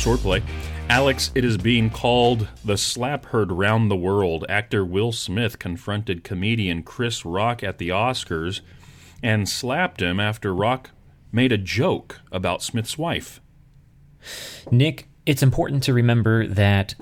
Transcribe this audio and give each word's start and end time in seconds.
Swordplay. 0.00 0.42
Alex, 0.88 1.30
it 1.34 1.44
is 1.44 1.58
being 1.58 1.90
called 1.90 2.48
the 2.64 2.78
slap 2.78 3.26
heard 3.26 3.52
round 3.52 3.90
the 3.90 3.96
world. 3.96 4.46
Actor 4.48 4.84
Will 4.84 5.12
Smith 5.12 5.58
confronted 5.58 6.24
comedian 6.24 6.82
Chris 6.82 7.26
Rock 7.26 7.62
at 7.62 7.76
the 7.76 7.90
Oscars 7.90 8.62
and 9.22 9.46
slapped 9.46 10.00
him 10.00 10.18
after 10.18 10.54
Rock 10.54 10.90
made 11.30 11.52
a 11.52 11.58
joke 11.58 12.20
about 12.32 12.62
Smith's 12.62 12.96
wife. 12.96 13.42
Nick, 14.70 15.08
it's 15.26 15.42
important 15.42 15.82
to 15.82 15.92
remember 15.92 16.46
that 16.46 16.94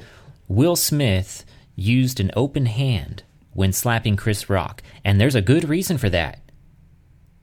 Will 0.48 0.76
Smith 0.76 1.44
used 1.76 2.18
an 2.18 2.32
open 2.34 2.66
hand 2.66 3.22
when 3.52 3.72
slapping 3.72 4.16
Chris 4.16 4.50
Rock, 4.50 4.82
and 5.04 5.20
there's 5.20 5.36
a 5.36 5.40
good 5.40 5.68
reason 5.68 5.98
for 5.98 6.10
that. 6.10 6.40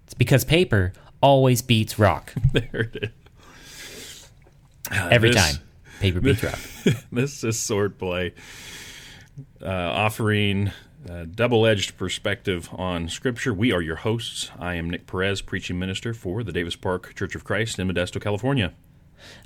It's 0.03 0.13
because 0.13 0.43
paper 0.43 0.91
always 1.21 1.61
beats 1.61 1.97
rock. 1.97 2.33
there 2.53 2.91
it 2.93 3.03
is. 3.03 3.24
Every 4.91 5.31
this- 5.31 5.53
time. 5.53 5.61
Paper 5.99 6.19
beats 6.19 6.43
rock. 6.43 6.59
this 7.11 7.43
is 7.45 7.55
swordplay, 7.55 8.33
uh, 9.61 9.65
offering 9.67 10.71
a 11.09 11.25
double 11.25 11.65
edged 11.65 11.97
perspective 11.97 12.67
on 12.73 13.07
Scripture. 13.07 13.53
We 13.53 13.71
are 13.71 13.81
your 13.81 13.95
hosts. 13.97 14.51
I 14.59 14.75
am 14.75 14.89
Nick 14.89 15.07
Perez, 15.07 15.41
preaching 15.41 15.79
minister 15.79 16.13
for 16.13 16.43
the 16.43 16.51
Davis 16.51 16.75
Park 16.75 17.15
Church 17.15 17.33
of 17.33 17.43
Christ 17.45 17.79
in 17.79 17.87
Modesto, 17.87 18.21
California. 18.21 18.73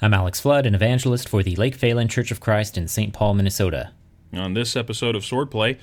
I'm 0.02 0.14
Alex 0.14 0.40
Flood, 0.40 0.66
an 0.66 0.74
evangelist 0.74 1.30
for 1.30 1.44
the 1.44 1.56
Lake 1.56 1.78
Phalen 1.78 2.10
Church 2.10 2.32
of 2.32 2.40
Christ 2.40 2.78
in 2.78 2.88
St. 2.88 3.14
Paul, 3.14 3.36
Minnesota. 3.36 3.92
On 4.34 4.54
this 4.56 4.76
episode 4.76 5.16
of 5.16 5.22
Swordplay, 5.24 5.78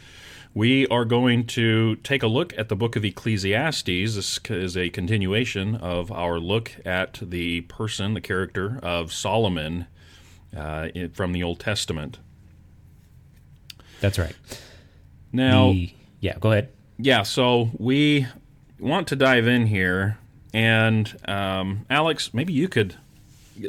we 0.57 0.87
are 0.87 1.05
going 1.05 1.47
to 1.47 1.97
take 1.97 2.23
a 2.23 2.27
look 2.27 2.57
at 2.59 2.71
the 2.71 2.75
book 2.75 2.97
of 2.97 3.05
Ecclesiastes. 3.05 3.85
This 4.15 4.41
is 4.49 4.75
a 4.75 4.89
continuation 4.89 5.75
of 5.77 6.11
our 6.11 6.41
look 6.41 6.73
at 6.87 7.19
the 7.21 7.61
person, 7.61 8.15
the 8.15 8.23
character 8.23 8.81
of 8.83 9.13
Solomon 9.13 9.87
uh, 10.57 10.89
from 11.13 11.33
the 11.33 11.43
Old 11.43 11.61
Testament. 11.61 12.21
That's 14.01 14.19
right. 14.19 14.35
Now, 15.31 15.73
The- 15.73 15.93
yeah, 16.21 16.39
go 16.41 16.53
ahead. 16.53 16.71
yeah, 16.99 17.23
so 17.23 17.69
we 17.77 18.27
want 18.81 19.09
to 19.09 19.17
dive 19.17 19.47
in 19.47 19.67
here, 19.67 20.17
and 20.55 21.15
um, 21.29 21.85
Alex, 21.91 22.33
maybe 22.33 22.55
you 22.55 22.67
could 22.69 22.97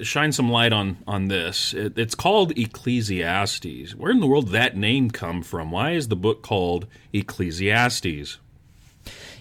shine 0.04 0.32
some 0.32 0.50
light 0.50 0.74
on 0.74 0.98
on 1.08 1.28
this. 1.28 1.74
It, 1.74 1.98
it's 1.98 2.16
called 2.16 2.58
Ecclesiastes. 2.58 3.96
Where 3.96 4.12
in 4.12 4.20
the 4.20 4.28
world 4.28 4.50
that 4.50 4.78
name 4.78 5.12
come 5.12 5.42
from? 5.42 5.72
Why 5.72 5.92
is 5.92 6.08
the 6.08 6.16
book 6.16 6.42
called 6.42 6.88
Ecclesiastes? 7.14 8.38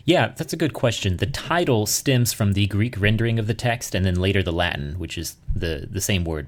Yeah, 0.05 0.29
that's 0.37 0.53
a 0.53 0.57
good 0.57 0.73
question. 0.73 1.17
The 1.17 1.27
title 1.27 1.85
stems 1.85 2.33
from 2.33 2.53
the 2.53 2.69
Greek 2.69 2.95
rendering 2.99 3.41
of 3.41 3.49
the 3.49 3.55
text 3.55 3.93
and 3.93 4.07
then 4.07 4.15
later 4.15 4.41
the 4.41 4.53
Latin, 4.53 4.99
which 5.01 5.19
is 5.19 5.37
the, 5.55 5.89
the 5.91 6.01
same 6.01 6.25
word. 6.25 6.47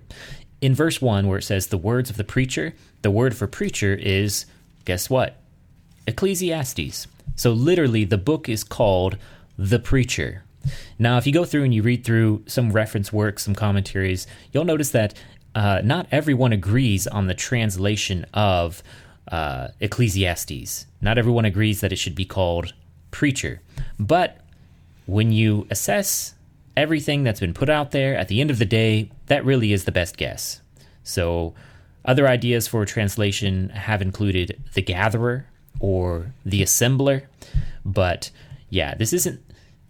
In 0.61 0.77
verse 0.77 1.03
1, 1.03 1.27
where 1.27 1.39
it 1.39 1.43
says 1.43 1.67
the 1.67 1.77
words 1.77 2.09
of 2.09 2.17
the 2.17 2.25
preacher, 2.25 2.75
the 3.03 3.11
word 3.11 3.37
for 3.37 3.49
preacher 3.49 3.95
is, 3.95 4.47
guess 4.85 5.11
what? 5.11 5.41
Ecclesiastes. 6.07 7.09
So 7.35 7.53
literally, 7.53 8.05
the 8.05 8.19
book 8.19 8.49
is 8.49 8.63
called 8.63 9.19
The 9.57 9.79
Preacher. 9.79 10.45
Now, 10.99 11.19
if 11.19 11.27
you 11.27 11.33
go 11.33 11.45
through 11.45 11.65
and 11.65 11.75
you 11.75 11.83
read 11.83 12.05
through 12.05 12.45
some 12.47 12.73
reference 12.73 13.13
works, 13.13 13.45
some 13.45 13.55
commentaries, 13.55 14.27
you'll 14.53 14.65
notice 14.65 14.91
that 14.91 15.15
uh, 15.55 15.81
not 15.83 16.07
everyone 16.11 16.53
agrees 16.53 17.07
on 17.07 17.27
the 17.27 17.35
translation 17.35 18.27
of 18.35 18.83
uh, 19.31 19.69
Ecclesiastes. 19.81 20.87
Not 21.01 21.19
everyone 21.19 21.45
agrees 21.45 21.81
that 21.81 21.93
it 21.93 21.97
should 21.97 22.15
be 22.15 22.25
called 22.25 22.73
preacher. 23.11 23.61
But 23.99 24.39
when 25.07 25.33
you 25.33 25.67
assess 25.71 26.35
everything 26.77 27.25
that's 27.25 27.41
been 27.41 27.55
put 27.55 27.69
out 27.69 27.91
there, 27.91 28.17
at 28.17 28.29
the 28.29 28.41
end 28.41 28.51
of 28.51 28.59
the 28.59 28.65
day, 28.65 29.11
that 29.27 29.45
really 29.45 29.73
is 29.73 29.85
the 29.85 29.93
best 29.93 30.17
guess. 30.17 30.61
So, 31.03 31.55
other 32.05 32.29
ideas 32.29 32.69
for 32.69 32.85
translation 32.85 33.71
have 33.71 34.01
included 34.01 34.61
the 34.75 34.83
gatherer 34.83 35.47
or 35.81 36.33
the 36.45 36.63
assembler, 36.63 37.25
but 37.85 38.31
yeah, 38.71 38.95
this 38.95 39.13
isn't 39.13 39.41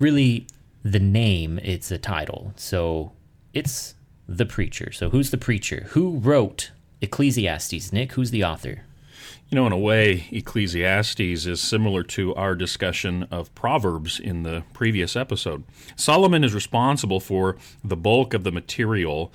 really 0.00 0.46
the 0.92 1.00
name, 1.00 1.58
it's 1.62 1.90
a 1.90 1.98
title. 1.98 2.52
So, 2.56 3.12
it's 3.52 3.94
the 4.28 4.46
preacher. 4.46 4.92
So, 4.92 5.10
who's 5.10 5.30
the 5.30 5.38
preacher? 5.38 5.86
Who 5.90 6.18
wrote 6.18 6.70
Ecclesiastes? 7.00 7.92
Nick, 7.92 8.12
who's 8.12 8.30
the 8.30 8.44
author? 8.44 8.84
You 9.50 9.56
know, 9.56 9.66
in 9.66 9.72
a 9.72 9.78
way, 9.78 10.26
Ecclesiastes 10.30 11.46
is 11.46 11.60
similar 11.60 12.02
to 12.04 12.34
our 12.34 12.54
discussion 12.54 13.26
of 13.30 13.54
Proverbs 13.54 14.20
in 14.20 14.42
the 14.42 14.62
previous 14.74 15.16
episode. 15.16 15.64
Solomon 15.96 16.44
is 16.44 16.52
responsible 16.52 17.20
for 17.20 17.56
the 17.82 17.96
bulk 17.96 18.34
of 18.34 18.44
the 18.44 18.52
material, 18.52 19.32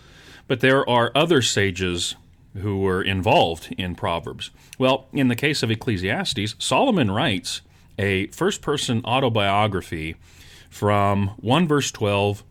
but 0.48 0.60
there 0.60 0.88
are 0.88 1.12
other 1.16 1.42
sages 1.42 2.16
who 2.62 2.80
were 2.80 3.02
involved 3.02 3.74
in 3.76 3.96
Proverbs. 3.96 4.52
Well, 4.78 5.08
in 5.14 5.30
the 5.30 5.36
case 5.36 5.64
of 5.64 5.72
Ecclesiastes, 5.72 6.56
Solomon 6.60 7.10
writes 7.10 7.62
a 7.98 8.28
first 8.28 8.62
person 8.62 9.02
autobiography 9.06 10.16
from 10.74 11.30
1 11.38 11.68
verse 11.68 11.92
12 11.92 12.44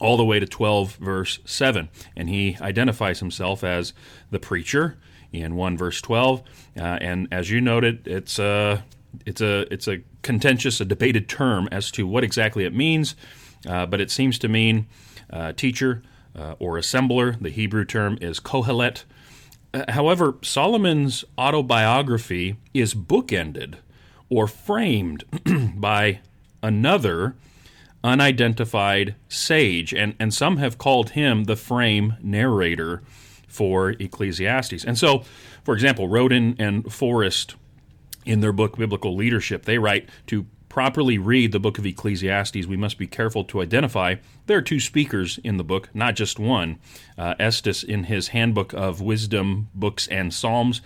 all 0.00 0.16
the 0.16 0.24
way 0.24 0.40
to 0.40 0.46
12 0.46 0.96
verse 0.96 1.40
7 1.44 1.88
and 2.16 2.28
he 2.28 2.56
identifies 2.60 3.20
himself 3.20 3.62
as 3.64 3.92
the 4.30 4.38
preacher 4.38 4.96
in 5.32 5.56
1 5.56 5.76
verse 5.76 6.00
12 6.00 6.42
uh, 6.76 6.80
and 6.80 7.28
as 7.30 7.50
you 7.50 7.60
noted 7.60 8.06
it's 8.06 8.38
a 8.38 8.84
it's 9.26 9.40
a 9.40 9.72
it's 9.72 9.88
a 9.88 9.98
contentious 10.22 10.80
a 10.80 10.84
debated 10.84 11.28
term 11.28 11.68
as 11.72 11.90
to 11.92 12.06
what 12.06 12.24
exactly 12.24 12.64
it 12.64 12.74
means. 12.74 13.14
Uh, 13.66 13.86
but 13.86 14.00
it 14.00 14.10
seems 14.10 14.38
to 14.38 14.48
mean 14.48 14.86
uh, 15.30 15.52
teacher 15.52 16.02
uh, 16.36 16.54
or 16.58 16.76
assembler. 16.76 17.40
The 17.40 17.50
hebrew 17.50 17.84
term 17.84 18.18
is 18.20 18.40
kohelet. 18.40 19.04
Uh, 19.72 19.84
however 19.92 20.36
solomon's 20.42 21.24
autobiography 21.38 22.56
is 22.74 22.94
bookended 22.94 23.76
or 24.28 24.46
framed 24.46 25.24
by 25.74 26.20
another 26.62 27.34
unidentified 28.02 29.14
sage, 29.28 29.92
and, 29.92 30.14
and 30.18 30.32
some 30.32 30.56
have 30.56 30.78
called 30.78 31.10
him 31.10 31.44
the 31.44 31.56
frame 31.56 32.16
narrator 32.22 33.02
for 33.46 33.90
Ecclesiastes. 33.90 34.84
And 34.84 34.96
so, 34.96 35.24
for 35.64 35.74
example, 35.74 36.08
Roden 36.08 36.56
and 36.58 36.90
Forrest, 36.92 37.56
in 38.24 38.40
their 38.40 38.52
book 38.52 38.76
Biblical 38.76 39.14
Leadership, 39.16 39.64
they 39.64 39.78
write 39.78 40.08
to 40.28 40.46
properly 40.70 41.18
read 41.18 41.52
the 41.52 41.60
book 41.60 41.78
of 41.78 41.84
Ecclesiastes, 41.84 42.64
we 42.66 42.76
must 42.76 42.96
be 42.96 43.06
careful 43.06 43.44
to 43.44 43.60
identify 43.60 44.14
there 44.46 44.56
are 44.56 44.62
two 44.62 44.80
speakers 44.80 45.38
in 45.42 45.56
the 45.56 45.64
book, 45.64 45.90
not 45.92 46.14
just 46.14 46.38
one. 46.38 46.78
Uh, 47.18 47.34
Estes, 47.38 47.82
in 47.82 48.04
his 48.04 48.28
Handbook 48.28 48.72
of 48.72 49.00
Wisdom, 49.00 49.68
Books, 49.74 50.06
and 50.08 50.32
Psalms, 50.32 50.80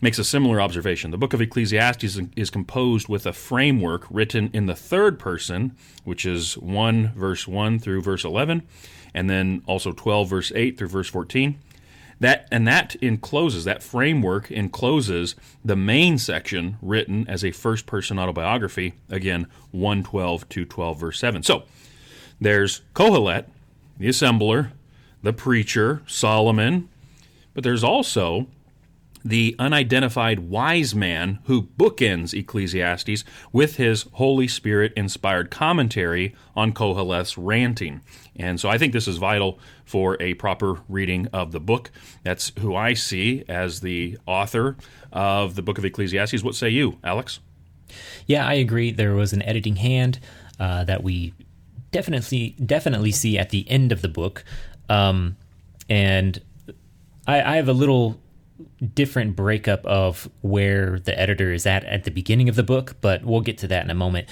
makes 0.00 0.18
a 0.18 0.24
similar 0.24 0.60
observation. 0.60 1.10
The 1.10 1.18
book 1.18 1.32
of 1.32 1.40
Ecclesiastes 1.40 2.18
is, 2.36 2.50
composed 2.50 3.08
with 3.08 3.26
a 3.26 3.32
framework 3.32 4.06
written 4.10 4.50
in 4.52 4.66
the 4.66 4.76
third 4.76 5.18
person, 5.18 5.76
which 6.04 6.24
is 6.24 6.56
1 6.58 7.12
verse 7.14 7.48
1 7.48 7.78
through 7.78 8.02
verse 8.02 8.24
11, 8.24 8.62
and 9.14 9.28
then 9.28 9.62
also 9.66 9.92
12 9.92 10.28
verse 10.28 10.52
8 10.54 10.78
through 10.78 10.88
verse 10.88 11.08
14. 11.08 11.58
That 12.20 12.48
and 12.50 12.66
that 12.66 12.96
encloses 12.96 13.64
that 13.64 13.82
framework 13.82 14.50
encloses 14.50 15.36
the 15.64 15.76
main 15.76 16.18
section 16.18 16.76
written 16.82 17.28
as 17.28 17.44
a 17.44 17.52
first 17.52 17.86
person 17.86 18.18
autobiography, 18.18 18.94
again 19.08 19.46
112 19.70 20.48
to 20.48 20.64
12 20.64 21.00
verse 21.00 21.20
7. 21.20 21.42
So, 21.44 21.62
there's 22.40 22.82
Kohelet, 22.94 23.46
the 23.98 24.08
assembler, 24.08 24.72
the 25.22 25.32
preacher, 25.32 26.02
Solomon, 26.06 26.88
but 27.54 27.64
there's 27.64 27.84
also 27.84 28.46
the 29.24 29.54
unidentified 29.58 30.40
wise 30.40 30.94
man 30.94 31.38
who 31.44 31.62
bookends 31.62 32.38
Ecclesiastes 32.38 33.24
with 33.52 33.76
his 33.76 34.06
Holy 34.12 34.48
Spirit 34.48 34.92
inspired 34.96 35.50
commentary 35.50 36.34
on 36.56 36.72
Koheleth's 36.72 37.36
ranting. 37.36 38.00
And 38.36 38.60
so 38.60 38.68
I 38.68 38.78
think 38.78 38.92
this 38.92 39.08
is 39.08 39.16
vital 39.16 39.58
for 39.84 40.16
a 40.20 40.34
proper 40.34 40.80
reading 40.88 41.26
of 41.32 41.52
the 41.52 41.60
book. 41.60 41.90
That's 42.22 42.52
who 42.58 42.74
I 42.74 42.94
see 42.94 43.44
as 43.48 43.80
the 43.80 44.18
author 44.26 44.76
of 45.12 45.54
the 45.54 45.62
book 45.62 45.78
of 45.78 45.84
Ecclesiastes. 45.84 46.42
What 46.42 46.54
say 46.54 46.68
you, 46.68 46.98
Alex? 47.02 47.40
Yeah, 48.26 48.46
I 48.46 48.54
agree. 48.54 48.90
There 48.92 49.14
was 49.14 49.32
an 49.32 49.42
editing 49.42 49.76
hand 49.76 50.20
uh, 50.60 50.84
that 50.84 51.02
we 51.02 51.34
definitely 51.90 52.50
definitely 52.64 53.12
see 53.12 53.38
at 53.38 53.50
the 53.50 53.68
end 53.70 53.92
of 53.92 54.02
the 54.02 54.08
book, 54.08 54.44
um, 54.90 55.36
and 55.88 56.40
I, 57.26 57.40
I 57.40 57.56
have 57.56 57.68
a 57.68 57.72
little 57.72 58.20
different 58.94 59.36
breakup 59.36 59.84
of 59.86 60.28
where 60.40 60.98
the 60.98 61.18
editor 61.18 61.52
is 61.52 61.66
at 61.66 61.84
at 61.84 62.04
the 62.04 62.10
beginning 62.10 62.48
of 62.48 62.56
the 62.56 62.62
book, 62.62 62.96
but 63.00 63.24
we'll 63.24 63.40
get 63.40 63.58
to 63.58 63.68
that 63.68 63.84
in 63.84 63.90
a 63.90 63.94
moment. 63.94 64.28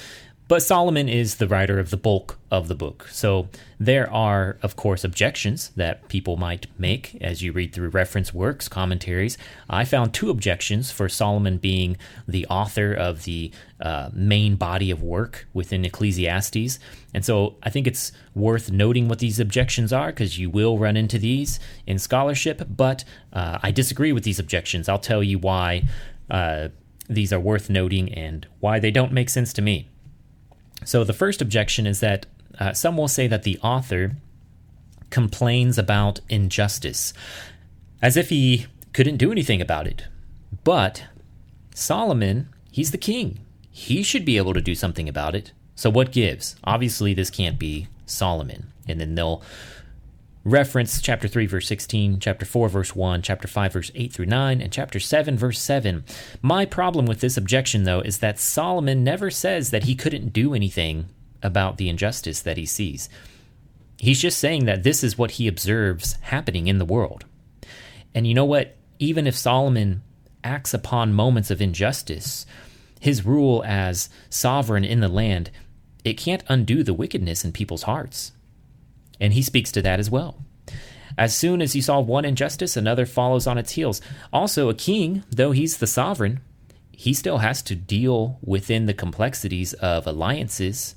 But 0.49 0.63
Solomon 0.63 1.09
is 1.09 1.37
the 1.37 1.49
writer 1.49 1.81
of 1.81 1.91
the 1.91 1.97
bulk 1.97 2.39
of 2.53 2.69
the 2.69 2.77
book. 2.77 3.09
So 3.11 3.49
there 3.81 4.09
are, 4.13 4.59
of 4.63 4.77
course, 4.77 5.03
objections 5.03 5.71
that 5.71 6.07
people 6.09 6.37
might 6.37 6.69
make 6.79 7.17
as 7.21 7.43
you 7.43 7.51
read 7.51 7.73
through 7.73 7.89
reference 7.89 8.33
works, 8.33 8.69
commentaries. 8.69 9.37
I 9.69 9.85
found 9.85 10.15
two 10.15 10.31
objections 10.31 10.93
for 10.93 11.09
Solomon 11.09 11.59
being 11.59 11.97
the 12.29 12.47
author 12.47 12.93
of 12.95 13.25
the 13.25 13.51
uh, 13.81 14.11
main 14.13 14.55
body 14.55 14.93
of 14.93 15.03
work 15.03 15.49
within 15.53 15.85
Ecclesiastes. 15.85 16.79
And 17.13 17.25
so 17.25 17.57
I 17.65 17.71
think 17.71 17.89
it's 17.89 18.13
worth 18.37 18.71
noting 18.71 19.09
what 19.09 19.19
these 19.19 19.41
objections 19.41 19.93
are 19.93 20.13
because 20.13 20.39
you 20.39 20.49
will 20.49 20.79
run 20.79 20.97
into 20.97 21.19
these 21.19 21.59
in 21.89 21.99
scholarship. 21.99 22.63
But 22.69 23.03
uh, 23.33 23.59
I 23.65 23.73
disagree 23.73 24.13
with 24.13 24.23
these 24.23 24.39
objections. 24.39 24.89
I'll 24.89 25.01
tell 25.01 25.25
you 25.25 25.41
why 25.41 25.83
uh, 26.31 26.69
these 27.09 27.33
are 27.33 27.41
worth 27.41 27.69
noting 27.69 28.15
and 28.15 28.47
why 28.61 28.79
they 28.79 28.93
don't 28.93 29.11
make 29.13 29.29
sense 29.29 29.53
to 29.55 29.63
me. 29.63 29.91
So 30.85 31.05
the 31.05 31.13
first 31.13 31.43
objection 31.43 31.87
is 31.87 32.01
that 32.01 32.27
uh, 32.59 32.73
some 32.73 32.97
will 32.97 33.09
say 33.09 33.27
that 33.27 33.43
the 33.43 33.59
author 33.63 34.17
complains 35.11 35.79
about 35.79 36.21
injustice, 36.29 37.13
as 38.03 38.17
if 38.17 38.29
he 38.29 38.67
couldn't 38.93 39.17
do 39.19 39.33
anything 39.33 39.61
about 39.61 39.87
it. 39.87 40.07
But 40.65 41.05
Solomon, 41.75 42.49
he's 42.71 42.91
the 42.91 42.99
king. 42.99 43.41
He 43.71 44.03
should 44.03 44.25
be 44.25 44.37
able 44.37 44.55
to 44.55 44.61
do 44.61 44.75
something 44.75 45.09
about 45.09 45.35
it. 45.35 45.53
So 45.75 45.91
what 45.91 46.13
gives? 46.13 46.57
Obviously, 46.65 47.13
this 47.13 47.31
can't 47.31 47.59
be 47.59 47.89
Solomon. 48.07 48.73
And 48.89 49.01
then 49.01 49.15
they'll 49.15 49.43
reference 50.47 51.01
chapter 51.01 51.27
3 51.27 51.47
verse 51.47 51.67
16 51.67 52.21
chapter 52.21 52.47
4 52.47 52.69
verse 52.69 52.95
1 52.95 53.21
chapter 53.21 53.49
5 53.49 53.73
verse 53.73 53.91
8 53.97 54.13
through 54.13 54.27
9 54.27 54.61
and 54.61 54.73
chapter 54.73 55.01
7 55.01 55.37
verse 55.37 55.59
7 55.59 56.05
my 56.41 56.65
problem 56.65 57.05
with 57.05 57.19
this 57.19 57.37
objection 57.37 57.83
though 57.83 57.99
is 57.99 58.19
that 58.19 58.39
solomon 58.39 59.03
never 59.03 59.29
says 59.29 59.71
that 59.71 59.85
he 59.85 59.97
couldn't 59.97 60.33
do 60.33 60.55
anything 60.55 61.09
about 61.43 61.79
the 61.79 61.89
injustice 61.89 62.43
that 62.43 62.57
he 62.57 62.67
sees. 62.67 63.09
He's 63.99 64.21
just 64.21 64.39
saying 64.39 64.67
that 64.67 64.83
this 64.83 65.03
is 65.03 65.17
what 65.17 65.33
he 65.33 65.49
observes 65.49 66.19
happening 66.23 66.67
in 66.67 66.79
the 66.79 66.85
world. 66.85 67.25
And 68.15 68.27
you 68.27 68.35
know 68.35 68.45
what? 68.45 68.77
Even 68.99 69.27
if 69.27 69.37
solomon 69.37 70.03
acts 70.45 70.73
upon 70.73 71.13
moments 71.13 71.51
of 71.51 71.61
injustice 71.61 72.47
his 73.01 73.27
rule 73.27 73.63
as 73.67 74.09
sovereign 74.31 74.85
in 74.85 75.01
the 75.01 75.09
land 75.09 75.51
it 76.05 76.15
can't 76.15 76.45
undo 76.49 76.85
the 76.85 76.95
wickedness 76.95 77.45
in 77.45 77.51
people's 77.51 77.83
hearts 77.83 78.31
and 79.21 79.33
he 79.33 79.43
speaks 79.43 79.73
to 79.73 79.83
that 79.83 80.01
as 80.01 80.11
well. 80.11 80.45
As 81.19 81.35
soon 81.35 81.63
as 81.63 81.73
he 81.73 81.81
saw 81.81 82.01
one 82.01 82.25
injustice, 82.25 82.77
another 82.77 83.07
follows 83.07 83.47
on 83.47 83.59
its 83.59 83.73
heels. 83.73 84.01
Also, 84.33 84.69
a 84.69 84.75
king, 84.75 85.25
though 85.31 85.53
he's 85.53 85.79
the 85.79 85.87
sovereign, 85.87 86.41
he 86.93 87.15
still 87.15 87.39
has 87.39 87.63
to 87.63 87.75
deal 87.75 88.39
within 88.43 88.87
the 88.87 88.95
complexities 88.95 89.73
of 89.75 90.07
alliances 90.07 90.95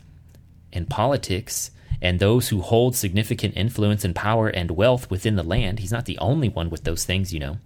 and 0.74 0.90
politics 0.90 1.72
and 2.02 2.20
those 2.20 2.50
who 2.50 2.62
hold 2.62 2.96
significant 2.96 3.56
influence 3.58 4.06
and 4.06 4.16
power 4.16 4.48
and 4.48 4.72
wealth 4.72 5.10
within 5.10 5.36
the 5.36 5.44
land. 5.44 5.80
He's 5.80 5.92
not 5.92 6.06
the 6.06 6.18
only 6.20 6.48
one 6.50 6.70
with 6.70 6.84
those 6.84 7.06
things, 7.06 7.34
you 7.34 7.40
know. 7.40 7.58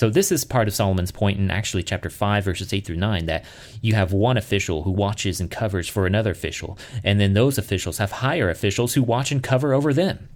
So, 0.00 0.08
this 0.08 0.32
is 0.32 0.44
part 0.44 0.66
of 0.66 0.72
Solomon's 0.72 1.12
point 1.12 1.38
in 1.38 1.50
actually 1.50 1.82
chapter 1.82 2.08
5, 2.08 2.42
verses 2.42 2.72
8 2.72 2.86
through 2.86 2.96
9, 2.96 3.26
that 3.26 3.44
you 3.82 3.92
have 3.92 4.14
one 4.14 4.38
official 4.38 4.82
who 4.82 4.90
watches 4.90 5.42
and 5.42 5.50
covers 5.50 5.88
for 5.88 6.06
another 6.06 6.30
official, 6.30 6.78
and 7.04 7.20
then 7.20 7.34
those 7.34 7.58
officials 7.58 7.98
have 7.98 8.10
higher 8.10 8.48
officials 8.48 8.94
who 8.94 9.02
watch 9.02 9.30
and 9.30 9.42
cover 9.42 9.74
over 9.74 9.92
them. 9.92 10.30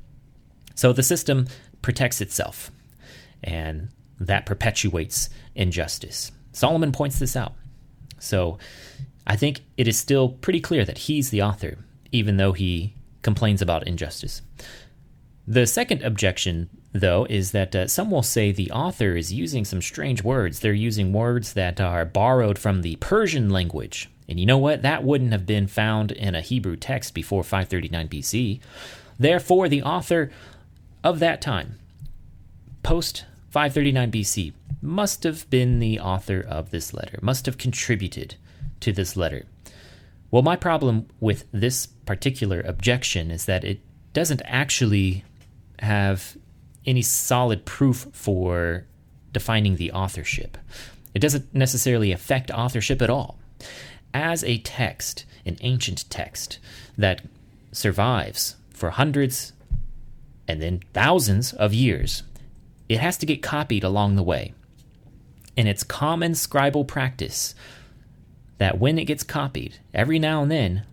So, 0.75 0.93
the 0.93 1.03
system 1.03 1.47
protects 1.81 2.21
itself, 2.21 2.71
and 3.43 3.89
that 4.21 4.45
perpetuates 4.45 5.31
injustice. 5.55 6.31
Solomon 6.53 6.93
points 6.93 7.19
this 7.19 7.35
out. 7.35 7.55
So, 8.19 8.59
I 9.27 9.35
think 9.35 9.63
it 9.79 9.89
is 9.89 9.97
still 9.97 10.29
pretty 10.29 10.61
clear 10.61 10.85
that 10.85 10.99
he's 10.99 11.31
the 11.31 11.41
author, 11.41 11.79
even 12.13 12.37
though 12.37 12.53
he 12.53 12.93
complains 13.23 13.63
about 13.63 13.89
injustice. 13.89 14.43
The 15.47 15.67
second 15.67 16.03
objection 16.03 16.71
though, 16.95 17.27
is 17.29 17.51
that 17.51 17.75
uh, 17.75 17.89
some 17.89 18.11
will 18.11 18.23
say 18.23 18.53
the 18.53 18.71
author 18.71 19.17
is 19.17 19.33
using 19.33 19.65
some 19.65 19.83
strange 19.83 20.23
words. 20.23 20.61
They're 20.61 20.73
using 20.73 21.13
words 21.13 21.53
that 21.55 21.81
are 21.81 22.05
borrowed 22.05 22.59
from 22.59 22.81
the 22.81 22.97
Persian 22.97 23.51
language. 23.51 24.09
And 24.29 24.41
you 24.41 24.47
know 24.47 24.59
what? 24.59 24.83
That 24.83 25.05
wouldn't 25.05 25.33
have 25.33 25.45
been 25.45 25.67
found 25.67 26.13
in 26.13 26.35
a 26.35 26.41
Hebrew 26.41 26.77
text 26.77 27.13
before 27.13 27.43
539 27.43 28.09
BC. 28.09 28.61
Therefore, 29.19 29.69
the 29.69 29.83
author 29.83 30.31
of 31.03 31.19
that 31.19 31.43
time, 31.43 31.79
post 32.83 33.25
539 33.51 34.13
BC, 34.13 34.53
must 34.81 35.25
have 35.25 35.51
been 35.51 35.81
the 35.81 35.99
author 35.99 36.41
of 36.41 36.71
this 36.71 36.95
letter, 36.95 37.19
must 37.21 37.47
have 37.47 37.59
contributed 37.59 38.37
to 38.81 38.93
this 38.93 39.17
letter. 39.17 39.45
Well, 40.31 40.43
my 40.43 40.57
problem 40.57 41.09
with 41.21 41.45
this 41.53 41.87
particular 41.87 42.61
objection 42.61 43.31
is 43.31 43.45
that 43.47 43.65
it 43.65 43.81
doesn't 44.13 44.43
actually 44.45 45.25
have 45.81 46.37
any 46.87 47.03
solid 47.03 47.65
proof 47.65 48.07
for 48.13 48.87
defining 49.33 49.77
the 49.77 49.93
authorship. 49.93 50.57
It 51.15 51.21
doesn't 51.21 51.55
necessarily 51.55 52.13
affect 52.13 52.51
authorship 52.51 53.01
at 53.01 53.11
all. 53.11 53.39
As 54.13 54.45
a 54.45 54.59
text, 54.59 55.25
an 55.45 55.57
ancient 55.61 56.09
text 56.11 56.59
that 56.97 57.23
survives 57.73 58.57
for 58.71 58.91
hundreds 58.91 59.53
and 60.47 60.61
then 60.61 60.83
thousands 60.93 61.53
of 61.53 61.73
years, 61.73 62.23
it 62.89 63.01
has 63.01 63.17
to 63.19 63.27
get 63.27 63.43
copied 63.43 63.85
along 63.85 64.17
the 64.17 64.23
way. 64.23 64.55
And 65.57 65.69
it's 65.69 65.85
common 65.85 66.33
scribal 66.33 66.87
practice 66.87 67.55
that 68.59 68.79
when 68.79 68.99
it 68.99 69.05
gets 69.05 69.23
copied, 69.23 69.79
every 69.93 70.19
now 70.19 70.43
and 70.43 70.51
then, 70.51 70.85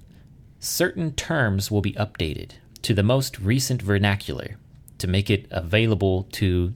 certain 0.59 1.13
terms 1.13 1.69
will 1.69 1.81
be 1.81 1.93
updated 1.93 2.51
to 2.83 2.93
the 2.93 3.03
most 3.03 3.39
recent 3.39 3.81
vernacular 3.81 4.57
to 5.01 5.07
make 5.07 5.29
it 5.29 5.47
available 5.51 6.23
to 6.31 6.73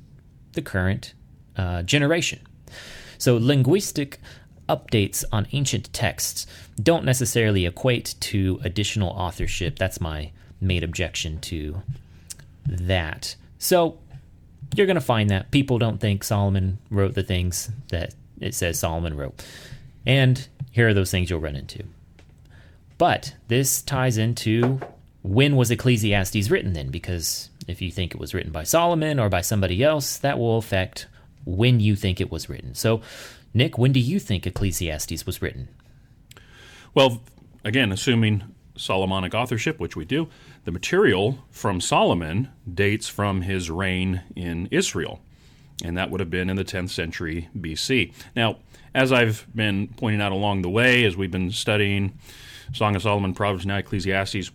the 0.54 0.62
current 0.62 1.14
uh, 1.58 1.84
generation. 1.84 2.40
So, 3.18 3.38
linguistic 3.38 4.20
updates 4.68 5.24
on 5.32 5.48
ancient 5.52 5.94
texts 5.94 6.48
don't 6.82 7.06
necessarily 7.06 7.66
equate 7.66 8.16
to 8.20 8.60
additional 8.64 9.10
authorship. 9.10 9.78
That's 9.78 10.02
my 10.02 10.32
main 10.60 10.84
objection 10.84 11.40
to 11.42 11.82
that. 12.66 13.36
So, 13.58 14.00
you're 14.76 14.88
going 14.88 14.96
to 14.96 15.02
find 15.02 15.30
that 15.30 15.52
people 15.52 15.78
don't 15.78 16.00
think 16.00 16.24
Solomon 16.24 16.80
wrote 16.90 17.14
the 17.14 17.24
things 17.24 17.70
that 17.90 18.16
it 18.42 18.54
says 18.54 18.80
Solomon 18.80 19.16
wrote. 19.16 19.46
And 20.06 20.48
here 20.72 20.88
are 20.88 20.94
those 20.94 21.12
things 21.12 21.30
you'll 21.30 21.40
run 21.40 21.56
into. 21.56 21.84
But 22.98 23.36
this 23.48 23.82
ties 23.82 24.18
into 24.18 24.80
when 25.22 25.56
was 25.56 25.72
Ecclesiastes 25.72 26.50
written 26.50 26.74
then? 26.74 26.90
Because 26.90 27.50
if 27.68 27.82
you 27.82 27.92
think 27.92 28.14
it 28.14 28.20
was 28.20 28.34
written 28.34 28.52
by 28.52 28.64
Solomon 28.64 29.20
or 29.20 29.30
by 29.30 29.42
somebody 29.42 29.84
else, 29.84 30.18
that 30.18 30.38
will 30.38 30.58
affect 30.58 31.08
when 31.46 31.80
you 31.80 31.96
think 31.96 32.20
it 32.20 32.32
was 32.32 32.50
written. 32.50 32.76
So, 32.76 33.02
Nick, 33.54 33.78
when 33.78 33.92
do 33.92 34.00
you 34.00 34.20
think 34.20 34.46
Ecclesiastes 34.46 35.26
was 35.26 35.42
written? 35.42 35.70
Well, 36.94 37.22
again, 37.64 37.92
assuming 37.92 38.44
Solomonic 38.78 39.34
authorship, 39.34 39.80
which 39.80 39.96
we 39.96 40.06
do, 40.06 40.28
the 40.66 40.72
material 40.72 41.40
from 41.52 41.80
Solomon 41.80 42.50
dates 42.72 43.08
from 43.08 43.42
his 43.42 43.70
reign 43.70 44.22
in 44.36 44.68
Israel, 44.72 45.22
and 45.84 45.98
that 45.98 46.10
would 46.10 46.20
have 46.20 46.30
been 46.30 46.50
in 46.50 46.56
the 46.56 46.66
10th 46.66 46.90
century 46.90 47.50
BC. 47.58 48.14
Now, 48.36 48.58
as 48.94 49.12
I've 49.12 49.46
been 49.54 49.90
pointing 49.98 50.22
out 50.22 50.32
along 50.32 50.62
the 50.62 50.70
way, 50.70 51.04
as 51.06 51.18
we've 51.18 51.32
been 51.32 51.52
studying 51.52 52.18
Song 52.74 52.96
of 52.96 53.02
Solomon, 53.02 53.34
Proverbs, 53.34 53.66
now 53.66 53.78
Ecclesiastes, 53.78 54.52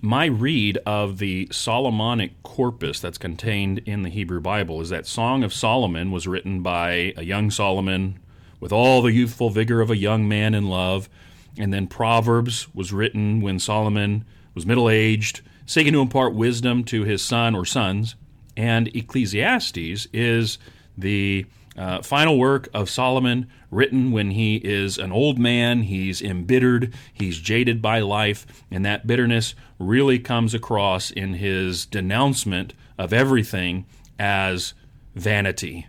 my 0.00 0.26
read 0.26 0.78
of 0.86 1.18
the 1.18 1.48
Solomonic 1.50 2.42
corpus 2.42 3.00
that's 3.00 3.18
contained 3.18 3.78
in 3.80 4.02
the 4.02 4.10
Hebrew 4.10 4.40
Bible 4.40 4.80
is 4.80 4.90
that 4.90 5.06
Song 5.06 5.42
of 5.42 5.52
Solomon 5.52 6.10
was 6.10 6.28
written 6.28 6.62
by 6.62 7.12
a 7.16 7.24
young 7.24 7.50
Solomon 7.50 8.18
with 8.60 8.72
all 8.72 9.02
the 9.02 9.12
youthful 9.12 9.50
vigor 9.50 9.80
of 9.80 9.90
a 9.90 9.96
young 9.96 10.28
man 10.28 10.54
in 10.54 10.68
love, 10.68 11.08
and 11.56 11.72
then 11.72 11.86
Proverbs 11.86 12.72
was 12.74 12.92
written 12.92 13.40
when 13.40 13.58
Solomon 13.58 14.24
was 14.54 14.66
middle 14.66 14.88
aged, 14.88 15.40
seeking 15.66 15.92
to 15.92 16.00
impart 16.00 16.34
wisdom 16.34 16.84
to 16.84 17.04
his 17.04 17.22
son 17.22 17.54
or 17.54 17.64
sons, 17.64 18.14
and 18.56 18.88
Ecclesiastes 18.94 20.06
is 20.12 20.58
the 20.96 21.46
uh, 21.78 22.02
final 22.02 22.36
work 22.36 22.68
of 22.74 22.90
Solomon, 22.90 23.46
written 23.70 24.10
when 24.10 24.32
he 24.32 24.56
is 24.56 24.98
an 24.98 25.12
old 25.12 25.38
man, 25.38 25.82
he's 25.82 26.20
embittered, 26.20 26.92
he's 27.12 27.38
jaded 27.38 27.80
by 27.80 28.00
life, 28.00 28.46
and 28.70 28.84
that 28.84 29.06
bitterness 29.06 29.54
really 29.78 30.18
comes 30.18 30.54
across 30.54 31.12
in 31.12 31.34
his 31.34 31.86
denouncement 31.86 32.74
of 32.98 33.12
everything 33.12 33.86
as 34.18 34.74
vanity. 35.14 35.86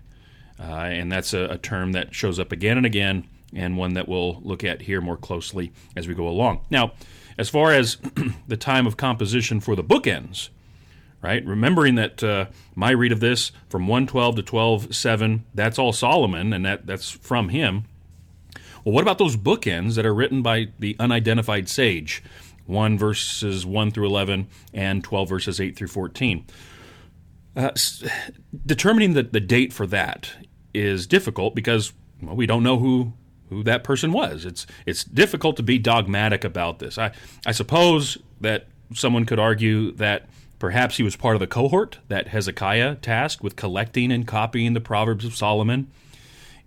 Uh, 0.60 0.64
and 0.64 1.12
that's 1.12 1.34
a, 1.34 1.46
a 1.46 1.58
term 1.58 1.94
that 1.94 2.14
shows 2.14 2.40
up 2.40 2.52
again 2.52 2.78
and 2.78 2.86
again, 2.86 3.28
and 3.56 3.76
one 3.76 3.96
that 3.96 4.08
we'll 4.08 4.40
look 4.42 4.64
at 4.64 4.84
here 4.84 5.02
more 5.02 5.18
closely 5.18 5.72
as 5.96 6.08
we 6.08 6.14
go 6.14 6.28
along. 6.28 6.62
Now, 6.70 6.92
as 7.38 7.50
far 7.50 7.72
as 7.72 7.98
the 8.48 8.58
time 8.58 8.86
of 8.86 8.96
composition 8.96 9.60
for 9.60 9.76
the 9.76 9.84
bookends, 9.84 10.50
right? 11.22 11.46
Remembering 11.46 11.96
that 11.96 12.24
uh, 12.24 12.46
my 12.76 12.92
read 12.92 13.12
of 13.12 13.20
this 13.20 13.52
from 13.70 13.88
112 13.88 14.38
to 14.38 14.44
12:7, 14.44 15.42
that's 15.54 15.80
all 15.80 15.94
Solomon, 15.94 16.54
and 16.54 16.66
that 16.66 16.86
that's 16.86 17.10
from 17.10 17.50
him. 17.50 17.86
Well, 18.84 18.94
what 18.94 19.02
about 19.02 19.18
those 19.18 19.36
bookends 19.36 19.96
that 19.96 20.06
are 20.06 20.14
written 20.14 20.42
by 20.42 20.70
the 20.80 20.96
unidentified 21.00 21.68
sage? 21.68 22.24
1 22.66 22.98
verses 23.00 23.66
1 23.66 23.92
through 23.92 24.06
11 24.06 24.48
and 24.74 25.04
12 25.04 25.30
verses 25.30 25.60
8 25.60 25.76
through 25.76 25.88
14. 25.88 26.46
Uh, 27.56 27.72
determining 28.64 29.14
the, 29.14 29.24
the 29.24 29.40
date 29.40 29.74
for 29.74 29.88
that 29.88 30.32
is 30.74 31.08
difficult 31.08 31.56
because 31.56 31.94
well, 32.22 32.36
we 32.36 32.46
don't 32.46 32.64
know 32.64 32.78
who 32.78 33.14
who 33.50 33.64
that 33.64 33.84
person 33.84 34.14
was. 34.14 34.46
It's 34.46 34.68
it's 34.86 35.04
difficult 35.04 35.58
to 35.58 35.64
be 35.64 35.80
dogmatic 35.80 36.44
about 36.44 36.80
this. 36.80 36.98
I 36.98 37.12
I 37.46 37.52
suppose 37.52 38.18
that 38.40 38.68
someone 38.94 39.26
could 39.26 39.40
argue 39.40 39.92
that 39.94 40.30
perhaps 40.60 40.98
he 40.98 41.04
was 41.04 41.16
part 41.16 41.36
of 41.36 41.40
the 41.40 41.48
cohort 41.48 42.00
that 42.10 42.28
Hezekiah 42.28 42.96
tasked 42.96 43.42
with 43.42 43.56
collecting 43.56 44.12
and 44.12 44.28
copying 44.28 44.74
the 44.74 44.82
Proverbs 44.82 45.26
of 45.26 45.36
Solomon. 45.36 45.90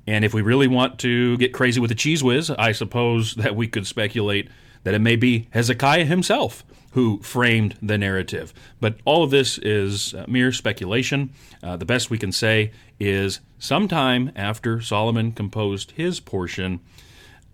And 0.06 0.25
if 0.25 0.34
we 0.34 0.42
really 0.42 0.66
want 0.66 0.99
to 1.00 1.37
get 1.37 1.52
crazy 1.52 1.78
with 1.78 1.90
the 1.90 1.94
Cheez 1.94 2.22
Whiz, 2.22 2.50
I 2.50 2.72
suppose 2.72 3.34
that 3.37 3.54
we 3.54 3.68
could 3.68 3.87
speculate 3.87 4.49
that 4.84 4.94
it 4.94 5.00
may 5.00 5.16
be 5.16 5.49
Hezekiah 5.50 6.06
himself 6.06 6.64
who 6.92 7.18
framed 7.22 7.76
the 7.80 7.96
narrative. 7.96 8.52
But 8.80 8.96
all 9.04 9.22
of 9.25 9.30
this 9.30 9.58
is 9.58 10.12
uh, 10.14 10.25
mere 10.28 10.52
speculation. 10.52 11.30
Uh, 11.62 11.76
the 11.76 11.87
best 11.87 12.11
we 12.11 12.18
can 12.18 12.32
say 12.32 12.72
is 13.00 13.40
sometime 13.58 14.30
after 14.37 14.80
Solomon 14.80 15.32
composed 15.32 15.92
his 15.92 16.20
portion, 16.20 16.80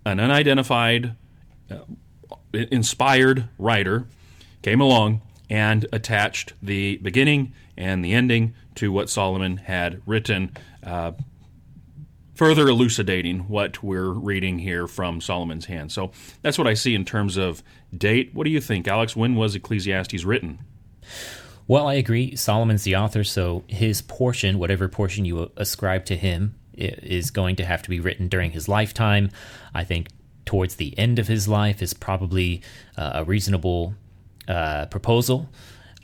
an 0.04 0.18
unidentified, 0.18 1.14
uh, 1.70 1.76
inspired 2.52 3.48
writer 3.58 4.06
came 4.62 4.80
along 4.80 5.20
and 5.50 5.86
attached 5.92 6.52
the 6.62 6.96
beginning 6.98 7.52
and 7.76 8.04
the 8.04 8.12
ending 8.12 8.54
to 8.76 8.92
what 8.92 9.08
Solomon 9.10 9.58
had 9.58 10.02
written. 10.06 10.56
Uh, 10.84 11.12
further 12.34 12.68
elucidating 12.68 13.40
what 13.48 13.82
we're 13.82 14.10
reading 14.10 14.60
here 14.60 14.86
from 14.86 15.20
Solomon's 15.20 15.66
hand. 15.66 15.90
So 15.90 16.12
that's 16.42 16.56
what 16.56 16.68
I 16.68 16.74
see 16.74 16.94
in 16.94 17.04
terms 17.04 17.36
of 17.36 17.64
date. 17.96 18.30
What 18.32 18.44
do 18.44 18.50
you 18.50 18.60
think, 18.60 18.86
Alex? 18.86 19.16
When 19.16 19.34
was 19.34 19.56
Ecclesiastes 19.56 20.24
written? 20.24 20.60
Well, 21.66 21.88
I 21.88 21.94
agree. 21.94 22.36
Solomon's 22.36 22.84
the 22.84 22.96
author, 22.96 23.24
so 23.24 23.64
his 23.66 24.02
portion, 24.02 24.58
whatever 24.58 24.88
portion 24.88 25.24
you 25.24 25.50
ascribe 25.56 26.04
to 26.06 26.16
him, 26.16 26.54
is 26.74 27.32
going 27.32 27.56
to 27.56 27.64
have 27.64 27.82
to 27.82 27.90
be 27.90 27.98
written 27.98 28.28
during 28.28 28.52
his 28.52 28.68
lifetime. 28.68 29.30
I 29.74 29.82
think 29.82 30.08
towards 30.44 30.76
the 30.76 30.96
end 30.96 31.18
of 31.18 31.26
his 31.26 31.48
life 31.48 31.82
is 31.82 31.92
probably 31.92 32.62
uh, 32.96 33.10
a 33.14 33.24
reasonable 33.24 33.94
uh, 34.48 34.86
proposal. 34.86 35.48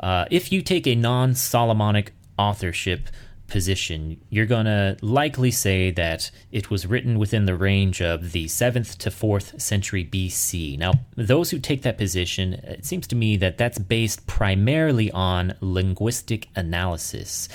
Uh, 0.00 0.26
if 0.30 0.52
you 0.52 0.62
take 0.62 0.86
a 0.86 0.94
non 0.94 1.34
Solomonic 1.34 2.12
authorship 2.38 3.08
position, 3.46 4.20
you're 4.30 4.46
going 4.46 4.66
to 4.66 4.96
likely 5.02 5.50
say 5.50 5.90
that 5.90 6.30
it 6.50 6.70
was 6.70 6.86
written 6.86 7.18
within 7.18 7.44
the 7.44 7.54
range 7.54 8.00
of 8.00 8.32
the 8.32 8.46
7th 8.46 8.96
to 8.98 9.10
4th 9.10 9.60
century 9.60 10.04
BC. 10.04 10.78
Now, 10.78 10.92
those 11.14 11.50
who 11.50 11.58
take 11.58 11.82
that 11.82 11.98
position, 11.98 12.54
it 12.54 12.84
seems 12.84 13.06
to 13.08 13.16
me 13.16 13.36
that 13.36 13.58
that's 13.58 13.78
based 13.78 14.26
primarily 14.26 15.10
on 15.12 15.54
linguistic 15.60 16.48
analysis. 16.56 17.48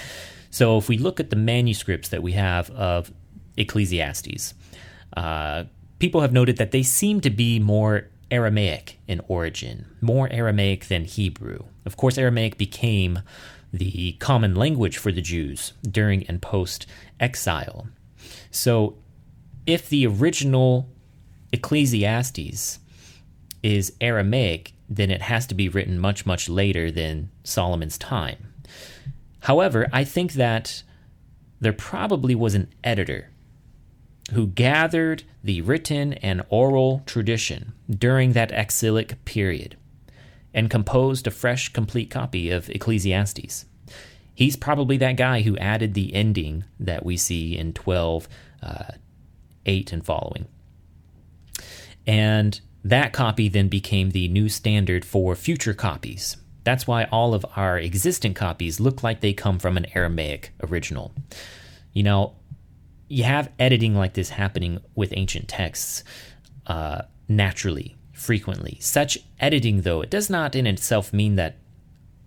So, 0.51 0.77
if 0.77 0.89
we 0.89 0.97
look 0.97 1.19
at 1.19 1.29
the 1.29 1.35
manuscripts 1.35 2.09
that 2.09 2.23
we 2.23 2.33
have 2.33 2.71
of 2.71 3.11
Ecclesiastes, 3.57 4.53
uh, 5.15 5.65
people 5.99 6.21
have 6.21 6.33
noted 6.33 6.57
that 6.57 6.71
they 6.71 6.83
seem 6.83 7.21
to 7.21 7.29
be 7.29 7.59
more 7.59 8.07
Aramaic 8.31 8.99
in 9.07 9.21
origin, 9.27 9.85
more 10.01 10.31
Aramaic 10.31 10.87
than 10.87 11.05
Hebrew. 11.05 11.65
Of 11.85 11.97
course, 11.97 12.17
Aramaic 12.17 12.57
became 12.57 13.19
the 13.71 14.13
common 14.13 14.55
language 14.55 14.97
for 14.97 15.11
the 15.11 15.21
Jews 15.21 15.73
during 15.83 16.25
and 16.27 16.41
post 16.41 16.85
exile. 17.19 17.87
So, 18.51 18.97
if 19.65 19.89
the 19.89 20.07
original 20.07 20.89
Ecclesiastes 21.51 22.79
is 23.61 23.93
Aramaic, 24.01 24.73
then 24.89 25.11
it 25.11 25.21
has 25.21 25.45
to 25.47 25.55
be 25.55 25.69
written 25.69 25.99
much, 25.99 26.25
much 26.25 26.49
later 26.49 26.89
than 26.89 27.29
Solomon's 27.43 27.97
time. 27.97 28.53
However, 29.41 29.87
I 29.93 30.03
think 30.03 30.33
that 30.33 30.83
there 31.59 31.73
probably 31.73 32.35
was 32.35 32.55
an 32.55 32.71
editor 32.83 33.28
who 34.33 34.47
gathered 34.47 35.23
the 35.43 35.61
written 35.61 36.13
and 36.13 36.43
oral 36.49 37.01
tradition 37.05 37.73
during 37.89 38.33
that 38.33 38.51
exilic 38.51 39.23
period 39.25 39.77
and 40.53 40.69
composed 40.69 41.27
a 41.27 41.31
fresh, 41.31 41.69
complete 41.69 42.09
copy 42.09 42.49
of 42.49 42.69
Ecclesiastes. 42.69 43.65
He's 44.33 44.55
probably 44.55 44.97
that 44.97 45.17
guy 45.17 45.41
who 45.41 45.57
added 45.57 45.93
the 45.93 46.13
ending 46.13 46.63
that 46.79 47.05
we 47.05 47.17
see 47.17 47.57
in 47.57 47.73
12, 47.73 48.27
uh, 48.63 48.83
8, 49.65 49.93
and 49.93 50.05
following. 50.05 50.47
And 52.07 52.59
that 52.83 53.13
copy 53.13 53.49
then 53.49 53.67
became 53.67 54.11
the 54.11 54.27
new 54.29 54.49
standard 54.49 55.03
for 55.03 55.35
future 55.35 55.73
copies. 55.73 56.37
That's 56.63 56.87
why 56.87 57.05
all 57.05 57.33
of 57.33 57.45
our 57.55 57.77
existing 57.77 58.33
copies 58.33 58.79
look 58.79 59.03
like 59.03 59.19
they 59.19 59.33
come 59.33 59.59
from 59.59 59.75
an 59.77 59.87
Aramaic 59.93 60.53
original. 60.63 61.13
You 61.93 62.03
know, 62.03 62.35
you 63.09 63.23
have 63.23 63.51
editing 63.59 63.95
like 63.95 64.13
this 64.13 64.29
happening 64.29 64.79
with 64.95 65.11
ancient 65.15 65.47
texts 65.47 66.03
uh, 66.67 67.01
naturally 67.27 67.97
frequently. 68.13 68.77
Such 68.79 69.17
editing, 69.39 69.81
though, 69.81 70.01
it 70.01 70.09
does 70.11 70.29
not 70.29 70.55
in 70.55 70.67
itself 70.67 71.11
mean 71.11 71.35
that, 71.35 71.57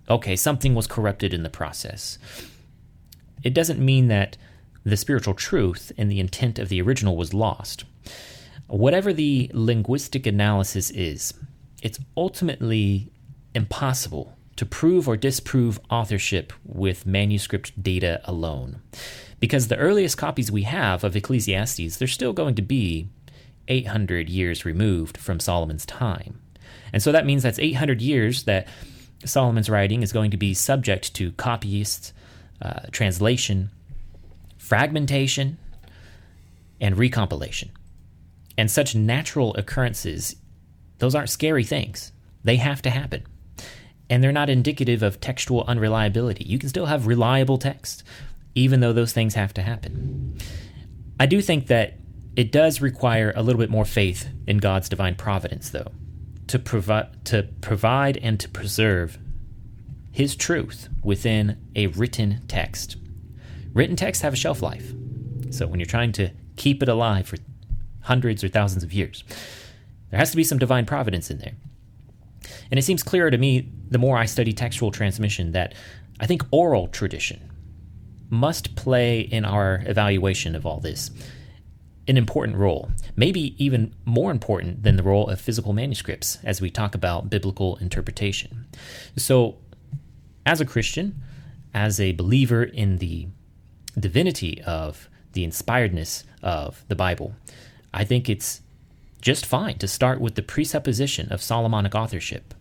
okay, 0.08 0.36
something 0.36 0.74
was 0.74 0.86
corrupted 0.86 1.32
in 1.32 1.44
the 1.44 1.50
process. 1.50 2.18
It 3.42 3.54
doesn't 3.54 3.78
mean 3.78 4.08
that 4.08 4.36
the 4.84 4.96
spiritual 4.96 5.34
truth 5.34 5.92
and 5.96 6.10
the 6.10 6.20
intent 6.20 6.58
of 6.58 6.68
the 6.68 6.82
original 6.82 7.16
was 7.16 7.32
lost. 7.32 7.84
Whatever 8.66 9.12
the 9.12 9.50
linguistic 9.54 10.26
analysis 10.26 10.90
is, 10.90 11.34
it's 11.82 12.00
ultimately 12.16 13.12
impossible 13.54 14.36
to 14.56 14.66
prove 14.66 15.08
or 15.08 15.16
disprove 15.16 15.80
authorship 15.90 16.52
with 16.64 17.06
manuscript 17.06 17.80
data 17.82 18.20
alone. 18.24 18.80
Because 19.42 19.66
the 19.66 19.76
earliest 19.76 20.16
copies 20.16 20.52
we 20.52 20.62
have 20.62 21.02
of 21.02 21.16
Ecclesiastes, 21.16 21.96
they're 21.96 22.06
still 22.06 22.32
going 22.32 22.54
to 22.54 22.62
be 22.62 23.08
800 23.66 24.30
years 24.30 24.64
removed 24.64 25.16
from 25.18 25.40
Solomon's 25.40 25.84
time. 25.84 26.40
And 26.92 27.02
so 27.02 27.10
that 27.10 27.26
means 27.26 27.42
that's 27.42 27.58
800 27.58 28.00
years 28.00 28.44
that 28.44 28.68
Solomon's 29.24 29.68
writing 29.68 30.04
is 30.04 30.12
going 30.12 30.30
to 30.30 30.36
be 30.36 30.54
subject 30.54 31.12
to 31.14 31.32
copyists, 31.32 32.12
uh, 32.60 32.82
translation, 32.92 33.70
fragmentation, 34.58 35.58
and 36.80 36.94
recompilation. 36.94 37.70
And 38.56 38.70
such 38.70 38.94
natural 38.94 39.56
occurrences, 39.56 40.36
those 40.98 41.16
aren't 41.16 41.30
scary 41.30 41.64
things. 41.64 42.12
They 42.44 42.58
have 42.58 42.80
to 42.82 42.90
happen. 42.90 43.24
And 44.08 44.22
they're 44.22 44.30
not 44.30 44.48
indicative 44.48 45.02
of 45.02 45.20
textual 45.20 45.64
unreliability. 45.66 46.44
You 46.44 46.60
can 46.60 46.68
still 46.68 46.86
have 46.86 47.08
reliable 47.08 47.58
text, 47.58 48.04
even 48.54 48.80
though 48.80 48.92
those 48.92 49.12
things 49.12 49.34
have 49.34 49.54
to 49.54 49.62
happen. 49.62 50.38
I 51.18 51.26
do 51.26 51.40
think 51.40 51.68
that 51.68 51.94
it 52.36 52.50
does 52.50 52.80
require 52.80 53.32
a 53.36 53.42
little 53.42 53.60
bit 53.60 53.70
more 53.70 53.84
faith 53.84 54.28
in 54.46 54.58
God's 54.58 54.88
divine 54.88 55.14
providence, 55.14 55.70
though, 55.70 55.92
to 56.48 56.58
provide 56.58 57.24
to 57.26 57.44
provide 57.60 58.16
and 58.18 58.40
to 58.40 58.48
preserve 58.48 59.18
His 60.10 60.34
truth 60.34 60.88
within 61.02 61.58
a 61.76 61.88
written 61.88 62.40
text. 62.48 62.96
Written 63.72 63.96
texts 63.96 64.22
have 64.22 64.32
a 64.32 64.36
shelf 64.36 64.62
life, 64.62 64.92
so 65.50 65.66
when 65.66 65.80
you're 65.80 65.86
trying 65.86 66.12
to 66.12 66.30
keep 66.56 66.82
it 66.82 66.88
alive 66.88 67.26
for 67.26 67.36
hundreds 68.02 68.42
or 68.42 68.48
thousands 68.48 68.82
of 68.82 68.92
years, 68.92 69.24
there 70.10 70.18
has 70.18 70.30
to 70.30 70.36
be 70.36 70.44
some 70.44 70.58
divine 70.58 70.84
providence 70.84 71.30
in 71.30 71.38
there. 71.38 71.54
And 72.70 72.78
it 72.78 72.82
seems 72.82 73.02
clearer 73.02 73.30
to 73.30 73.38
me 73.38 73.70
the 73.88 73.98
more 73.98 74.16
I 74.16 74.26
study 74.26 74.52
textual 74.52 74.90
transmission 74.90 75.52
that 75.52 75.74
I 76.20 76.26
think 76.26 76.42
oral 76.50 76.88
tradition 76.88 77.51
must 78.32 78.74
play 78.74 79.20
in 79.20 79.44
our 79.44 79.82
evaluation 79.86 80.56
of 80.56 80.64
all 80.64 80.80
this 80.80 81.10
an 82.08 82.16
important 82.16 82.56
role, 82.56 82.90
maybe 83.14 83.54
even 83.64 83.94
more 84.04 84.32
important 84.32 84.82
than 84.82 84.96
the 84.96 85.04
role 85.04 85.28
of 85.28 85.40
physical 85.40 85.72
manuscripts 85.72 86.38
as 86.42 86.60
we 86.60 86.68
talk 86.68 86.96
about 86.96 87.30
biblical 87.30 87.76
interpretation. 87.76 88.66
So, 89.16 89.56
as 90.44 90.60
a 90.60 90.64
Christian, 90.64 91.22
as 91.72 92.00
a 92.00 92.10
believer 92.12 92.64
in 92.64 92.98
the 92.98 93.28
divinity 93.96 94.60
of 94.62 95.08
the 95.32 95.44
inspiredness 95.44 96.24
of 96.42 96.84
the 96.88 96.96
Bible, 96.96 97.36
I 97.94 98.04
think 98.04 98.28
it's 98.28 98.62
just 99.20 99.46
fine 99.46 99.78
to 99.78 99.86
start 99.86 100.20
with 100.20 100.34
the 100.34 100.42
presupposition 100.42 101.30
of 101.30 101.40
Solomonic 101.40 101.94
authorship. 101.94 102.52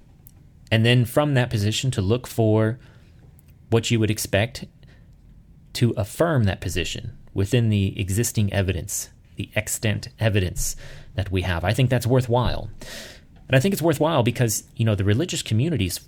And 0.71 0.85
then 0.85 1.03
from 1.03 1.33
that 1.33 1.49
position 1.49 1.89
to 1.91 2.01
look 2.01 2.27
for 2.27 2.77
what 3.71 3.89
you 3.89 3.99
would 3.99 4.11
expect 4.11 4.65
to 5.73 5.91
affirm 5.91 6.43
that 6.45 6.61
position 6.61 7.17
within 7.33 7.69
the 7.69 7.99
existing 7.99 8.51
evidence 8.51 9.09
the 9.41 9.49
extant 9.55 10.09
evidence 10.19 10.75
that 11.15 11.31
we 11.31 11.41
have. 11.41 11.63
I 11.63 11.73
think 11.73 11.89
that's 11.89 12.05
worthwhile. 12.05 12.69
And 13.47 13.55
I 13.55 13.59
think 13.59 13.73
it's 13.73 13.81
worthwhile 13.81 14.23
because, 14.23 14.63
you 14.75 14.85
know, 14.85 14.95
the 14.95 15.03
religious 15.03 15.41
communities 15.41 15.99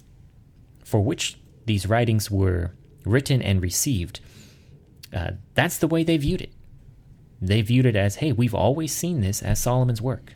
for 0.83 1.01
which 1.01 1.37
these 1.65 1.87
writings 1.87 2.29
were 2.29 2.75
written 3.05 3.41
and 3.41 3.61
received, 3.61 4.19
uh, 5.11 5.31
that's 5.55 5.77
the 5.77 5.87
way 5.87 6.03
they 6.03 6.17
viewed 6.17 6.41
it. 6.41 6.53
They 7.41 7.61
viewed 7.61 7.85
it 7.85 7.95
as, 7.95 8.17
hey, 8.17 8.31
we've 8.31 8.53
always 8.53 8.93
seen 8.93 9.21
this 9.21 9.41
as 9.41 9.59
Solomon's 9.59 10.01
work. 10.01 10.33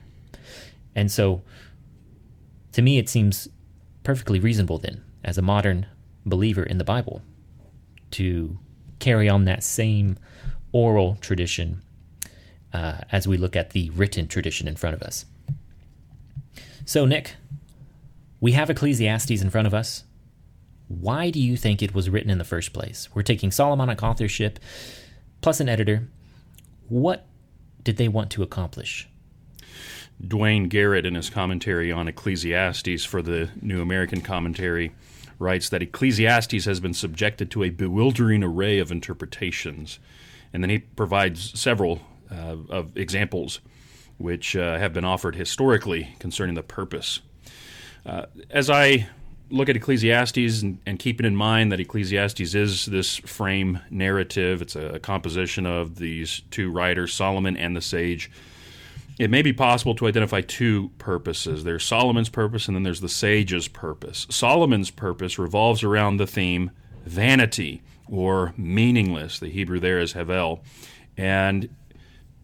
And 0.96 1.12
so, 1.12 1.44
to 2.74 2.82
me, 2.82 2.98
it 2.98 3.08
seems 3.08 3.48
perfectly 4.04 4.40
reasonable 4.40 4.80
then, 4.80 5.04
as 5.24 5.38
a 5.38 5.42
modern 5.42 5.86
believer 6.26 6.64
in 6.64 6.80
the 6.80 6.84
Bible, 6.84 7.22
to 8.12 8.60
carry 9.00 9.30
on 9.30 9.46
that 9.46 9.64
same 9.64 10.18
oral 10.72 11.16
tradition 11.22 11.82
uh, 12.74 13.00
as 13.12 13.28
we 13.28 13.38
look 13.38 13.56
at 13.56 13.72
the 13.72 13.90
written 13.92 14.28
tradition 14.28 14.68
in 14.68 14.76
front 14.76 14.96
of 14.96 15.02
us. 15.02 15.26
So, 16.86 17.06
Nick, 17.06 17.36
we 18.40 18.54
have 18.54 18.70
Ecclesiastes 18.70 19.42
in 19.42 19.50
front 19.50 19.68
of 19.68 19.74
us. 19.74 20.04
Why 20.88 21.30
do 21.30 21.42
you 21.42 21.58
think 21.58 21.82
it 21.82 21.94
was 21.94 22.10
written 22.10 22.30
in 22.30 22.38
the 22.38 22.44
first 22.46 22.72
place? 22.72 23.10
We're 23.14 23.24
taking 23.24 23.52
Solomonic 23.52 24.02
authorship 24.04 24.60
plus 25.42 25.60
an 25.60 25.68
editor. 25.68 26.08
What 26.88 27.26
did 27.84 27.98
they 27.98 28.08
want 28.08 28.32
to 28.32 28.44
accomplish? 28.44 29.08
Duane 30.26 30.68
Garrett, 30.68 31.06
in 31.06 31.16
his 31.16 31.30
commentary 31.30 31.92
on 31.92 32.08
Ecclesiastes 32.08 33.06
for 33.06 33.22
the 33.22 33.50
New 33.62 33.82
American 33.82 34.22
Commentary, 34.22 34.92
writes 35.40 35.70
that 35.70 35.82
Ecclesiastes 35.82 36.66
has 36.66 36.80
been 36.80 36.94
subjected 36.94 37.52
to 37.52 37.64
a 37.64 37.70
bewildering 37.70 38.44
array 38.44 38.80
of 38.80 38.92
interpretations. 38.92 40.00
And 40.54 40.64
then 40.64 40.70
he 40.70 40.80
provides 40.80 41.60
several 41.60 42.02
uh, 42.32 42.58
of 42.70 42.98
examples 42.98 43.60
which 44.18 44.56
uh, 44.56 44.80
have 44.80 44.94
been 44.94 45.06
offered 45.06 45.36
historically 45.36 46.16
concerning 46.20 46.56
the 46.56 46.64
purpose. 46.64 47.20
Uh, 48.06 48.26
as 48.50 48.70
I 48.70 49.08
look 49.50 49.70
at 49.70 49.76
Ecclesiastes 49.76 50.62
and, 50.62 50.80
and 50.86 51.00
keeping 51.00 51.26
in 51.26 51.36
mind 51.36 51.72
that 51.72 51.80
Ecclesiastes 51.80 52.56
is 52.56 52.86
this 52.88 53.18
frame 53.18 53.80
narrative, 53.90 54.62
it's 54.62 54.76
a, 54.76 54.96
a 54.96 55.00
composition 55.00 55.66
of 55.66 55.98
these 55.98 56.42
two 56.52 56.72
writers, 56.72 57.14
Solomon 57.14 57.56
and 57.56 57.76
the 57.76 57.82
sage. 57.82 58.32
It 59.20 59.30
may 59.30 59.42
be 59.42 59.54
possible 59.54 59.96
to 59.96 60.08
identify 60.08 60.42
two 60.42 60.90
purposes. 61.00 61.64
There's 61.64 61.84
Solomon's 61.84 62.30
purpose, 62.30 62.68
and 62.68 62.76
then 62.76 62.84
there's 62.84 63.02
the 63.02 63.10
sage's 63.10 63.68
purpose. 63.68 64.28
Solomon's 64.30 64.92
purpose 64.92 65.40
revolves 65.40 65.84
around 65.84 66.18
the 66.18 66.28
theme 66.28 66.72
vanity 67.06 67.82
or 68.08 68.54
meaningless. 68.58 69.40
The 69.40 69.50
Hebrew 69.50 69.80
there 69.80 70.00
is 70.00 70.14
hevel. 70.14 70.60
And 71.18 71.70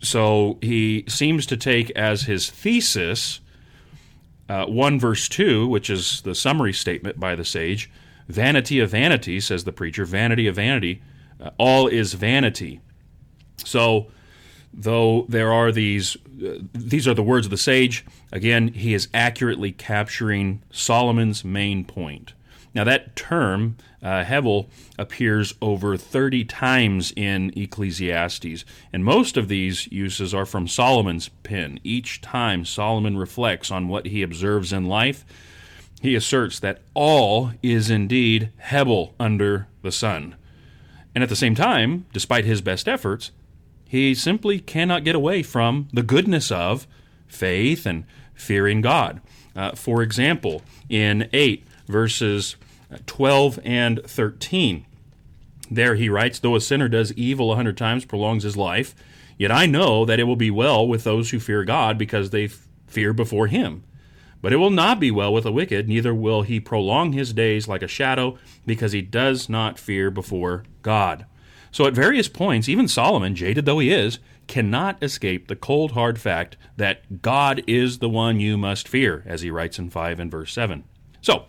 so 0.01 0.58
he 0.62 1.06
seems 1.08 1.46
to 1.46 1.58
take 1.58 1.92
as 1.92 2.24
his 2.24 2.50
thesis 2.50 3.39
uh, 4.50 4.65
1 4.65 5.00
verse 5.00 5.30
2, 5.30 5.68
which 5.68 5.89
is 5.89 6.22
the 6.22 6.36
summary 6.36 6.74
statement 6.74 7.20
by 7.20 7.36
the 7.36 7.46
sage 7.46 7.89
vanity 8.27 8.80
of 8.80 8.89
vanity, 8.89 9.39
says 9.39 9.63
the 9.63 9.72
preacher, 9.72 10.06
vanity 10.06 10.48
of 10.48 10.56
vanity, 10.56 11.01
uh, 11.42 11.50
all 11.58 11.88
is 11.88 12.13
vanity. 12.13 12.80
So, 13.58 14.08
though 14.74 15.25
there 15.30 15.51
are 15.51 15.72
these, 15.72 16.18
these 16.74 17.08
are 17.08 17.13
the 17.13 17.24
words 17.24 17.48
of 17.48 17.52
the 17.52 17.58
sage, 17.58 18.06
again, 18.32 18.70
he 18.70 18.94
is 18.94 19.08
accurately 19.13 19.72
capturing 19.72 20.62
Solomon's 20.72 21.44
main 21.44 21.86
point. 21.86 22.34
Now, 22.75 22.84
that 22.86 23.16
term, 23.16 23.78
uh, 24.02 24.24
Hevel, 24.24 24.68
appears 24.98 25.54
over 25.62 25.96
30 25.96 26.44
times 26.46 27.13
in 27.16 27.54
Ecclesiastes, 27.56 28.66
and 28.92 29.06
most 29.06 29.38
of 29.38 29.48
these 29.48 29.92
uses 29.92 30.34
are 30.34 30.46
from 30.46 30.68
Solomon's 30.68 31.30
pen. 31.30 31.80
Each 31.84 32.20
time 32.20 32.66
Solomon 32.66 33.16
reflects 33.16 33.70
on 33.70 33.88
what 33.88 34.08
he 34.08 34.24
observes 34.24 34.74
in 34.74 34.86
life, 34.86 35.24
he 36.02 36.16
asserts 36.16 36.60
that 36.60 36.82
all 36.94 37.52
is 37.62 37.90
indeed 37.90 38.50
Hebel 38.58 39.13
under 39.20 39.68
the 39.84 39.92
sun. 39.92 40.36
And 41.13 41.24
at 41.24 41.30
the 41.30 41.36
same 41.36 41.54
time, 41.54 42.08
despite 42.12 42.44
his 42.44 42.62
best 42.62 42.88
efforts, 42.88 43.31
he 43.94 44.16
simply 44.16 44.60
cannot 44.60 45.03
get 45.03 45.14
away 45.14 45.44
from 45.44 45.88
the 45.94 46.01
goodness 46.01 46.51
of 46.51 46.88
faith 47.27 47.86
and 47.86 48.06
fearing 48.34 48.82
God. 48.82 49.22
Uh, 49.56 49.74
for 49.74 50.01
example, 50.01 50.64
in 50.90 51.29
8 51.32 51.64
verses 51.88 52.56
12 53.06 53.60
and 53.64 54.01
13. 54.03 54.88
There 55.70 55.94
he 55.94 56.10
writes, 56.10 56.40
Though 56.40 56.56
a 56.56 56.60
sinner 56.60 56.90
does 56.90 57.14
evil 57.14 57.51
a 57.51 57.56
hundred 57.56 57.77
times, 57.77 58.03
prolongs 58.03 58.42
his 58.42 58.58
life, 58.58 58.96
yet 59.38 59.51
I 59.51 59.68
know 59.68 60.06
that 60.06 60.20
it 60.20 60.24
will 60.24 60.36
be 60.36 60.50
well 60.50 60.88
with 60.88 61.03
those 61.03 61.29
who 61.29 61.40
fear 61.40 61.64
God, 61.64 61.96
because 62.00 62.32
they 62.32 62.48
fear 62.88 63.14
before 63.14 63.46
him. 63.46 63.84
But 64.42 64.53
it 64.53 64.58
will 64.58 64.72
not 64.72 65.00
be 65.00 65.12
well 65.12 65.32
with 65.32 65.44
the 65.44 65.53
wicked, 65.53 65.88
neither 65.88 66.16
will 66.16 66.42
he 66.42 66.60
prolong 66.60 67.14
his 67.14 67.32
days 67.32 67.68
like 67.68 67.84
a 67.84 67.88
shadow, 67.88 68.40
because 68.66 68.92
he 68.92 69.03
does 69.03 69.50
not 69.50 69.77
fear 69.77 70.10
before 70.10 70.64
God. 70.82 71.27
So 71.74 71.88
at 71.88 71.94
various 71.94 72.27
points, 72.27 72.70
even 72.70 72.88
Solomon, 72.88 73.33
jaded 73.33 73.66
though 73.66 73.79
he 73.79 73.92
is, 73.92 74.20
cannot 74.46 75.01
escape 75.01 75.48
the 75.48 75.55
cold 75.55 75.94
hard 75.94 76.22
fact 76.22 76.55
that 76.77 77.24
God 77.24 77.64
is 77.66 77.98
the 77.98 78.07
one 78.07 78.40
you 78.40 78.57
must 78.57 78.88
fear, 78.88 79.24
as 79.25 79.42
he 79.42 79.50
writes 79.50 79.79
in 79.79 79.90
5 79.90 80.20
and 80.20 80.29
verse 80.29 80.53
7. 80.53 80.83
So, 81.22 81.46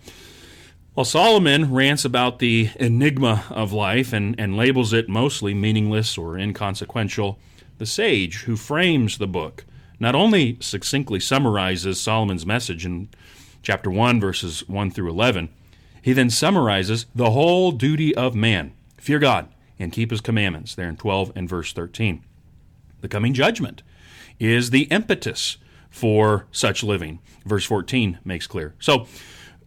while 0.94 1.04
Solomon 1.04 1.74
rants 1.74 2.06
about 2.06 2.38
the 2.38 2.70
enigma 2.76 3.44
of 3.50 3.74
life 3.74 4.14
and, 4.14 4.34
and 4.38 4.56
labels 4.56 4.94
it 4.94 5.10
mostly 5.10 5.52
meaningless 5.52 6.16
or 6.16 6.38
inconsequential, 6.38 7.38
the 7.76 7.84
sage 7.84 8.44
who 8.44 8.56
frames 8.56 9.18
the 9.18 9.26
book 9.26 9.66
not 10.00 10.14
only 10.14 10.56
succinctly 10.58 11.20
summarizes 11.20 12.00
Solomon's 12.00 12.46
message 12.46 12.86
in 12.86 13.10
chapter 13.62 13.90
1, 13.90 14.20
verses 14.20 14.66
1 14.70 14.90
through 14.90 15.10
11, 15.10 15.50
he 16.00 16.14
then 16.14 16.30
summarizes 16.30 17.04
the 17.14 17.32
whole 17.32 17.72
duty 17.72 18.14
of 18.14 18.34
man 18.34 18.72
fear 18.96 19.18
God 19.18 19.48
and 19.78 19.92
keep 19.92 20.10
his 20.10 20.20
commandments, 20.20 20.74
there 20.74 20.88
in 20.88 20.96
12 20.96 21.32
and 21.34 21.48
verse 21.48 21.72
13. 21.72 22.22
The 23.00 23.08
coming 23.08 23.34
judgment 23.34 23.82
is 24.38 24.70
the 24.70 24.84
impetus 24.84 25.58
for 25.90 26.46
such 26.50 26.82
living, 26.82 27.20
verse 27.44 27.64
14 27.64 28.18
makes 28.24 28.46
clear. 28.46 28.74
So, 28.78 29.06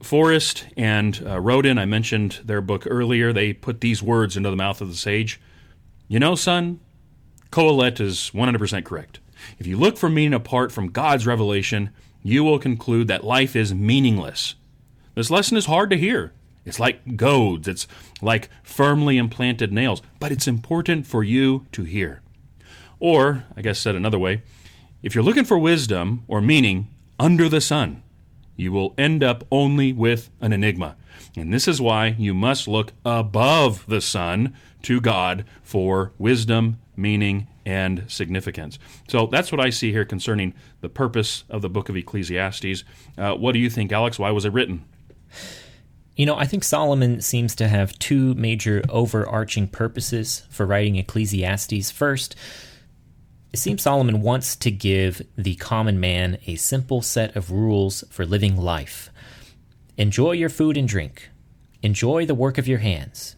Forrest 0.02 0.68
and 0.76 1.24
uh, 1.26 1.40
Roden, 1.40 1.78
I 1.78 1.86
mentioned 1.86 2.42
their 2.44 2.62
book 2.62 2.86
earlier, 2.88 3.34
they 3.34 3.54
put 3.54 3.82
these 3.82 4.04
words 4.04 4.38
into 4.38 4.50
the 4.50 4.56
mouth 4.56 4.82
of 4.82 4.90
the 4.90 4.96
sage. 4.96 5.40
You 6.08 6.20
know, 6.20 6.36
son, 6.36 6.80
Kohelet 7.52 8.00
is 8.00 8.32
100% 8.34 8.86
correct. 8.86 9.20
If 9.58 9.68
you 9.68 9.78
look 9.78 9.98
for 9.98 10.10
meaning 10.10 10.34
apart 10.34 10.72
from 10.72 10.92
God's 10.92 11.26
revelation, 11.26 11.92
you 12.24 12.44
will 12.44 12.60
conclude 12.60 13.08
that 13.08 13.24
life 13.24 13.56
is 13.56 13.74
meaningless. 13.74 14.56
This 15.16 15.32
lesson 15.32 15.58
is 15.58 15.66
hard 15.66 15.90
to 15.90 15.98
hear. 15.98 16.34
It's 16.68 16.82
like 16.82 17.16
goads, 17.16 17.68
it's 17.68 17.88
like 18.22 18.50
firmly 18.62 19.18
implanted 19.18 19.72
nails, 19.72 20.02
but 20.20 20.34
it's 20.34 20.48
important 20.48 21.08
for 21.08 21.24
you 21.24 21.66
to 21.72 21.84
hear. 21.84 22.22
Or, 23.00 23.46
I 23.56 23.62
guess 23.62 23.80
said 23.80 23.96
another 23.96 24.20
way, 24.20 24.44
if 25.02 25.16
you're 25.16 25.24
looking 25.24 25.46
for 25.46 25.58
wisdom 25.58 26.26
or 26.28 26.42
meaning 26.42 26.90
under 27.18 27.48
the 27.48 27.62
sun, 27.62 28.04
you 28.58 28.74
will 28.74 28.94
end 28.98 29.24
up 29.24 29.46
only 29.50 29.94
with 29.94 30.30
an 30.42 30.52
enigma. 30.52 30.98
And 31.38 31.54
this 31.54 31.70
is 31.70 31.80
why 31.80 32.16
you 32.18 32.34
must 32.34 32.68
look 32.68 32.92
above 33.06 33.86
the 33.88 34.02
sun 34.02 34.54
to 34.82 35.00
God 35.00 35.46
for 35.64 36.12
wisdom, 36.18 36.80
meaning, 36.98 37.48
and 37.66 38.04
significance. 38.08 38.78
So 39.08 39.28
that's 39.28 39.54
what 39.54 39.62
I 39.62 39.70
see 39.70 39.94
here 39.94 40.06
concerning 40.06 40.54
the 40.82 40.90
purpose 40.90 41.46
of 41.50 41.62
the 41.62 41.70
book 41.70 41.88
of 41.88 41.96
Ecclesiastes. 41.96 42.84
Uh, 43.18 43.36
what 43.36 43.54
do 43.54 43.60
you 43.60 43.70
think, 43.70 43.94
Alex? 43.94 44.20
Why 44.20 44.32
was 44.32 44.44
it 44.44 44.52
written? 44.52 44.84
You 46.18 46.26
know, 46.26 46.36
I 46.36 46.46
think 46.46 46.64
Solomon 46.64 47.22
seems 47.22 47.54
to 47.56 47.68
have 47.68 47.98
two 48.00 48.34
major 48.34 48.82
overarching 48.90 49.68
purposes 49.68 50.48
for 50.50 50.66
writing 50.66 50.96
Ecclesiastes. 50.96 51.92
First, 51.92 52.36
it 53.54 53.58
seems 53.58 53.84
Solomon 53.84 54.22
wants 54.22 54.56
to 54.58 54.72
give 54.72 55.22
the 55.38 55.56
common 55.56 56.00
man 56.00 56.40
a 56.48 56.56
simple 56.56 57.04
set 57.04 57.36
of 57.36 57.52
rules 57.52 58.04
for 58.10 58.26
living 58.26 58.58
life. 58.58 59.12
Enjoy 59.96 60.32
your 60.32 60.50
food 60.50 60.76
and 60.76 60.88
drink. 60.88 61.30
Enjoy 61.84 62.26
the 62.26 62.36
work 62.36 62.58
of 62.58 62.68
your 62.68 62.80
hands. 62.80 63.36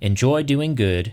Enjoy 0.00 0.42
doing 0.42 0.74
good. 0.74 1.12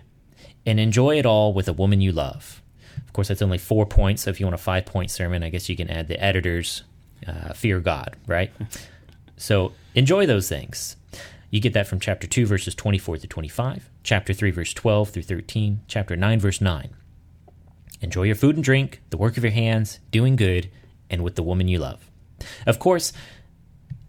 And 0.66 0.80
enjoy 0.80 1.18
it 1.18 1.26
all 1.26 1.54
with 1.54 1.68
a 1.68 1.74
woman 1.74 2.00
you 2.00 2.14
love. 2.14 2.62
Of 3.06 3.12
course, 3.12 3.28
that's 3.28 3.42
only 3.42 3.58
four 3.58 3.86
points. 3.86 4.24
So 4.24 4.30
if 4.30 4.40
you 4.40 4.46
want 4.46 4.56
a 4.56 4.58
five 4.58 4.86
point 4.86 5.12
sermon, 5.12 5.44
I 5.44 5.50
guess 5.50 5.68
you 5.68 5.76
can 5.76 5.90
add 5.90 6.08
the 6.08 6.22
editor's 6.24 6.84
uh, 7.28 7.54
fear 7.54 7.82
God, 7.82 8.16
right? 8.26 8.52
so 9.38 9.74
enjoy 9.96 10.26
those 10.26 10.48
things. 10.48 10.96
You 11.50 11.60
get 11.60 11.74
that 11.74 11.88
from 11.88 12.00
chapter 12.00 12.28
2, 12.28 12.46
verses 12.46 12.76
24 12.76 13.18
through 13.18 13.28
25, 13.28 13.90
chapter 14.04 14.34
3, 14.34 14.52
verse 14.52 14.74
12 14.74 15.10
through 15.10 15.24
13, 15.24 15.82
chapter 15.88 16.16
9, 16.16 16.40
verse 16.40 16.62
9. 16.62 16.90
Enjoy 18.02 18.24
your 18.24 18.36
food 18.36 18.56
and 18.56 18.64
drink, 18.64 19.02
the 19.10 19.18
work 19.18 19.36
of 19.36 19.44
your 19.44 19.52
hands, 19.52 20.00
doing 20.12 20.36
good, 20.36 20.70
and 21.10 21.24
with 21.24 21.36
the 21.36 21.44
woman 21.44 21.68
you 21.68 21.80
love. 21.80 22.10
Of 22.66 22.80
course, 22.80 23.12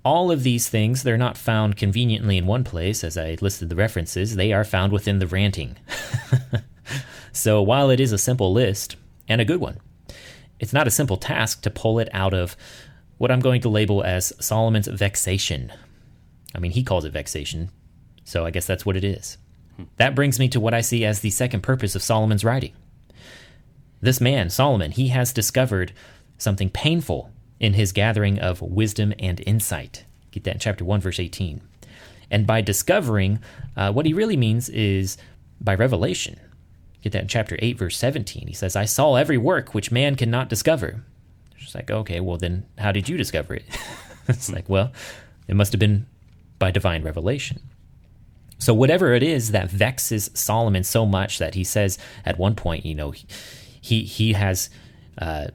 all 0.04 0.30
of 0.30 0.42
these 0.42 0.68
things, 0.68 1.02
they're 1.02 1.16
not 1.16 1.36
found 1.36 1.76
conveniently 1.76 2.36
in 2.36 2.46
one 2.46 2.64
place, 2.64 3.02
as 3.02 3.16
I 3.16 3.36
listed 3.40 3.68
the 3.68 3.76
references, 3.76 4.36
they 4.36 4.52
are 4.52 4.64
found 4.64 4.92
within 4.92 5.18
the 5.18 5.26
ranting. 5.26 5.76
so 7.32 7.62
while 7.62 7.90
it 7.90 8.00
is 8.00 8.12
a 8.12 8.18
simple 8.18 8.52
list, 8.52 8.96
and 9.28 9.40
a 9.40 9.44
good 9.44 9.60
one, 9.60 9.78
it's 10.58 10.72
not 10.72 10.86
a 10.86 10.90
simple 10.90 11.16
task 11.16 11.62
to 11.62 11.70
pull 11.70 11.98
it 11.98 12.08
out 12.12 12.34
of 12.34 12.56
what 13.16 13.30
I'm 13.30 13.40
going 13.40 13.60
to 13.62 13.68
label 13.68 14.02
as 14.02 14.32
Solomon's 14.40 14.88
vexation. 14.88 15.72
I 16.54 16.58
mean, 16.58 16.72
he 16.72 16.82
calls 16.82 17.04
it 17.04 17.12
vexation, 17.12 17.70
so 18.24 18.44
I 18.44 18.50
guess 18.50 18.66
that's 18.66 18.84
what 18.84 18.96
it 18.96 19.04
is. 19.04 19.38
That 19.96 20.14
brings 20.14 20.38
me 20.38 20.48
to 20.48 20.60
what 20.60 20.74
I 20.74 20.80
see 20.80 21.04
as 21.04 21.20
the 21.20 21.30
second 21.30 21.62
purpose 21.62 21.94
of 21.94 22.02
Solomon's 22.02 22.44
writing 22.44 22.72
This 24.00 24.20
man, 24.20 24.50
Solomon, 24.50 24.90
he 24.90 25.08
has 25.08 25.32
discovered 25.32 25.92
something 26.38 26.70
painful 26.70 27.30
in 27.58 27.74
his 27.74 27.92
gathering 27.92 28.38
of 28.38 28.62
wisdom 28.62 29.12
and 29.18 29.42
insight. 29.46 30.04
Get 30.30 30.44
that 30.44 30.54
in 30.54 30.60
chapter 30.60 30.84
1, 30.84 31.00
verse 31.00 31.20
18. 31.20 31.60
And 32.30 32.46
by 32.46 32.60
discovering, 32.60 33.40
uh, 33.76 33.92
what 33.92 34.06
he 34.06 34.14
really 34.14 34.36
means 34.36 34.68
is 34.68 35.18
by 35.60 35.74
revelation. 35.74 36.38
Get 37.02 37.12
that 37.12 37.22
in 37.22 37.28
chapter 37.28 37.56
8, 37.58 37.78
verse 37.78 37.96
17. 37.96 38.46
He 38.46 38.54
says, 38.54 38.76
I 38.76 38.84
saw 38.84 39.16
every 39.16 39.38
work 39.38 39.74
which 39.74 39.90
man 39.90 40.14
cannot 40.14 40.48
discover. 40.48 41.02
It's 41.58 41.74
like, 41.74 41.90
okay, 41.90 42.20
well, 42.20 42.36
then 42.36 42.66
how 42.78 42.92
did 42.92 43.08
you 43.08 43.16
discover 43.16 43.54
it? 43.54 43.64
it's 44.28 44.50
like, 44.50 44.68
well, 44.68 44.92
it 45.48 45.56
must 45.56 45.72
have 45.72 45.80
been 45.80 46.06
by 46.60 46.70
divine 46.70 47.02
revelation. 47.02 47.60
So, 48.58 48.72
whatever 48.72 49.14
it 49.14 49.24
is 49.24 49.50
that 49.50 49.70
vexes 49.70 50.30
Solomon 50.34 50.84
so 50.84 51.04
much 51.04 51.38
that 51.38 51.54
he 51.54 51.64
says 51.64 51.98
at 52.24 52.38
one 52.38 52.54
point, 52.54 52.86
you 52.86 52.94
know, 52.94 53.12
he, 53.80 54.04
he 54.04 54.34
has 54.34 54.70
uh, 55.18 55.48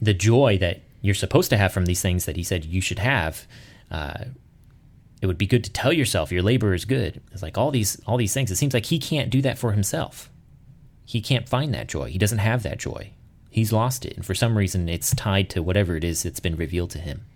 the 0.00 0.14
joy 0.14 0.56
that 0.58 0.82
you're 1.02 1.14
supposed 1.14 1.50
to 1.50 1.56
have 1.56 1.72
from 1.72 1.84
these 1.84 2.00
things 2.00 2.24
that 2.24 2.36
he 2.36 2.44
said 2.44 2.64
you 2.64 2.80
should 2.80 3.00
have. 3.00 3.46
Uh, 3.90 4.24
it 5.20 5.26
would 5.26 5.38
be 5.38 5.46
good 5.46 5.64
to 5.64 5.70
tell 5.70 5.92
yourself 5.92 6.32
your 6.32 6.42
labor 6.42 6.72
is 6.74 6.84
good. 6.84 7.20
It's 7.32 7.42
like 7.42 7.58
all 7.58 7.72
these 7.72 8.00
all 8.06 8.16
these 8.16 8.32
things. 8.32 8.50
It 8.50 8.56
seems 8.56 8.72
like 8.72 8.86
he 8.86 8.98
can't 8.98 9.28
do 9.28 9.42
that 9.42 9.58
for 9.58 9.72
himself. 9.72 10.30
He 11.04 11.20
can't 11.20 11.48
find 11.48 11.74
that 11.74 11.88
joy. 11.88 12.10
He 12.10 12.18
doesn't 12.18 12.38
have 12.38 12.62
that 12.62 12.78
joy. 12.78 13.10
He's 13.50 13.72
lost 13.72 14.06
it, 14.06 14.16
and 14.16 14.24
for 14.24 14.34
some 14.34 14.56
reason, 14.56 14.88
it's 14.88 15.14
tied 15.14 15.50
to 15.50 15.62
whatever 15.62 15.96
it 15.96 16.04
is 16.04 16.22
that's 16.22 16.40
been 16.40 16.56
revealed 16.56 16.90
to 16.92 16.98
him. 16.98 17.26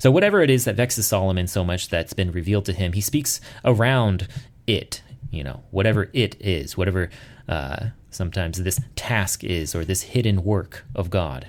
So 0.00 0.10
whatever 0.10 0.40
it 0.42 0.48
is 0.48 0.64
that 0.64 0.76
vexes 0.76 1.06
Solomon 1.06 1.46
so 1.46 1.62
much 1.62 1.90
that's 1.90 2.14
been 2.14 2.32
revealed 2.32 2.64
to 2.64 2.72
him, 2.72 2.94
he 2.94 3.02
speaks 3.02 3.38
around 3.64 4.26
it. 4.66 5.02
You 5.30 5.44
know, 5.44 5.62
whatever 5.70 6.08
it 6.14 6.36
is, 6.40 6.76
whatever 6.76 7.10
uh, 7.46 7.90
sometimes 8.10 8.62
this 8.62 8.80
task 8.96 9.44
is, 9.44 9.74
or 9.74 9.84
this 9.84 10.02
hidden 10.02 10.42
work 10.42 10.86
of 10.94 11.10
God. 11.10 11.48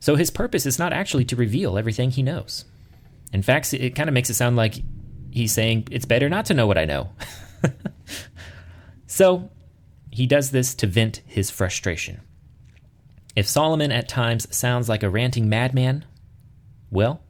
So 0.00 0.16
his 0.16 0.28
purpose 0.28 0.66
is 0.66 0.78
not 0.78 0.92
actually 0.92 1.24
to 1.26 1.36
reveal 1.36 1.78
everything 1.78 2.10
he 2.10 2.22
knows. 2.22 2.64
In 3.32 3.42
fact, 3.42 3.72
it 3.72 3.94
kind 3.94 4.08
of 4.08 4.14
makes 4.14 4.28
it 4.28 4.34
sound 4.34 4.56
like 4.56 4.82
he's 5.30 5.52
saying 5.52 5.86
it's 5.90 6.04
better 6.04 6.28
not 6.28 6.46
to 6.46 6.54
know 6.54 6.66
what 6.66 6.78
I 6.78 6.84
know. 6.84 7.10
so 9.06 9.50
he 10.10 10.26
does 10.26 10.50
this 10.50 10.74
to 10.74 10.86
vent 10.88 11.22
his 11.26 11.50
frustration. 11.50 12.20
If 13.36 13.46
Solomon 13.46 13.92
at 13.92 14.08
times 14.08 14.54
sounds 14.54 14.88
like 14.88 15.04
a 15.04 15.10
ranting 15.10 15.48
madman, 15.48 16.04
well, 16.90 17.20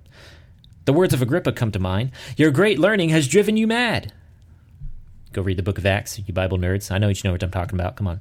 the 0.87 0.93
words 0.93 1.13
of 1.13 1.21
Agrippa 1.21 1.53
come 1.53 1.71
to 1.73 1.79
mind 1.79 2.13
Your 2.37 2.51
great 2.51 2.79
learning 2.79 3.11
has 3.11 3.29
driven 3.29 3.57
you 3.57 3.67
mad. 3.67 4.13
Go 5.33 5.43
read 5.43 5.59
the 5.59 5.63
book 5.63 5.77
of 5.77 5.85
Acts, 5.85 6.19
you 6.19 6.33
Bible 6.33 6.59
nerds. 6.59 6.91
I 6.91 6.99
know 6.99 7.09
you 7.09 7.17
know 7.23 7.33
what 7.33 7.43
I'm 7.43 7.51
talking 7.51 7.79
about. 7.79 7.97
Come 7.97 8.09
on. 8.09 8.21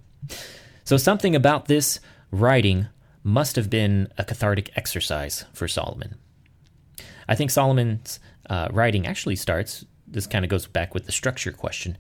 So, 0.84 0.98
something 0.98 1.36
about 1.36 1.68
this 1.68 2.00
writing 2.32 2.88
must 3.24 3.56
have 3.56 3.70
been 3.70 4.10
a 4.18 4.24
cathartic 4.24 4.72
exercise 4.76 5.46
for 5.54 5.68
Solomon. 5.68 6.16
I 7.28 7.36
think 7.36 7.50
Solomon's 7.50 8.20
uh, 8.50 8.68
writing 8.72 9.08
actually 9.08 9.36
starts, 9.36 9.86
this 10.08 10.28
kind 10.28 10.46
of 10.46 10.50
goes 10.50 10.68
back 10.68 10.94
with 10.94 11.06
the 11.06 11.12
structure 11.12 11.52
question, 11.52 11.98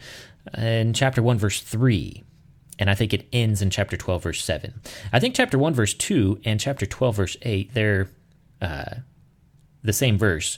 in 0.56 0.94
chapter 0.94 1.24
1, 1.24 1.40
verse 1.40 1.62
3. 1.62 2.24
And 2.78 2.90
I 2.90 2.96
think 2.96 3.14
it 3.14 3.28
ends 3.32 3.62
in 3.62 3.70
chapter 3.70 3.98
12, 3.98 4.22
verse 4.24 4.44
7. 4.44 4.74
I 5.14 5.20
think 5.20 5.34
chapter 5.34 5.58
1, 5.58 5.74
verse 5.74 5.94
2 5.94 6.42
and 6.44 6.60
chapter 6.60 6.86
12, 6.86 7.16
verse 7.16 7.38
8, 7.42 7.74
they're 7.74 8.10
uh, 8.62 8.96
the 9.86 9.94
same 9.94 10.18
verse. 10.18 10.58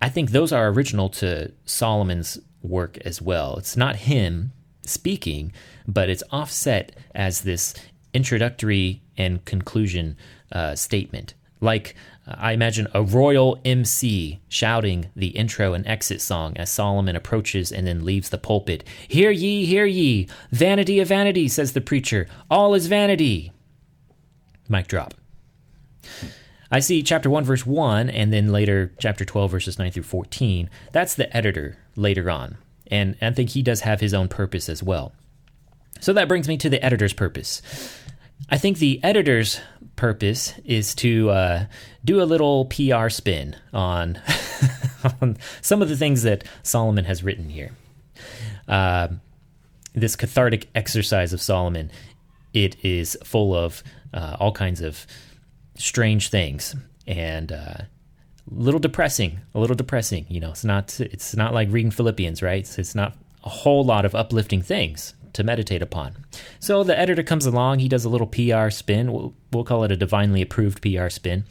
I 0.00 0.08
think 0.08 0.30
those 0.30 0.52
are 0.52 0.68
original 0.68 1.08
to 1.10 1.52
Solomon's 1.64 2.38
work 2.62 2.98
as 2.98 3.20
well. 3.22 3.56
It's 3.56 3.76
not 3.76 3.96
him 3.96 4.52
speaking, 4.84 5.52
but 5.86 6.08
it's 6.08 6.24
offset 6.30 6.92
as 7.14 7.42
this 7.42 7.74
introductory 8.12 9.02
and 9.16 9.44
conclusion 9.44 10.16
uh, 10.50 10.74
statement. 10.74 11.34
Like 11.60 11.94
I 12.26 12.52
imagine 12.52 12.88
a 12.94 13.02
royal 13.02 13.60
MC 13.64 14.40
shouting 14.48 15.10
the 15.16 15.28
intro 15.28 15.74
and 15.74 15.86
exit 15.86 16.20
song 16.20 16.56
as 16.56 16.70
Solomon 16.70 17.16
approaches 17.16 17.72
and 17.72 17.86
then 17.86 18.04
leaves 18.04 18.30
the 18.30 18.38
pulpit. 18.38 18.84
Hear 19.08 19.30
ye, 19.30 19.64
hear 19.64 19.86
ye! 19.86 20.28
Vanity 20.50 21.00
of 21.00 21.08
vanity, 21.08 21.48
says 21.48 21.72
the 21.72 21.80
preacher. 21.80 22.28
All 22.50 22.74
is 22.74 22.86
vanity. 22.86 23.52
Mic 24.68 24.88
drop. 24.88 25.14
I 26.72 26.80
see 26.80 27.02
chapter 27.02 27.28
1, 27.28 27.44
verse 27.44 27.66
1, 27.66 28.08
and 28.08 28.32
then 28.32 28.50
later 28.50 28.94
chapter 28.98 29.26
12, 29.26 29.50
verses 29.50 29.78
9 29.78 29.92
through 29.92 30.04
14. 30.04 30.70
That's 30.90 31.14
the 31.14 31.34
editor 31.36 31.76
later 31.96 32.30
on. 32.30 32.56
And 32.86 33.14
I 33.20 33.30
think 33.30 33.50
he 33.50 33.62
does 33.62 33.82
have 33.82 34.00
his 34.00 34.14
own 34.14 34.28
purpose 34.28 34.70
as 34.70 34.82
well. 34.82 35.12
So 36.00 36.14
that 36.14 36.28
brings 36.28 36.48
me 36.48 36.56
to 36.56 36.70
the 36.70 36.82
editor's 36.82 37.12
purpose. 37.12 37.60
I 38.48 38.56
think 38.56 38.78
the 38.78 39.04
editor's 39.04 39.60
purpose 39.96 40.54
is 40.64 40.94
to 40.96 41.28
uh, 41.28 41.66
do 42.06 42.22
a 42.22 42.24
little 42.24 42.64
PR 42.64 43.10
spin 43.10 43.54
on, 43.74 44.18
on 45.20 45.36
some 45.60 45.82
of 45.82 45.90
the 45.90 45.96
things 45.96 46.22
that 46.22 46.44
Solomon 46.62 47.04
has 47.04 47.22
written 47.22 47.50
here. 47.50 47.72
Uh, 48.66 49.08
this 49.92 50.16
cathartic 50.16 50.70
exercise 50.74 51.34
of 51.34 51.42
Solomon, 51.42 51.90
it 52.54 52.82
is 52.82 53.18
full 53.24 53.54
of 53.54 53.82
uh, 54.14 54.38
all 54.40 54.52
kinds 54.52 54.80
of 54.80 55.06
strange 55.82 56.28
things 56.28 56.76
and 57.06 57.50
a 57.50 57.80
uh, 57.80 57.84
little 58.48 58.80
depressing. 58.80 59.40
A 59.54 59.60
little 59.60 59.76
depressing. 59.76 60.26
You 60.28 60.40
know, 60.40 60.50
it's 60.50 60.64
not 60.64 60.98
it's 61.00 61.34
not 61.36 61.52
like 61.52 61.68
reading 61.70 61.90
Philippians, 61.90 62.42
right? 62.42 62.60
It's, 62.60 62.78
it's 62.78 62.94
not 62.94 63.16
a 63.44 63.48
whole 63.48 63.84
lot 63.84 64.04
of 64.04 64.14
uplifting 64.14 64.62
things 64.62 65.14
to 65.32 65.42
meditate 65.42 65.82
upon. 65.82 66.14
So 66.60 66.84
the 66.84 66.98
editor 66.98 67.22
comes 67.22 67.46
along, 67.46 67.78
he 67.78 67.88
does 67.88 68.04
a 68.04 68.08
little 68.08 68.26
PR 68.26 68.70
spin. 68.70 69.12
We'll, 69.12 69.34
we'll 69.50 69.64
call 69.64 69.82
it 69.82 69.90
a 69.90 69.96
divinely 69.96 70.42
approved 70.42 70.82
PR 70.82 71.08
spin. 71.08 71.44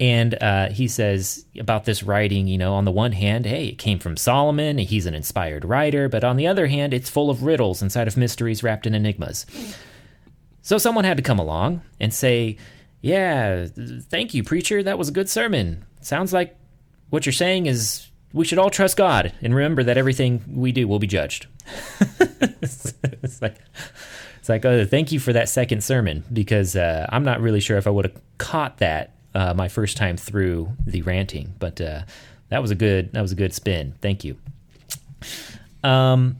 And 0.00 0.42
uh, 0.42 0.70
he 0.70 0.88
says 0.88 1.44
about 1.58 1.84
this 1.84 2.02
writing, 2.02 2.48
you 2.48 2.56
know, 2.56 2.72
on 2.72 2.86
the 2.86 2.90
one 2.90 3.12
hand, 3.12 3.44
hey, 3.44 3.66
it 3.66 3.78
came 3.78 3.98
from 3.98 4.16
Solomon, 4.16 4.78
he's 4.78 5.04
an 5.04 5.14
inspired 5.14 5.66
writer, 5.66 6.08
but 6.08 6.24
on 6.24 6.36
the 6.36 6.46
other 6.46 6.68
hand, 6.68 6.94
it's 6.94 7.10
full 7.10 7.28
of 7.28 7.42
riddles 7.42 7.82
inside 7.82 8.08
of 8.08 8.16
mysteries 8.16 8.62
wrapped 8.62 8.86
in 8.86 8.94
enigmas. 8.94 9.44
So 10.62 10.78
someone 10.78 11.04
had 11.04 11.18
to 11.18 11.22
come 11.22 11.38
along 11.38 11.82
and 12.00 12.14
say, 12.14 12.56
yeah, 13.00 13.66
thank 14.08 14.34
you, 14.34 14.42
preacher. 14.42 14.82
That 14.82 14.98
was 14.98 15.08
a 15.08 15.12
good 15.12 15.28
sermon. 15.28 15.84
Sounds 16.00 16.32
like 16.32 16.56
what 17.10 17.26
you're 17.26 17.32
saying 17.32 17.66
is 17.66 18.10
we 18.32 18.44
should 18.44 18.58
all 18.58 18.70
trust 18.70 18.96
God 18.96 19.32
and 19.42 19.54
remember 19.54 19.82
that 19.84 19.96
everything 19.98 20.42
we 20.48 20.72
do 20.72 20.86
will 20.86 20.98
be 20.98 21.06
judged. 21.06 21.46
it's 22.62 23.42
like, 23.42 23.56
it's 24.38 24.48
like, 24.48 24.64
oh, 24.64 24.84
thank 24.84 25.12
you 25.12 25.18
for 25.18 25.32
that 25.32 25.48
second 25.48 25.82
sermon 25.82 26.24
because 26.32 26.76
uh, 26.76 27.06
I'm 27.08 27.24
not 27.24 27.40
really 27.40 27.60
sure 27.60 27.78
if 27.78 27.86
I 27.86 27.90
would 27.90 28.04
have 28.04 28.20
caught 28.38 28.78
that 28.78 29.14
uh, 29.34 29.54
my 29.54 29.68
first 29.68 29.96
time 29.96 30.16
through 30.16 30.70
the 30.86 31.02
ranting, 31.02 31.54
but 31.58 31.80
uh, 31.80 32.02
that 32.48 32.60
was 32.60 32.70
a 32.70 32.74
good 32.74 33.12
that 33.12 33.22
was 33.22 33.32
a 33.32 33.36
good 33.36 33.54
spin. 33.54 33.94
Thank 34.00 34.24
you. 34.24 34.36
Um, 35.82 36.36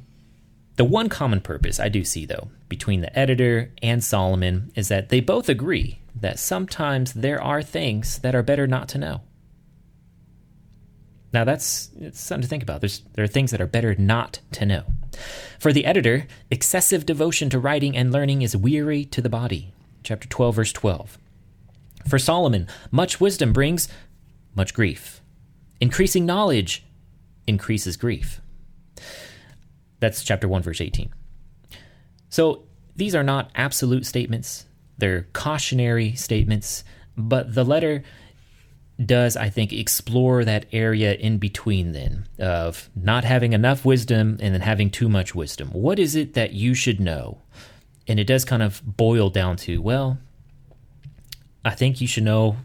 the 0.76 0.84
one 0.84 1.08
common 1.08 1.40
purpose 1.40 1.80
I 1.80 1.88
do 1.88 2.04
see 2.04 2.26
though 2.26 2.48
between 2.68 3.00
the 3.00 3.18
editor 3.18 3.70
and 3.82 4.02
Solomon 4.02 4.72
is 4.74 4.88
that 4.88 5.08
they 5.08 5.20
both 5.20 5.48
agree 5.48 5.99
that 6.14 6.38
sometimes 6.38 7.12
there 7.12 7.42
are 7.42 7.62
things 7.62 8.18
that 8.20 8.34
are 8.34 8.42
better 8.42 8.66
not 8.66 8.88
to 8.88 8.98
know. 8.98 9.20
Now 11.32 11.44
that's 11.44 11.90
something 12.12 12.42
to 12.42 12.48
think 12.48 12.62
about. 12.62 12.80
There's 12.80 13.02
there 13.14 13.24
are 13.24 13.28
things 13.28 13.52
that 13.52 13.60
are 13.60 13.66
better 13.66 13.94
not 13.94 14.40
to 14.52 14.66
know. 14.66 14.84
For 15.58 15.72
the 15.72 15.84
editor, 15.84 16.26
excessive 16.50 17.06
devotion 17.06 17.50
to 17.50 17.58
writing 17.58 17.96
and 17.96 18.12
learning 18.12 18.42
is 18.42 18.56
weary 18.56 19.04
to 19.06 19.20
the 19.20 19.28
body. 19.28 19.72
Chapter 20.02 20.26
12 20.28 20.56
verse 20.56 20.72
12. 20.72 21.18
For 22.08 22.18
Solomon, 22.18 22.66
much 22.90 23.20
wisdom 23.20 23.52
brings 23.52 23.88
much 24.54 24.74
grief. 24.74 25.20
Increasing 25.80 26.26
knowledge 26.26 26.84
increases 27.46 27.96
grief. 27.96 28.40
That's 30.00 30.24
chapter 30.24 30.48
1 30.48 30.62
verse 30.62 30.80
18. 30.80 31.12
So 32.28 32.64
these 32.96 33.14
are 33.14 33.22
not 33.22 33.50
absolute 33.54 34.06
statements. 34.06 34.66
They're 35.00 35.26
cautionary 35.32 36.14
statements, 36.14 36.84
but 37.16 37.54
the 37.54 37.64
letter 37.64 38.04
does, 39.04 39.36
I 39.36 39.48
think, 39.48 39.72
explore 39.72 40.44
that 40.44 40.66
area 40.72 41.14
in 41.14 41.38
between 41.38 41.92
then 41.92 42.26
of 42.38 42.90
not 42.94 43.24
having 43.24 43.54
enough 43.54 43.84
wisdom 43.84 44.36
and 44.40 44.52
then 44.52 44.60
having 44.60 44.90
too 44.90 45.08
much 45.08 45.34
wisdom. 45.34 45.70
What 45.70 45.98
is 45.98 46.14
it 46.14 46.34
that 46.34 46.52
you 46.52 46.74
should 46.74 47.00
know? 47.00 47.40
And 48.06 48.20
it 48.20 48.24
does 48.26 48.44
kind 48.44 48.62
of 48.62 48.82
boil 48.84 49.30
down 49.30 49.56
to, 49.58 49.80
well, 49.80 50.18
I 51.64 51.70
think 51.70 52.00
you 52.00 52.06
should 52.06 52.24
know 52.24 52.56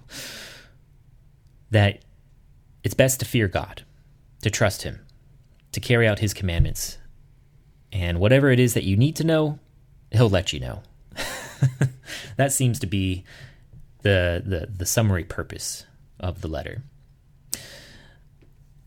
that 1.71 1.99
it's 2.83 2.93
best 2.93 3.19
to 3.19 3.25
fear 3.25 3.47
God, 3.47 3.83
to 4.41 4.49
trust 4.49 4.83
Him, 4.83 4.99
to 5.71 5.79
carry 5.79 6.07
out 6.07 6.19
His 6.19 6.33
commandments. 6.33 6.97
And 7.91 8.19
whatever 8.19 8.51
it 8.51 8.59
is 8.59 8.73
that 8.73 8.83
you 8.83 8.97
need 8.97 9.15
to 9.17 9.23
know, 9.23 9.59
He'll 10.11 10.29
let 10.29 10.51
you 10.51 10.59
know. 10.59 10.83
that 12.37 12.51
seems 12.51 12.79
to 12.79 12.87
be 12.87 13.23
the, 14.01 14.41
the, 14.45 14.67
the 14.73 14.85
summary 14.85 15.23
purpose 15.23 15.85
of 16.19 16.41
the 16.41 16.47
letter. 16.47 16.83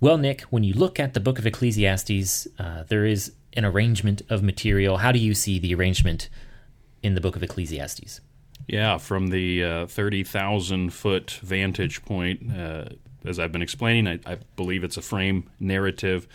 Well, 0.00 0.18
Nick, 0.18 0.42
when 0.42 0.62
you 0.62 0.74
look 0.74 1.00
at 1.00 1.14
the 1.14 1.20
book 1.20 1.38
of 1.38 1.46
Ecclesiastes, 1.46 2.46
uh, 2.58 2.84
there 2.88 3.04
is 3.04 3.32
an 3.54 3.64
arrangement 3.64 4.22
of 4.30 4.42
material. 4.42 4.98
How 4.98 5.10
do 5.10 5.18
you 5.18 5.34
see 5.34 5.58
the 5.58 5.74
arrangement 5.74 6.28
in 7.02 7.14
the 7.14 7.20
book 7.20 7.36
of 7.36 7.42
Ecclesiastes. 7.42 8.20
Yeah, 8.66 8.98
from 8.98 9.28
the 9.28 9.64
uh, 9.64 9.86
30,000 9.86 10.92
foot 10.92 11.38
vantage 11.42 12.02
point, 12.04 12.52
uh, 12.52 12.86
as 13.24 13.38
I've 13.38 13.52
been 13.52 13.62
explaining, 13.62 14.06
I, 14.06 14.32
I, 14.32 14.38
believe 14.56 14.84
it's 14.84 14.96
a 14.96 15.02
frame 15.02 15.48
narrative. 15.58 16.28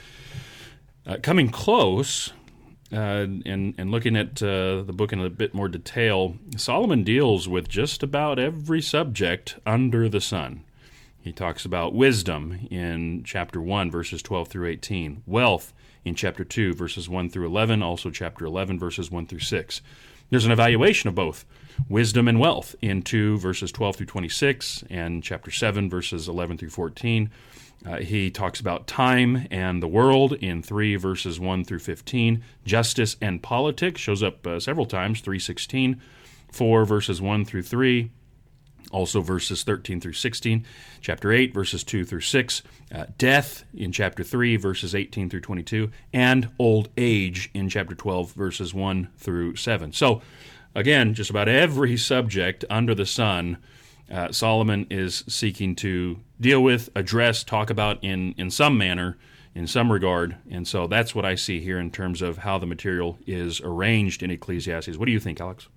Uh, 1.06 1.18
coming 1.22 1.50
close 1.50 2.34
uh, 2.92 3.26
and, 3.46 3.74
and 3.78 3.92
looking 3.92 4.16
at 4.16 4.42
uh, 4.44 4.84
the 4.84 4.94
book 4.94 5.14
in 5.14 5.20
a 5.20 5.30
bit 5.30 5.54
more 5.54 5.68
detail, 5.68 6.36
Solomon 6.58 7.04
deals 7.04 7.48
with 7.48 7.68
just 7.68 8.04
about 8.04 8.40
every 8.40 8.82
subject 8.82 9.58
under 9.66 10.10
the 10.10 10.22
sun. 10.22 10.64
He 11.22 11.32
talks 11.32 11.64
about 11.64 11.94
wisdom 11.94 12.68
in 12.70 13.24
chapter 13.24 13.62
1, 13.62 13.90
verses 13.90 14.22
12 14.22 14.50
through 14.50 14.68
18, 14.68 15.24
wealth 15.26 15.74
in 16.04 16.16
chapter 16.16 16.44
2, 16.44 16.74
verses 16.74 17.08
1 17.08 17.30
through 17.30 17.48
11, 17.48 17.82
also 17.82 18.10
chapter 18.10 18.46
11, 18.46 18.78
verses 18.78 19.10
1 19.10 19.28
through 19.28 19.40
6. 19.40 19.82
There's 20.30 20.46
an 20.46 20.52
evaluation 20.52 21.08
of 21.08 21.16
both 21.16 21.46
wisdom 21.88 22.28
and 22.28 22.40
wealth 22.40 22.76
in 22.82 23.04
2, 23.04 23.38
verses 23.38 23.72
12 23.72 23.96
through 23.96 24.06
26, 24.08 24.84
and 24.90 25.24
chapter 25.24 25.50
7, 25.50 25.90
verses 25.90 26.28
11 26.28 26.58
through 26.58 26.72
14. 26.72 27.30
Uh, 27.86 27.98
he 27.98 28.32
talks 28.32 28.60
about 28.60 28.88
time 28.88 29.48
and 29.52 29.84
the 29.84 29.88
world 29.88 30.34
in 30.34 30.62
3 30.62 30.96
verses 30.96 31.40
1 31.40 31.66
through 31.66 31.80
15. 31.80 32.44
Justice 32.66 33.18
and 33.22 33.44
politics 33.44 34.00
shows 34.00 34.24
up 34.24 34.46
uh, 34.48 34.60
several 34.60 34.86
times, 34.86 35.20
316, 35.22 36.02
4 36.52 36.86
verses 36.86 37.22
1 37.22 37.46
through 37.46 37.64
3, 37.64 38.10
also 38.92 39.22
verses 39.22 39.64
13 39.64 40.00
through 40.00 40.14
16, 40.14 40.66
chapter 41.02 41.32
8, 41.32 41.54
verses 41.54 41.84
2 41.84 42.06
through 42.06 42.22
6, 42.22 42.64
uh, 42.94 43.06
death 43.18 43.66
in 43.74 43.92
chapter 43.92 44.24
3, 44.24 44.56
verses 44.56 44.96
18 44.96 45.30
through 45.30 45.42
22, 45.42 45.92
and 46.14 46.50
old 46.60 46.90
age 46.96 47.50
in 47.54 47.68
chapter 47.68 47.96
12, 47.96 48.34
verses 48.34 48.74
1 48.74 49.10
through 49.18 49.56
7. 49.56 49.92
So, 49.92 50.22
again, 50.76 51.14
just 51.14 51.30
about 51.30 51.50
every 51.50 51.98
subject 51.98 52.64
under 52.70 52.96
the 52.96 53.06
sun, 53.06 53.58
uh, 54.14 54.32
Solomon 54.32 54.86
is 54.90 55.24
seeking 55.28 55.76
to 55.78 56.20
deal 56.40 56.62
with, 56.62 56.90
address, 56.96 57.44
talk 57.44 57.70
about 57.70 58.04
in, 58.04 58.34
in 58.38 58.52
some 58.52 58.78
manner, 58.78 59.18
in 59.56 59.66
some 59.66 59.92
regard. 59.92 60.36
And 60.50 60.68
so 60.68 60.88
that's 60.88 61.16
what 61.16 61.26
I 61.26 61.36
see 61.36 61.60
here 61.60 61.80
in 61.80 61.90
terms 61.90 62.22
of 62.22 62.38
how 62.38 62.60
the 62.60 62.68
material 62.68 63.18
is 63.26 63.60
arranged 63.62 64.22
in 64.22 64.30
Ecclesiastes. 64.30 64.98
What 64.98 65.06
do 65.08 65.12
you 65.12 65.20
think, 65.20 65.42
Alex? 65.42 65.68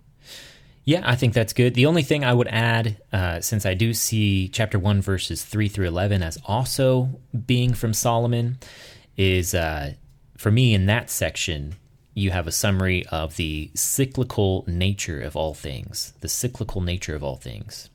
Yeah, 0.85 1.03
I 1.05 1.17
think 1.17 1.35
that's 1.35 1.53
good. 1.53 1.75
The 1.75 1.87
only 1.87 2.03
thing 2.03 2.25
I 2.25 2.33
would 2.33 2.47
add, 2.49 3.03
uh, 3.13 3.41
since 3.41 3.67
I 3.67 3.75
do 3.75 3.93
see 3.93 4.49
chapter 4.49 4.79
1, 4.79 5.01
verses 5.01 5.43
3 5.43 5.69
through 5.69 5.87
11 5.87 6.23
as 6.23 6.39
also 6.45 7.19
being 7.47 7.75
from 7.75 7.93
Solomon, 7.93 8.59
is 9.17 9.55
uh, 9.55 9.95
for 10.37 10.51
me 10.51 10.75
in 10.75 10.87
that 10.87 11.11
section, 11.11 11.75
you 12.15 12.31
have 12.31 12.47
a 12.47 12.53
summary 12.53 13.05
of 13.07 13.37
the 13.37 13.71
cyclical 13.75 14.65
nature 14.69 15.21
of 15.21 15.37
all 15.37 15.55
things. 15.55 16.13
The 16.21 16.29
cyclical 16.29 16.81
nature 16.81 17.15
of 17.15 17.25
all 17.25 17.37
things. 17.37 17.91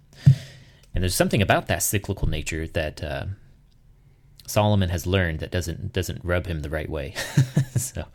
And 0.94 1.04
there's 1.04 1.16
something 1.16 1.42
about 1.42 1.68
that 1.68 1.84
cyclical 1.84 2.28
nature 2.28 2.68
that 2.68 3.04
uh, 3.04 3.26
Solomon 4.46 4.90
has 4.90 5.08
learned 5.08 5.40
that 5.40 5.52
doesn't 5.52 5.94
doesn't 5.94 6.24
rub 6.24 6.48
him 6.48 6.62
the 6.62 6.70
right 6.70 6.90
way. 6.90 7.14
so, 7.76 8.06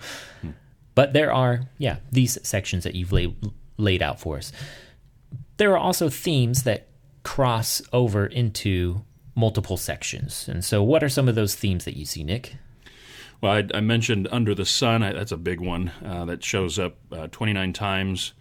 hmm. 0.43 0.51
but 0.95 1.13
there 1.13 1.33
are 1.33 1.63
yeah 1.79 1.97
these 2.13 2.39
sections 2.47 2.85
that 2.85 2.95
you've 2.95 3.13
laid 3.13 3.35
laid 3.79 4.03
out 4.03 4.21
for 4.21 4.37
us. 4.37 4.53
There 5.57 5.73
are 5.73 5.79
also 5.79 6.11
themes 6.11 6.65
that 6.65 6.89
cross 7.23 7.83
over 7.93 8.27
into 8.27 9.05
multiple 9.35 9.77
sections. 9.77 10.49
And 10.49 10.65
so, 10.65 10.83
what 10.83 11.03
are 11.03 11.09
some 11.09 11.29
of 11.29 11.35
those 11.35 11.55
themes 11.55 11.85
that 11.85 11.97
you 11.97 12.05
see, 12.05 12.25
Nick? 12.25 12.57
Well, 13.41 13.53
I, 13.53 13.65
I 13.77 13.81
mentioned 13.81 14.29
Under 14.31 14.55
the 14.55 14.65
Sun. 14.65 15.03
I, 15.03 15.13
that's 15.13 15.33
a 15.33 15.37
big 15.37 15.61
one 15.61 15.93
uh, 16.05 16.25
that 16.25 16.43
shows 16.43 16.79
up 16.79 16.97
uh, 17.13 17.29
29 17.29 17.73
times. 17.73 18.33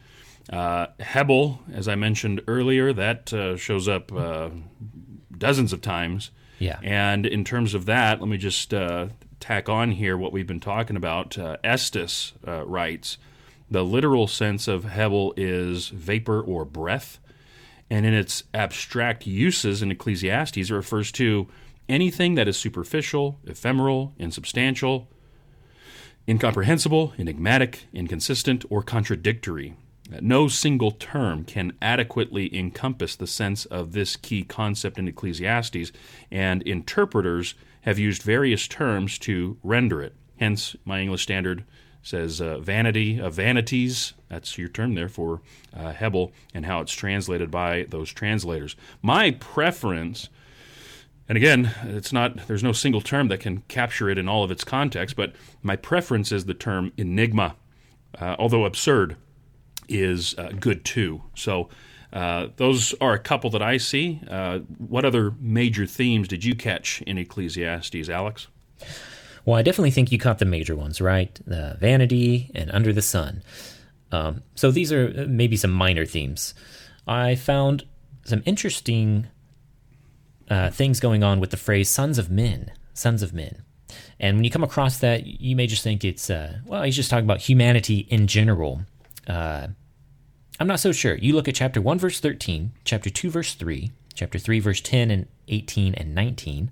Uh, 0.51 0.87
Hebel, 0.99 1.59
as 1.73 1.87
I 1.87 1.95
mentioned 1.95 2.41
earlier, 2.47 2.93
that 2.93 3.33
uh, 3.33 3.57
shows 3.57 3.87
up 3.87 4.11
uh, 4.11 4.49
dozens 5.37 5.73
of 5.73 5.81
times. 5.81 6.31
Yeah. 6.59 6.79
And 6.83 7.25
in 7.25 7.43
terms 7.43 7.73
of 7.73 7.85
that, 7.85 8.19
let 8.19 8.29
me 8.29 8.37
just 8.37 8.73
uh, 8.73 9.07
tack 9.39 9.67
on 9.69 9.91
here 9.91 10.17
what 10.17 10.31
we've 10.31 10.47
been 10.47 10.59
talking 10.59 10.95
about. 10.95 11.37
Estes 11.63 12.33
writes 12.45 13.17
the 13.69 13.83
literal 13.83 14.27
sense 14.27 14.67
of 14.67 14.83
Hebel 14.83 15.33
is 15.35 15.89
vapor 15.89 16.39
or 16.41 16.65
breath, 16.65 17.19
and 17.89 18.05
in 18.05 18.13
its 18.13 18.43
abstract 18.53 19.25
uses 19.25 19.81
in 19.81 19.91
Ecclesiastes, 19.91 20.57
it 20.57 20.69
refers 20.71 21.11
to 21.13 21.47
anything 21.89 22.35
that 22.35 22.47
is 22.47 22.57
superficial, 22.57 23.39
ephemeral, 23.45 24.13
insubstantial, 24.17 25.07
incomprehensible, 26.27 27.13
enigmatic, 27.17 27.85
inconsistent, 27.93 28.65
or 28.69 28.81
contradictory. 28.81 29.75
No 30.21 30.47
single 30.47 30.91
term 30.91 31.43
can 31.43 31.73
adequately 31.81 32.55
encompass 32.55 33.15
the 33.15 33.27
sense 33.27 33.65
of 33.65 33.93
this 33.93 34.15
key 34.15 34.43
concept 34.43 34.99
in 34.99 35.07
Ecclesiastes, 35.07 35.91
and 36.29 36.61
interpreters 36.61 37.55
have 37.81 37.97
used 37.97 38.21
various 38.21 38.67
terms 38.67 39.17
to 39.19 39.57
render 39.63 40.01
it. 40.01 40.15
Hence, 40.37 40.75
my 40.85 41.01
English 41.01 41.23
Standard 41.23 41.63
says 42.03 42.39
uh, 42.39 42.59
vanity 42.59 43.19
of 43.19 43.33
vanities. 43.33 44.13
That's 44.29 44.59
your 44.59 44.67
term 44.67 44.93
there 44.93 45.09
for 45.09 45.41
uh, 45.75 45.91
Hebel 45.91 46.31
and 46.53 46.65
how 46.65 46.81
it's 46.81 46.93
translated 46.93 47.49
by 47.49 47.87
those 47.89 48.13
translators. 48.13 48.75
My 49.01 49.31
preference, 49.31 50.29
and 51.27 51.35
again, 51.35 51.73
it's 51.83 52.13
not. 52.13 52.45
There's 52.47 52.63
no 52.63 52.73
single 52.73 53.01
term 53.01 53.29
that 53.29 53.39
can 53.39 53.63
capture 53.67 54.07
it 54.07 54.19
in 54.19 54.29
all 54.29 54.43
of 54.43 54.51
its 54.51 54.63
context, 54.63 55.15
but 55.15 55.33
my 55.63 55.75
preference 55.75 56.31
is 56.31 56.45
the 56.45 56.53
term 56.53 56.91
enigma, 56.95 57.55
uh, 58.19 58.35
although 58.37 58.65
absurd, 58.65 59.15
is 59.87 60.35
uh, 60.37 60.51
good 60.59 60.85
too. 60.85 61.21
So. 61.35 61.69
Uh, 62.13 62.47
those 62.55 62.93
are 63.01 63.11
a 63.11 63.19
couple 63.19 63.49
that 63.49 63.61
I 63.61 63.75
see. 63.75 64.21
Uh, 64.29 64.59
what 64.77 65.03
other 65.03 65.33
major 65.37 65.85
themes 65.85 66.29
did 66.29 66.45
you 66.45 66.55
catch 66.55 67.01
in 67.01 67.17
Ecclesiastes, 67.17 68.07
Alex? 68.07 68.47
Well, 69.45 69.57
I 69.57 69.61
definitely 69.61 69.91
think 69.91 70.13
you 70.13 70.17
caught 70.17 70.39
the 70.39 70.45
major 70.45 70.75
ones, 70.75 71.01
right? 71.01 71.37
The 71.45 71.77
vanity 71.79 72.51
and 72.55 72.71
under 72.71 72.93
the 72.93 73.01
sun. 73.01 73.43
Um, 74.11 74.43
so 74.55 74.71
these 74.71 74.91
are 74.91 75.07
uh, 75.07 75.25
maybe 75.27 75.57
some 75.57 75.71
minor 75.71 76.05
themes. 76.05 76.53
I 77.07 77.35
found 77.35 77.85
some 78.23 78.41
interesting 78.45 79.27
uh, 80.49 80.71
things 80.71 80.99
going 80.99 81.23
on 81.23 81.39
with 81.39 81.51
the 81.51 81.57
phrase 81.57 81.89
"sons 81.89 82.17
of 82.17 82.29
men," 82.29 82.71
sons 82.93 83.21
of 83.21 83.33
men. 83.33 83.63
And 84.19 84.37
when 84.37 84.43
you 84.43 84.49
come 84.49 84.63
across 84.63 84.97
that, 84.99 85.25
you 85.25 85.55
may 85.55 85.67
just 85.67 85.83
think 85.83 86.03
it's 86.03 86.29
uh, 86.29 86.59
well, 86.65 86.83
he's 86.83 86.95
just 86.95 87.09
talking 87.09 87.25
about 87.25 87.41
humanity 87.41 88.07
in 88.09 88.27
general. 88.27 88.81
Uh, 89.27 89.67
I'm 90.59 90.67
not 90.67 90.79
so 90.79 90.91
sure. 90.91 91.15
You 91.15 91.33
look 91.33 91.47
at 91.47 91.55
chapter 91.55 91.81
one, 91.81 91.99
verse 91.99 92.19
thirteen, 92.19 92.73
chapter 92.83 93.09
two, 93.09 93.29
verse 93.29 93.53
three, 93.53 93.91
chapter 94.13 94.39
three, 94.39 94.59
verse 94.59 94.81
ten 94.81 95.11
and 95.11 95.27
eighteen 95.47 95.93
and 95.95 96.15
nineteen 96.15 96.71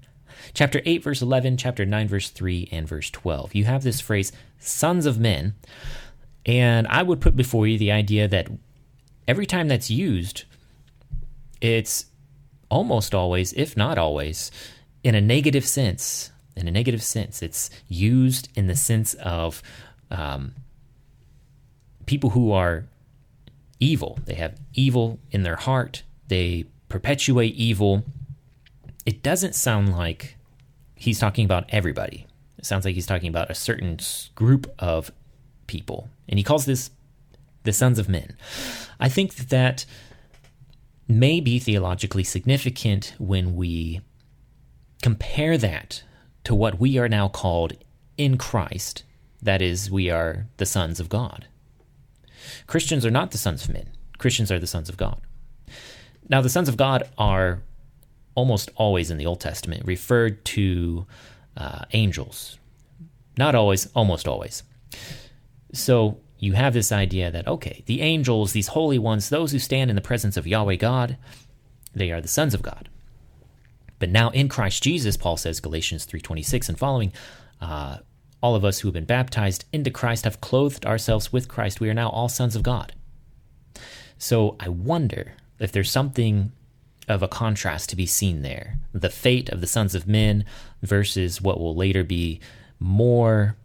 Chapter 0.53 0.81
8, 0.85 1.03
verse 1.03 1.21
11, 1.21 1.57
chapter 1.57 1.85
9, 1.85 2.07
verse 2.07 2.29
3, 2.29 2.69
and 2.71 2.87
verse 2.87 3.09
12. 3.09 3.55
You 3.55 3.65
have 3.65 3.83
this 3.83 4.01
phrase, 4.01 4.31
sons 4.59 5.05
of 5.05 5.19
men. 5.19 5.55
And 6.45 6.87
I 6.87 7.03
would 7.03 7.21
put 7.21 7.35
before 7.35 7.67
you 7.67 7.77
the 7.77 7.91
idea 7.91 8.27
that 8.27 8.49
every 9.27 9.45
time 9.45 9.67
that's 9.67 9.89
used, 9.89 10.43
it's 11.61 12.07
almost 12.69 13.15
always, 13.15 13.53
if 13.53 13.77
not 13.77 13.97
always, 13.97 14.51
in 15.03 15.15
a 15.15 15.21
negative 15.21 15.65
sense. 15.65 16.31
In 16.55 16.67
a 16.67 16.71
negative 16.71 17.01
sense, 17.01 17.41
it's 17.41 17.69
used 17.87 18.49
in 18.55 18.67
the 18.67 18.75
sense 18.75 19.13
of 19.15 19.63
um, 20.11 20.53
people 22.05 22.31
who 22.31 22.51
are 22.51 22.85
evil. 23.79 24.19
They 24.25 24.35
have 24.35 24.59
evil 24.73 25.19
in 25.31 25.43
their 25.43 25.55
heart, 25.57 26.03
they 26.27 26.65
perpetuate 26.89 27.55
evil 27.55 28.03
it 29.05 29.21
doesn't 29.21 29.55
sound 29.55 29.91
like 29.91 30.37
he's 30.95 31.19
talking 31.19 31.45
about 31.45 31.65
everybody. 31.69 32.27
It 32.57 32.65
sounds 32.65 32.85
like 32.85 32.95
he's 32.95 33.05
talking 33.05 33.29
about 33.29 33.51
a 33.51 33.55
certain 33.55 33.99
group 34.35 34.73
of 34.79 35.11
people. 35.67 36.09
And 36.29 36.39
he 36.39 36.43
calls 36.43 36.65
this 36.65 36.91
the 37.63 37.73
sons 37.73 37.99
of 37.99 38.09
men. 38.09 38.37
I 38.99 39.09
think 39.09 39.35
that, 39.35 39.49
that 39.49 39.85
may 41.07 41.39
be 41.39 41.59
theologically 41.59 42.23
significant 42.23 43.13
when 43.19 43.55
we 43.55 44.01
compare 45.01 45.57
that 45.57 46.03
to 46.45 46.55
what 46.55 46.79
we 46.79 46.97
are 46.97 47.09
now 47.09 47.27
called 47.27 47.73
in 48.17 48.37
Christ. 48.37 49.03
That 49.41 49.61
is, 49.61 49.91
we 49.91 50.09
are 50.09 50.47
the 50.57 50.65
sons 50.65 50.99
of 50.99 51.09
God. 51.09 51.47
Christians 52.67 53.05
are 53.05 53.11
not 53.11 53.31
the 53.31 53.37
sons 53.37 53.63
of 53.63 53.73
men, 53.73 53.89
Christians 54.17 54.51
are 54.51 54.59
the 54.59 54.67
sons 54.67 54.89
of 54.89 54.97
God. 54.97 55.21
Now, 56.29 56.41
the 56.41 56.49
sons 56.49 56.69
of 56.69 56.77
God 56.77 57.03
are 57.17 57.61
almost 58.35 58.71
always 58.75 59.11
in 59.11 59.17
the 59.17 59.25
Old 59.25 59.39
Testament 59.39 59.85
referred 59.85 60.43
to 60.45 61.05
uh, 61.57 61.85
angels. 61.91 62.57
Not 63.37 63.55
always, 63.55 63.87
almost 63.93 64.27
always. 64.27 64.63
So 65.73 66.17
you 66.39 66.53
have 66.53 66.73
this 66.73 66.91
idea 66.91 67.31
that, 67.31 67.47
okay, 67.47 67.83
the 67.85 68.01
angels, 68.01 68.53
these 68.53 68.67
holy 68.67 68.99
ones, 68.99 69.29
those 69.29 69.51
who 69.51 69.59
stand 69.59 69.89
in 69.89 69.95
the 69.95 70.01
presence 70.01 70.37
of 70.37 70.47
Yahweh 70.47 70.75
God, 70.75 71.17
they 71.93 72.11
are 72.11 72.21
the 72.21 72.27
sons 72.27 72.53
of 72.53 72.61
God. 72.61 72.89
But 73.99 74.09
now 74.09 74.29
in 74.29 74.49
Christ 74.49 74.83
Jesus, 74.83 75.17
Paul 75.17 75.37
says, 75.37 75.59
Galatians 75.59 76.05
3.26 76.05 76.69
and 76.69 76.77
following, 76.77 77.13
uh, 77.61 77.99
all 78.43 78.55
of 78.55 78.65
us 78.65 78.79
who 78.79 78.89
have 78.89 78.93
been 78.93 79.05
baptized 79.05 79.63
into 79.71 79.89
Christ 79.89 80.25
have 80.25 80.41
clothed 80.41 80.85
ourselves 80.85 81.31
with 81.31 81.47
Christ. 81.47 81.79
We 81.79 81.89
are 81.89 81.93
now 81.93 82.09
all 82.09 82.27
sons 82.27 82.57
of 82.57 82.61
God. 82.61 82.93
So 84.17 84.57
I 84.59 84.67
wonder 84.67 85.35
if 85.59 85.71
there's 85.71 85.89
something 85.89 86.51
of 87.07 87.23
a 87.23 87.27
contrast 87.27 87.89
to 87.89 87.95
be 87.95 88.05
seen 88.05 88.41
there 88.41 88.79
the 88.93 89.09
fate 89.09 89.49
of 89.49 89.61
the 89.61 89.67
sons 89.67 89.95
of 89.95 90.07
men 90.07 90.45
versus 90.81 91.41
what 91.41 91.59
will 91.59 91.75
later 91.75 92.03
be 92.03 92.39
more 92.79 93.55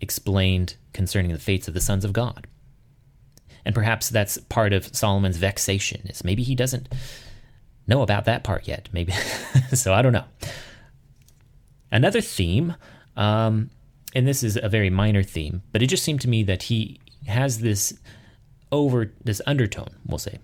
explained 0.00 0.76
concerning 0.92 1.32
the 1.32 1.38
fates 1.38 1.68
of 1.68 1.74
the 1.74 1.80
sons 1.80 2.04
of 2.04 2.12
God. 2.12 2.46
And 3.64 3.74
perhaps 3.74 4.08
that's 4.08 4.38
part 4.38 4.72
of 4.72 4.94
Solomon's 4.94 5.36
vexation 5.36 6.06
is 6.06 6.24
maybe 6.24 6.42
he 6.42 6.54
doesn't 6.54 6.88
know 7.86 8.02
about 8.02 8.24
that 8.26 8.44
part 8.44 8.66
yet. 8.68 8.88
Maybe 8.92 9.12
so 9.72 9.92
I 9.92 10.02
don't 10.02 10.12
know. 10.12 10.24
Another 11.90 12.20
theme, 12.20 12.74
um, 13.16 13.70
and 14.14 14.26
this 14.26 14.42
is 14.42 14.58
a 14.62 14.68
very 14.68 14.90
minor 14.90 15.22
theme, 15.22 15.62
but 15.72 15.82
it 15.82 15.86
just 15.86 16.02
seemed 16.02 16.20
to 16.22 16.28
me 16.28 16.42
that 16.44 16.64
he 16.64 17.00
has 17.26 17.60
this 17.60 17.98
over 18.70 19.12
this 19.22 19.40
undertone, 19.46 19.90
we'll 20.06 20.18
say, 20.18 20.38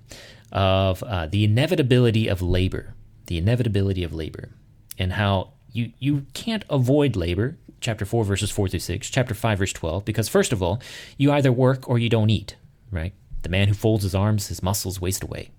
of 0.52 1.02
uh, 1.02 1.26
the 1.26 1.44
inevitability 1.44 2.28
of 2.28 2.42
labor, 2.42 2.94
the 3.26 3.38
inevitability 3.38 4.04
of 4.04 4.12
labor, 4.12 4.50
and 4.98 5.14
how 5.14 5.52
you 5.72 5.92
you 5.98 6.26
can't 6.34 6.64
avoid 6.70 7.16
labor. 7.16 7.56
Chapter 7.80 8.04
four, 8.04 8.24
verses 8.24 8.50
four 8.50 8.68
through 8.68 8.80
six. 8.80 9.08
Chapter 9.08 9.34
five, 9.34 9.58
verse 9.58 9.72
twelve. 9.72 10.04
Because 10.04 10.28
first 10.28 10.52
of 10.52 10.62
all, 10.62 10.80
you 11.16 11.30
either 11.30 11.52
work 11.52 11.88
or 11.88 11.98
you 11.98 12.08
don't 12.08 12.30
eat. 12.30 12.56
Right. 12.90 13.12
The 13.42 13.48
man 13.48 13.68
who 13.68 13.74
folds 13.74 14.02
his 14.02 14.16
arms, 14.16 14.48
his 14.48 14.62
muscles 14.62 15.00
waste 15.00 15.22
away. 15.22 15.50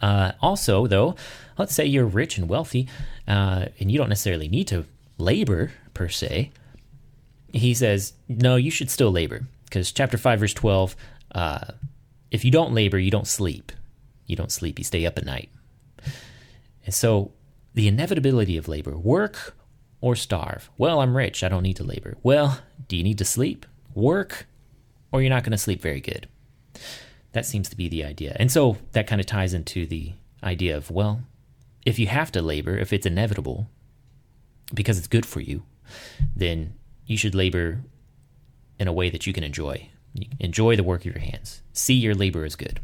Uh, 0.00 0.32
also, 0.40 0.86
though, 0.86 1.14
let's 1.56 1.74
say 1.74 1.84
you're 1.84 2.04
rich 2.04 2.36
and 2.36 2.48
wealthy, 2.48 2.88
uh, 3.28 3.66
and 3.78 3.92
you 3.92 3.98
don't 3.98 4.08
necessarily 4.08 4.48
need 4.48 4.66
to 4.68 4.86
labor 5.18 5.72
per 5.94 6.08
se. 6.08 6.50
He 7.52 7.74
says, 7.74 8.14
no, 8.28 8.56
you 8.56 8.70
should 8.70 8.90
still 8.90 9.10
labor 9.10 9.46
because 9.64 9.92
chapter 9.92 10.16
five, 10.16 10.40
verse 10.40 10.54
twelve. 10.54 10.96
Uh, 11.34 11.72
if 12.30 12.44
you 12.44 12.50
don't 12.50 12.72
labor, 12.74 12.98
you 12.98 13.10
don't 13.10 13.26
sleep. 13.26 13.72
You 14.26 14.36
don't 14.36 14.52
sleep. 14.52 14.78
You 14.78 14.84
stay 14.84 15.06
up 15.06 15.18
at 15.18 15.24
night. 15.24 15.50
And 16.84 16.94
so, 16.94 17.32
the 17.74 17.88
inevitability 17.88 18.56
of 18.56 18.68
labor: 18.68 18.96
work 18.96 19.54
or 20.00 20.14
starve. 20.14 20.70
Well, 20.78 21.00
I'm 21.00 21.16
rich. 21.16 21.42
I 21.42 21.48
don't 21.48 21.62
need 21.62 21.76
to 21.76 21.84
labor. 21.84 22.16
Well, 22.22 22.60
do 22.86 22.96
you 22.96 23.02
need 23.02 23.18
to 23.18 23.24
sleep? 23.24 23.66
Work, 23.94 24.46
or 25.10 25.20
you're 25.20 25.30
not 25.30 25.42
going 25.42 25.52
to 25.52 25.58
sleep 25.58 25.82
very 25.82 26.00
good. 26.00 26.28
That 27.32 27.46
seems 27.46 27.68
to 27.68 27.76
be 27.76 27.88
the 27.88 28.04
idea. 28.04 28.36
And 28.38 28.50
so 28.50 28.76
that 28.92 29.06
kind 29.06 29.20
of 29.20 29.26
ties 29.26 29.54
into 29.54 29.86
the 29.86 30.12
idea 30.42 30.76
of, 30.76 30.90
well, 30.90 31.22
if 31.84 31.98
you 31.98 32.06
have 32.06 32.30
to 32.32 32.42
labor, 32.42 32.76
if 32.76 32.92
it's 32.92 33.06
inevitable, 33.06 33.68
because 34.72 34.98
it's 34.98 35.06
good 35.06 35.26
for 35.26 35.40
you, 35.40 35.62
then 36.34 36.74
you 37.06 37.16
should 37.16 37.34
labor 37.34 37.80
in 38.78 38.88
a 38.88 38.92
way 38.92 39.10
that 39.10 39.26
you 39.26 39.32
can 39.32 39.44
enjoy. 39.44 39.88
enjoy 40.40 40.76
the 40.76 40.82
work 40.82 41.02
of 41.02 41.06
your 41.06 41.18
hands. 41.18 41.62
See 41.72 41.94
your 41.94 42.14
labor 42.14 42.44
as 42.44 42.56
good. 42.56 42.80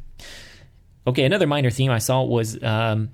Okay, 1.06 1.24
another 1.24 1.46
minor 1.46 1.70
theme 1.70 1.90
I 1.90 1.98
saw 1.98 2.22
was 2.22 2.62
um, 2.62 3.10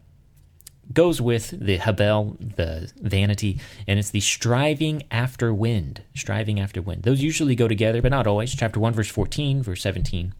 goes 0.92 1.20
with 1.20 1.50
the 1.50 1.78
Habel, 1.78 2.36
the 2.56 2.92
vanity, 3.00 3.60
and 3.88 3.98
it's 3.98 4.10
the 4.10 4.20
striving 4.20 5.02
after 5.10 5.52
wind. 5.52 6.02
Striving 6.14 6.60
after 6.60 6.80
wind. 6.80 7.02
Those 7.02 7.22
usually 7.22 7.56
go 7.56 7.66
together, 7.66 8.00
but 8.00 8.10
not 8.10 8.26
always. 8.26 8.54
Chapter 8.54 8.78
1, 8.78 8.92
verse 8.92 9.08
14, 9.08 9.62
verse 9.62 9.82
17 9.82 10.32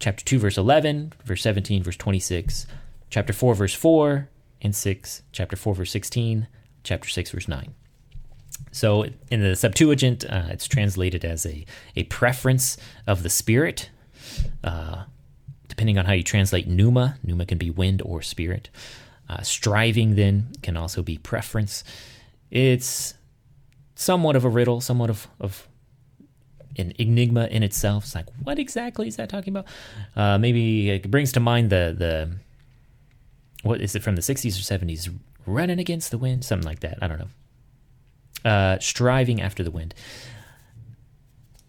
chapter 0.00 0.24
2, 0.24 0.38
verse 0.38 0.58
11, 0.58 1.12
verse 1.24 1.42
17, 1.42 1.82
verse 1.84 1.96
26, 1.96 2.66
chapter 3.10 3.32
4, 3.32 3.54
verse 3.54 3.74
4 3.74 4.28
and 4.62 4.74
6, 4.74 5.22
chapter 5.30 5.56
4, 5.56 5.74
verse 5.74 5.90
16, 5.92 6.48
chapter 6.82 7.08
6, 7.08 7.30
verse 7.30 7.48
9. 7.48 7.74
So 8.72 9.06
in 9.30 9.40
the 9.40 9.56
Septuagint, 9.56 10.24
uh, 10.24 10.44
it's 10.48 10.68
translated 10.68 11.24
as 11.24 11.46
a, 11.46 11.64
a 11.96 12.04
preference 12.04 12.76
of 13.06 13.22
the 13.22 13.30
spirit. 13.30 13.90
Uh, 14.62 15.04
depending 15.68 15.98
on 15.98 16.04
how 16.04 16.12
you 16.12 16.22
translate 16.22 16.66
pneuma, 16.68 17.18
pneuma 17.22 17.46
can 17.46 17.58
be 17.58 17.70
wind 17.70 18.02
or 18.02 18.22
spirit. 18.22 18.68
Uh, 19.28 19.42
striving 19.42 20.16
then 20.16 20.48
can 20.62 20.76
also 20.76 21.02
be 21.02 21.16
preference. 21.16 21.84
It's 22.50 23.14
somewhat 23.94 24.36
of 24.36 24.44
a 24.44 24.48
riddle, 24.48 24.80
somewhat 24.80 25.08
of, 25.08 25.28
of 25.38 25.68
an 26.76 26.92
enigma 26.98 27.46
in 27.46 27.62
itself. 27.62 28.04
It's 28.04 28.14
like, 28.14 28.26
what 28.42 28.58
exactly 28.58 29.06
is 29.08 29.16
that 29.16 29.28
talking 29.28 29.56
about? 29.56 29.66
Uh, 30.16 30.38
maybe 30.38 30.90
it 30.90 31.10
brings 31.10 31.32
to 31.32 31.40
mind 31.40 31.70
the 31.70 31.94
the 31.96 32.30
what 33.62 33.80
is 33.80 33.94
it 33.94 34.02
from 34.02 34.16
the 34.16 34.22
60s 34.22 34.58
or 34.58 34.78
70s? 34.78 35.10
Running 35.46 35.78
against 35.78 36.10
the 36.10 36.18
wind, 36.18 36.44
something 36.44 36.66
like 36.66 36.80
that. 36.80 36.98
I 37.02 37.08
don't 37.08 37.18
know. 37.18 38.50
Uh, 38.50 38.78
striving 38.78 39.40
after 39.40 39.62
the 39.62 39.70
wind. 39.70 39.94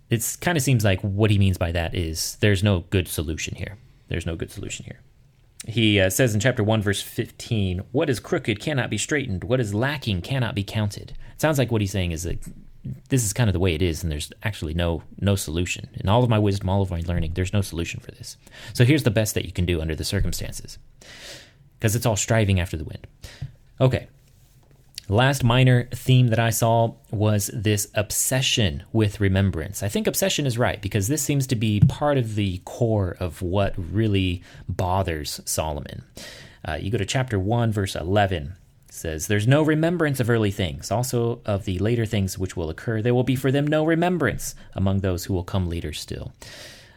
It 0.10 0.38
kind 0.42 0.58
of 0.58 0.64
seems 0.64 0.84
like 0.84 1.02
what 1.02 1.32
he 1.32 1.38
means 1.38 1.58
by 1.58 1.72
that 1.72 1.96
is 1.96 2.36
there's 2.42 2.64
no 2.64 2.82
good 2.90 3.08
solution 3.08 3.56
here. 3.56 3.78
There's 4.10 4.26
no 4.26 4.36
good 4.36 4.52
solution 4.52 4.86
here. 4.86 5.00
He 5.68 6.00
uh, 6.00 6.10
says 6.10 6.34
in 6.34 6.40
chapter 6.40 6.64
1, 6.64 6.82
verse 6.82 7.02
15, 7.02 7.84
What 7.92 8.10
is 8.10 8.20
crooked 8.20 8.60
cannot 8.60 8.90
be 8.90 8.98
straightened. 8.98 9.44
What 9.44 9.60
is 9.60 9.74
lacking 9.74 10.22
cannot 10.22 10.56
be 10.56 10.64
counted. 10.64 11.12
It 11.34 11.42
sounds 11.42 11.58
like 11.58 11.72
what 11.72 11.82
he's 11.82 11.92
saying 11.92 12.12
is 12.12 12.24
that 12.24 12.40
this 13.10 13.24
is 13.24 13.34
kind 13.34 13.50
of 13.50 13.54
the 13.54 13.60
way 13.60 13.76
it 13.76 13.82
is, 13.82 14.02
and 14.02 14.12
there's 14.12 14.32
actually 14.44 14.74
no 14.74 15.04
no 15.20 15.36
solution. 15.36 15.90
In 15.94 16.10
all 16.10 16.24
of 16.24 16.30
my 16.30 16.40
wisdom, 16.40 16.70
all 16.70 16.82
of 16.82 16.90
my 16.90 17.04
learning, 17.06 17.34
there's 17.34 17.54
no 17.54 17.62
solution 17.62 18.00
for 18.00 18.12
this. 18.12 18.38
So 18.74 18.86
here's 18.86 19.04
the 19.04 19.12
best 19.12 19.36
that 19.36 19.46
you 19.46 19.52
can 19.52 19.66
do 19.66 19.82
under 19.82 19.96
the 19.96 20.04
circumstances, 20.04 20.80
because 21.78 21.96
it's 21.96 22.06
all 22.06 22.16
striving 22.16 22.60
after 22.60 22.78
the 22.78 22.84
wind. 22.84 23.06
Okay. 23.82 24.08
Last 25.10 25.44
minor 25.44 25.90
theme 25.94 26.28
that 26.28 26.40
I 26.40 26.52
saw 26.52 26.94
was 27.10 27.50
this 27.54 27.90
obsession 27.96 28.84
with 28.94 29.20
remembrance. 29.20 29.82
I 29.82 29.90
think 29.90 30.08
obsession 30.08 30.46
is 30.46 30.58
right 30.58 30.80
because 30.82 31.08
this 31.08 31.24
seems 31.24 31.48
to 31.48 31.56
be 31.56 31.82
part 31.82 32.18
of 32.18 32.36
the 32.36 32.62
core 32.64 33.18
of 33.20 33.42
what 33.42 33.74
really 33.76 34.44
bothers 34.70 35.42
Solomon. 35.44 36.04
Uh, 36.64 36.78
you 36.80 36.92
go 36.92 37.00
to 37.00 37.06
chapter 37.06 37.40
1, 37.40 37.72
verse 37.72 37.96
11 37.96 38.54
says, 38.90 39.28
There's 39.28 39.48
no 39.48 39.64
remembrance 39.64 40.20
of 40.20 40.30
early 40.30 40.52
things, 40.52 40.92
also 40.92 41.42
of 41.46 41.66
the 41.66 41.80
later 41.80 42.06
things 42.06 42.38
which 42.38 42.56
will 42.56 42.70
occur. 42.70 43.02
There 43.02 43.16
will 43.16 43.24
be 43.24 43.36
for 43.36 43.52
them 43.52 43.66
no 43.66 43.84
remembrance 43.84 44.54
among 44.76 45.00
those 45.00 45.26
who 45.26 45.34
will 45.34 45.44
come 45.44 45.68
later 45.68 45.92
still. 45.92 46.34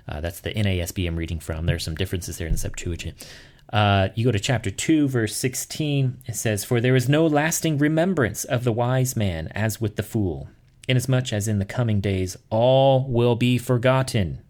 Uh, 0.06 0.20
that's 0.20 0.40
the 0.40 0.52
NASB 0.52 1.08
I'm 1.08 1.16
reading 1.16 1.40
from. 1.40 1.64
There 1.64 1.76
are 1.76 1.80
some 1.80 1.94
differences 1.94 2.36
there 2.36 2.46
in 2.46 2.52
the 2.52 2.58
Septuagint. 2.58 3.26
Uh, 3.74 4.10
you 4.14 4.24
go 4.24 4.30
to 4.30 4.38
chapter 4.38 4.70
2, 4.70 5.08
verse 5.08 5.34
16. 5.34 6.18
It 6.26 6.36
says, 6.36 6.64
For 6.64 6.80
there 6.80 6.94
is 6.94 7.08
no 7.08 7.26
lasting 7.26 7.76
remembrance 7.76 8.44
of 8.44 8.62
the 8.62 8.70
wise 8.70 9.16
man 9.16 9.48
as 9.48 9.80
with 9.80 9.96
the 9.96 10.04
fool, 10.04 10.48
inasmuch 10.86 11.32
as 11.32 11.48
in 11.48 11.58
the 11.58 11.64
coming 11.64 12.00
days 12.00 12.36
all 12.50 13.04
will 13.08 13.34
be 13.34 13.58
forgotten, 13.58 14.40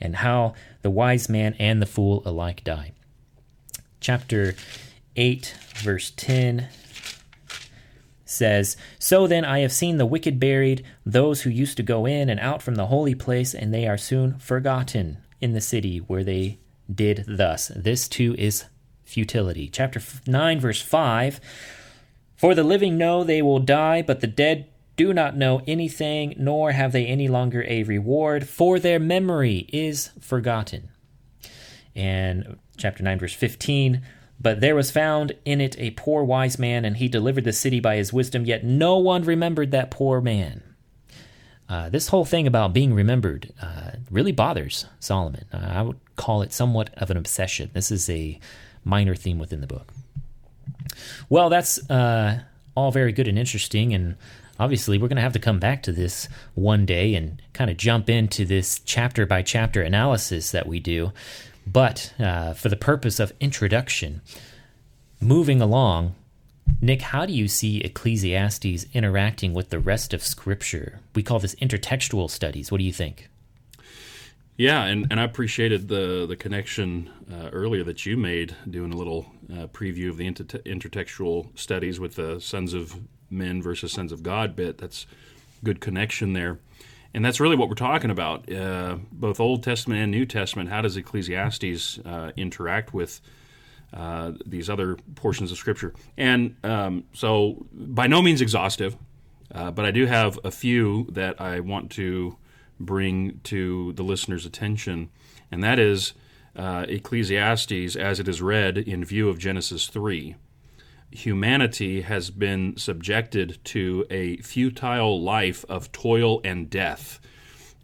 and 0.00 0.16
how 0.16 0.54
the 0.80 0.88
wise 0.88 1.28
man 1.28 1.54
and 1.58 1.82
the 1.82 1.86
fool 1.86 2.22
alike 2.24 2.64
die. 2.64 2.92
Chapter 4.00 4.54
8, 5.16 5.54
verse 5.74 6.10
10 6.16 6.68
says, 8.24 8.74
So 8.98 9.26
then 9.26 9.44
I 9.44 9.58
have 9.58 9.72
seen 9.72 9.98
the 9.98 10.06
wicked 10.06 10.40
buried, 10.40 10.82
those 11.04 11.42
who 11.42 11.50
used 11.50 11.76
to 11.76 11.82
go 11.82 12.06
in 12.06 12.30
and 12.30 12.40
out 12.40 12.62
from 12.62 12.76
the 12.76 12.86
holy 12.86 13.14
place, 13.14 13.54
and 13.54 13.74
they 13.74 13.86
are 13.86 13.98
soon 13.98 14.38
forgotten 14.38 15.18
in 15.42 15.52
the 15.52 15.60
city 15.60 15.98
where 15.98 16.24
they 16.24 16.58
did 16.92 17.24
thus. 17.26 17.70
This 17.74 18.08
too 18.08 18.34
is 18.38 18.64
futility. 19.04 19.68
Chapter 19.68 20.00
9, 20.26 20.60
verse 20.60 20.82
5 20.82 21.40
For 22.36 22.54
the 22.54 22.64
living 22.64 22.96
know 22.96 23.24
they 23.24 23.42
will 23.42 23.60
die, 23.60 24.02
but 24.02 24.20
the 24.20 24.26
dead 24.26 24.66
do 24.96 25.12
not 25.12 25.36
know 25.36 25.62
anything, 25.66 26.34
nor 26.38 26.72
have 26.72 26.92
they 26.92 27.06
any 27.06 27.28
longer 27.28 27.64
a 27.66 27.84
reward, 27.84 28.48
for 28.48 28.78
their 28.78 28.98
memory 28.98 29.68
is 29.72 30.10
forgotten. 30.20 30.90
And 31.94 32.58
chapter 32.76 33.02
9, 33.02 33.18
verse 33.18 33.34
15 33.34 34.02
but 34.40 34.60
there 34.60 34.74
was 34.74 34.90
found 34.90 35.32
in 35.44 35.60
it 35.60 35.78
a 35.78 35.90
poor 35.90 36.24
wise 36.24 36.58
man, 36.58 36.86
and 36.86 36.96
he 36.96 37.08
delivered 37.08 37.44
the 37.44 37.52
city 37.52 37.78
by 37.78 37.96
his 37.96 38.12
wisdom, 38.12 38.46
yet 38.46 38.64
no 38.64 38.96
one 38.96 39.22
remembered 39.22 39.70
that 39.70 39.90
poor 39.90 40.20
man. 40.20 40.62
Uh, 41.70 41.88
this 41.88 42.08
whole 42.08 42.24
thing 42.24 42.48
about 42.48 42.72
being 42.72 42.92
remembered 42.92 43.52
uh, 43.62 43.92
really 44.10 44.32
bothers 44.32 44.86
Solomon. 44.98 45.44
Uh, 45.52 45.68
I 45.70 45.82
would 45.82 46.00
call 46.16 46.42
it 46.42 46.52
somewhat 46.52 46.90
of 46.96 47.12
an 47.12 47.16
obsession. 47.16 47.70
This 47.72 47.92
is 47.92 48.10
a 48.10 48.40
minor 48.84 49.14
theme 49.14 49.38
within 49.38 49.60
the 49.60 49.68
book. 49.68 49.92
Well, 51.28 51.48
that's 51.48 51.88
uh, 51.88 52.40
all 52.74 52.90
very 52.90 53.12
good 53.12 53.28
and 53.28 53.38
interesting, 53.38 53.94
and 53.94 54.16
obviously 54.58 54.98
we're 54.98 55.06
going 55.06 55.16
to 55.16 55.22
have 55.22 55.32
to 55.34 55.38
come 55.38 55.60
back 55.60 55.84
to 55.84 55.92
this 55.92 56.28
one 56.54 56.86
day 56.86 57.14
and 57.14 57.40
kind 57.52 57.70
of 57.70 57.76
jump 57.76 58.10
into 58.10 58.44
this 58.44 58.80
chapter 58.80 59.24
by 59.24 59.42
chapter 59.42 59.80
analysis 59.80 60.50
that 60.50 60.66
we 60.66 60.80
do. 60.80 61.12
But 61.66 62.12
uh, 62.18 62.54
for 62.54 62.68
the 62.68 62.76
purpose 62.76 63.20
of 63.20 63.32
introduction, 63.38 64.22
moving 65.20 65.62
along, 65.62 66.16
Nick, 66.82 67.02
how 67.02 67.26
do 67.26 67.32
you 67.32 67.46
see 67.46 67.78
Ecclesiastes 67.78 68.86
interacting 68.94 69.52
with 69.52 69.68
the 69.68 69.78
rest 69.78 70.14
of 70.14 70.22
Scripture? 70.22 71.00
We 71.14 71.22
call 71.22 71.38
this 71.38 71.54
intertextual 71.56 72.30
studies. 72.30 72.72
What 72.72 72.78
do 72.78 72.84
you 72.84 72.92
think? 72.92 73.28
Yeah, 74.56 74.84
and, 74.84 75.06
and 75.10 75.20
I 75.20 75.24
appreciated 75.24 75.88
the 75.88 76.26
the 76.26 76.36
connection 76.36 77.10
uh, 77.30 77.48
earlier 77.50 77.84
that 77.84 78.04
you 78.06 78.16
made, 78.16 78.54
doing 78.68 78.92
a 78.92 78.96
little 78.96 79.26
uh, 79.52 79.66
preview 79.68 80.08
of 80.10 80.16
the 80.16 80.26
inter- 80.26 80.44
intertextual 80.44 81.58
studies 81.58 81.98
with 82.00 82.16
the 82.16 82.40
sons 82.40 82.74
of 82.74 82.96
men 83.30 83.62
versus 83.62 83.92
sons 83.92 84.12
of 84.12 84.22
God 84.22 84.56
bit. 84.56 84.78
That's 84.78 85.06
good 85.64 85.80
connection 85.80 86.32
there. 86.32 86.58
and 87.12 87.24
that's 87.24 87.40
really 87.40 87.56
what 87.56 87.68
we're 87.68 87.74
talking 87.74 88.10
about. 88.10 88.50
Uh, 88.52 88.98
both 89.12 89.40
Old 89.40 89.62
Testament 89.62 90.00
and 90.00 90.10
New 90.12 90.26
Testament. 90.26 90.70
How 90.70 90.80
does 90.82 90.96
Ecclesiastes 90.96 91.98
uh, 92.04 92.32
interact 92.36 92.94
with 92.94 93.20
uh, 93.92 94.32
these 94.46 94.70
other 94.70 94.96
portions 95.14 95.52
of 95.52 95.58
Scripture? 95.58 95.94
And 96.16 96.56
um, 96.64 97.04
so, 97.12 97.66
by 97.72 98.06
no 98.06 98.22
means 98.22 98.40
exhaustive, 98.40 98.96
uh, 99.54 99.70
but 99.70 99.84
I 99.84 99.90
do 99.90 100.06
have 100.06 100.38
a 100.44 100.50
few 100.50 101.06
that 101.10 101.40
I 101.40 101.60
want 101.60 101.90
to 101.92 102.36
bring 102.78 103.40
to 103.44 103.92
the 103.92 104.02
listener's 104.02 104.46
attention, 104.46 105.10
and 105.50 105.62
that 105.62 105.78
is 105.78 106.14
uh, 106.56 106.86
Ecclesiastes 106.88 107.96
as 107.96 108.20
it 108.20 108.28
is 108.28 108.40
read 108.40 108.78
in 108.78 109.04
view 109.04 109.28
of 109.28 109.38
Genesis 109.38 109.86
3 109.86 110.36
humanity 111.10 112.02
has 112.02 112.30
been 112.30 112.76
subjected 112.76 113.58
to 113.64 114.06
a 114.10 114.36
futile 114.38 115.20
life 115.20 115.64
of 115.68 115.90
toil 115.92 116.40
and 116.44 116.70
death. 116.70 117.20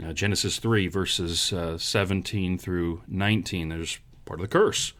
Uh, 0.02 0.12
Genesis 0.12 0.58
3, 0.58 0.88
verses 0.88 1.52
uh, 1.52 1.78
17 1.78 2.58
through 2.58 3.02
19, 3.08 3.68
there's 3.68 3.98
part 4.24 4.40
of 4.40 4.44
the 4.44 4.48
curse. 4.48 4.92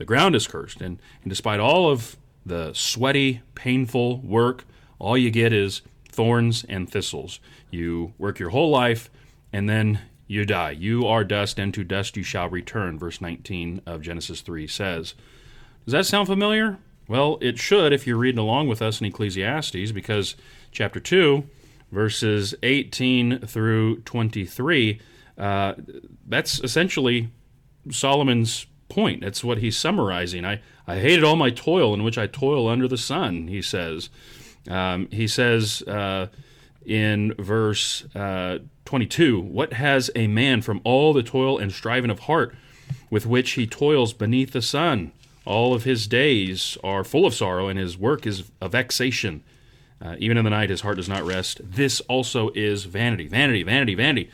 The 0.00 0.06
ground 0.06 0.34
is 0.34 0.46
cursed. 0.46 0.80
And, 0.80 0.98
and 1.22 1.28
despite 1.28 1.60
all 1.60 1.90
of 1.90 2.16
the 2.46 2.72
sweaty, 2.72 3.42
painful 3.54 4.20
work, 4.20 4.64
all 4.98 5.18
you 5.18 5.30
get 5.30 5.52
is 5.52 5.82
thorns 6.08 6.64
and 6.70 6.90
thistles. 6.90 7.38
You 7.70 8.14
work 8.16 8.38
your 8.38 8.48
whole 8.48 8.70
life, 8.70 9.10
and 9.52 9.68
then 9.68 10.00
you 10.26 10.46
die. 10.46 10.70
You 10.70 11.06
are 11.06 11.22
dust, 11.22 11.58
and 11.58 11.74
to 11.74 11.84
dust 11.84 12.16
you 12.16 12.22
shall 12.22 12.48
return, 12.48 12.98
verse 12.98 13.20
19 13.20 13.82
of 13.84 14.00
Genesis 14.00 14.40
3 14.40 14.66
says. 14.66 15.12
Does 15.84 15.92
that 15.92 16.06
sound 16.06 16.28
familiar? 16.28 16.78
Well, 17.06 17.36
it 17.42 17.58
should 17.58 17.92
if 17.92 18.06
you're 18.06 18.16
reading 18.16 18.38
along 18.38 18.68
with 18.68 18.80
us 18.80 19.02
in 19.02 19.06
Ecclesiastes, 19.06 19.92
because 19.92 20.34
chapter 20.72 20.98
2, 20.98 21.44
verses 21.92 22.54
18 22.62 23.40
through 23.40 24.00
23, 24.00 24.98
uh, 25.36 25.74
that's 26.26 26.58
essentially 26.60 27.28
Solomon's 27.90 28.64
point. 28.90 29.22
That's 29.22 29.42
what 29.42 29.58
he's 29.58 29.78
summarizing. 29.78 30.44
I, 30.44 30.60
I 30.86 30.98
hated 30.98 31.24
all 31.24 31.36
my 31.36 31.50
toil 31.50 31.94
in 31.94 32.02
which 32.02 32.18
I 32.18 32.26
toil 32.26 32.68
under 32.68 32.88
the 32.88 32.98
sun, 32.98 33.48
he 33.48 33.62
says. 33.62 34.10
Um, 34.68 35.08
he 35.10 35.26
says 35.26 35.82
uh, 35.82 36.26
in 36.84 37.34
verse 37.38 38.04
uh, 38.14 38.58
22 38.84 39.40
What 39.40 39.74
has 39.74 40.10
a 40.14 40.26
man 40.26 40.62
from 40.62 40.80
all 40.84 41.12
the 41.12 41.22
toil 41.22 41.58
and 41.58 41.72
striving 41.72 42.10
of 42.10 42.20
heart 42.20 42.54
with 43.08 43.26
which 43.26 43.52
he 43.52 43.66
toils 43.66 44.12
beneath 44.12 44.52
the 44.52 44.62
sun? 44.62 45.12
All 45.46 45.72
of 45.72 45.84
his 45.84 46.06
days 46.06 46.76
are 46.84 47.02
full 47.02 47.24
of 47.24 47.34
sorrow, 47.34 47.68
and 47.68 47.78
his 47.78 47.96
work 47.96 48.26
is 48.26 48.50
a 48.60 48.68
vexation. 48.68 49.42
Uh, 50.02 50.16
even 50.18 50.36
in 50.36 50.44
the 50.44 50.50
night, 50.50 50.70
his 50.70 50.82
heart 50.82 50.96
does 50.96 51.08
not 51.08 51.24
rest. 51.24 51.60
This 51.62 52.00
also 52.02 52.50
is 52.54 52.84
vanity, 52.84 53.26
vanity, 53.26 53.62
vanity, 53.62 53.94
vanity. 53.94 54.30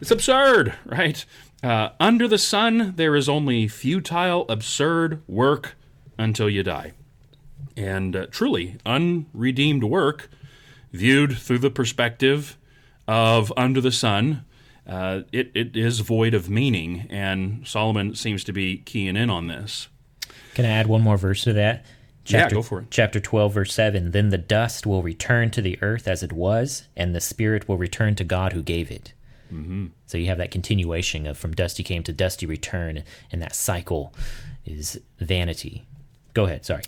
It's 0.00 0.10
absurd, 0.10 0.74
right? 0.84 1.24
Uh, 1.64 1.92
under 1.98 2.28
the 2.28 2.36
sun, 2.36 2.92
there 2.96 3.16
is 3.16 3.26
only 3.26 3.66
futile, 3.66 4.44
absurd 4.50 5.22
work 5.26 5.76
until 6.18 6.50
you 6.50 6.62
die. 6.62 6.92
And 7.74 8.14
uh, 8.14 8.26
truly, 8.30 8.76
unredeemed 8.84 9.82
work, 9.82 10.28
viewed 10.92 11.38
through 11.38 11.60
the 11.60 11.70
perspective 11.70 12.58
of 13.08 13.50
under 13.56 13.80
the 13.80 13.90
sun, 13.90 14.44
uh, 14.86 15.22
it, 15.32 15.50
it 15.54 15.74
is 15.74 16.00
void 16.00 16.34
of 16.34 16.50
meaning. 16.50 17.06
And 17.08 17.66
Solomon 17.66 18.14
seems 18.14 18.44
to 18.44 18.52
be 18.52 18.76
keying 18.76 19.16
in 19.16 19.30
on 19.30 19.46
this. 19.46 19.88
Can 20.52 20.66
I 20.66 20.68
add 20.68 20.86
one 20.86 21.00
more 21.00 21.16
verse 21.16 21.44
to 21.44 21.54
that? 21.54 21.86
Chapter, 22.24 22.56
yeah, 22.56 22.58
go 22.58 22.62
for 22.62 22.80
it. 22.80 22.86
Chapter 22.90 23.20
12, 23.20 23.54
verse 23.54 23.72
7 23.72 24.10
Then 24.10 24.28
the 24.28 24.36
dust 24.36 24.86
will 24.86 25.02
return 25.02 25.50
to 25.52 25.62
the 25.62 25.78
earth 25.80 26.06
as 26.06 26.22
it 26.22 26.32
was, 26.32 26.88
and 26.94 27.14
the 27.14 27.22
spirit 27.22 27.66
will 27.66 27.78
return 27.78 28.14
to 28.16 28.24
God 28.24 28.52
who 28.52 28.62
gave 28.62 28.90
it. 28.90 29.14
Mm-hmm. 29.54 29.86
So 30.06 30.18
you 30.18 30.26
have 30.26 30.38
that 30.38 30.50
continuation 30.50 31.26
of 31.26 31.38
from 31.38 31.52
dusty 31.52 31.82
came 31.82 32.02
to 32.02 32.12
dusty 32.12 32.46
return, 32.46 33.04
and 33.30 33.40
that 33.40 33.54
cycle 33.54 34.12
is 34.64 35.00
vanity. 35.18 35.84
Go 36.32 36.44
ahead, 36.44 36.64
sorry. 36.64 36.82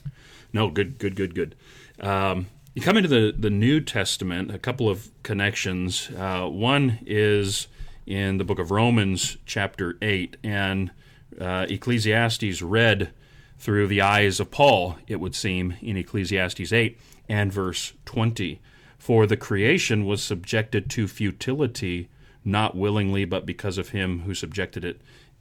No, 0.53 0.71
good, 0.71 0.99
good, 0.99 1.15
good, 1.15 1.35
good. 1.35 1.55
Um, 2.01 2.47
you 2.75 2.83
come 2.83 2.97
into 2.97 3.09
the, 3.09 3.35
the 3.37 3.51
New 3.51 3.81
Testament, 3.81 4.51
a 4.55 4.59
couple 4.59 4.89
of 4.89 5.11
connections. 5.23 6.11
Uh, 6.17 6.47
one 6.47 6.99
is 7.07 7.69
in 8.07 8.39
the 8.39 8.45
book 8.45 8.59
of 8.59 8.71
Romans, 8.71 9.37
chapter 9.47 9.97
8, 10.03 10.37
and 10.43 10.91
uh, 11.41 11.67
Ecclesiastes 11.69 12.63
read 12.63 13.13
through 13.59 13.87
the 13.87 14.01
eyes 14.01 14.41
of 14.41 14.51
Paul, 14.51 14.97
it 15.07 15.21
would 15.21 15.35
seem, 15.35 15.75
in 15.81 15.97
Ecclesiastes 15.97 16.73
8 16.73 16.99
and 17.29 17.53
verse 17.53 17.95
20. 18.05 18.61
For 18.99 19.27
the 19.27 19.37
creation 19.37 20.05
was 20.05 20.23
subjected 20.23 20.91
to 20.91 21.09
futility, 21.09 22.09
not 22.47 22.77
willingly, 22.77 23.25
but 23.25 23.45
because 23.45 23.77
of 23.77 23.91
him 23.91 24.21
who 24.21 24.33
subjected 24.33 24.85
it, 24.85 25.01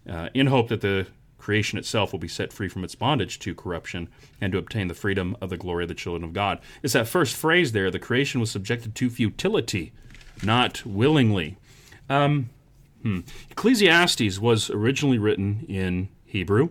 uh, 0.10 0.30
in 0.34 0.48
hope 0.48 0.68
that 0.70 0.82
the 0.82 1.08
creation 1.38 1.78
itself 1.78 2.12
will 2.12 2.20
be 2.20 2.28
set 2.28 2.52
free 2.52 2.68
from 2.68 2.84
its 2.84 2.96
bondage 2.96 3.38
to 3.38 3.54
corruption 3.54 4.10
and 4.42 4.52
to 4.52 4.58
obtain 4.58 4.88
the 4.88 4.96
freedom 4.96 5.38
of 5.40 5.52
the 5.52 5.58
glory 5.58 5.84
of 5.84 5.88
the 5.88 5.94
children 5.94 6.24
of 6.24 6.34
God. 6.34 6.60
It's 6.82 6.94
that 6.94 7.08
first 7.08 7.36
phrase 7.36 7.72
there 7.72 7.92
the 7.92 8.00
creation 8.00 8.42
was 8.42 8.50
subjected 8.50 8.96
to 8.96 9.10
futility, 9.12 9.94
not 10.44 10.84
willingly. 10.86 11.58
Um, 12.10 12.50
hmm. 13.04 13.20
Ecclesiastes 13.52 14.40
was 14.40 14.72
originally 14.72 15.20
written 15.20 15.66
in 15.70 16.10
Hebrew. 16.26 16.70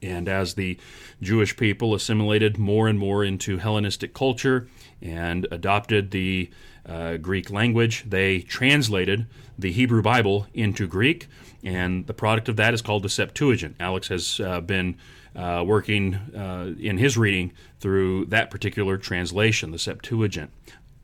And 0.00 0.28
as 0.28 0.54
the 0.54 0.78
Jewish 1.20 1.56
people 1.56 1.94
assimilated 1.94 2.58
more 2.58 2.88
and 2.88 2.98
more 2.98 3.22
into 3.22 3.58
Hellenistic 3.58 4.14
culture 4.14 4.68
and 5.00 5.46
adopted 5.50 6.10
the 6.10 6.50
uh, 6.86 7.16
Greek 7.16 7.50
language, 7.50 8.04
they 8.08 8.40
translated 8.40 9.26
the 9.58 9.72
Hebrew 9.72 10.02
Bible 10.02 10.46
into 10.52 10.86
Greek, 10.86 11.28
and 11.62 12.06
the 12.06 12.14
product 12.14 12.48
of 12.48 12.56
that 12.56 12.74
is 12.74 12.82
called 12.82 13.02
the 13.02 13.08
Septuagint. 13.08 13.76
Alex 13.78 14.08
has 14.08 14.40
uh, 14.40 14.60
been 14.60 14.96
uh, 15.36 15.62
working 15.66 16.14
uh, 16.14 16.74
in 16.78 16.98
his 16.98 17.16
reading 17.16 17.52
through 17.80 18.26
that 18.26 18.50
particular 18.50 18.96
translation, 18.96 19.70
the 19.70 19.78
Septuagint. 19.78 20.50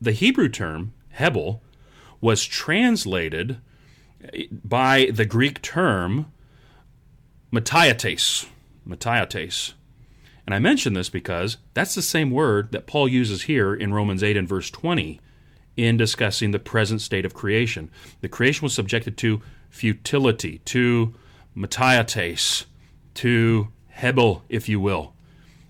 The 0.01 0.11
Hebrew 0.11 0.49
term, 0.49 0.93
Hebel, 1.11 1.61
was 2.21 2.43
translated 2.43 3.57
by 4.51 5.09
the 5.13 5.25
Greek 5.25 5.61
term 5.61 6.31
mataiotes 7.51 8.45
mataiotes. 8.89 9.73
And 10.45 10.55
I 10.55 10.59
mention 10.59 10.93
this 10.93 11.09
because 11.09 11.57
that's 11.73 11.95
the 11.95 12.01
same 12.01 12.31
word 12.31 12.71
that 12.71 12.87
Paul 12.87 13.07
uses 13.07 13.43
here 13.43 13.73
in 13.73 13.93
Romans 13.93 14.23
8 14.23 14.35
and 14.35 14.47
verse 14.47 14.69
20 14.71 15.21
in 15.87 15.95
discussing 15.95 16.51
the 16.51 16.59
present 16.59 16.99
state 16.99 17.23
of 17.23 17.33
creation. 17.33 17.89
The 18.19 18.27
creation 18.27 18.63
was 18.65 18.73
subjected 18.73 19.17
to 19.19 19.41
futility, 19.69 20.59
to 20.65 21.13
mataiotes, 21.55 22.65
to 23.15 23.69
Hebel, 23.87 24.43
if 24.49 24.67
you 24.67 24.79
will. 24.81 25.13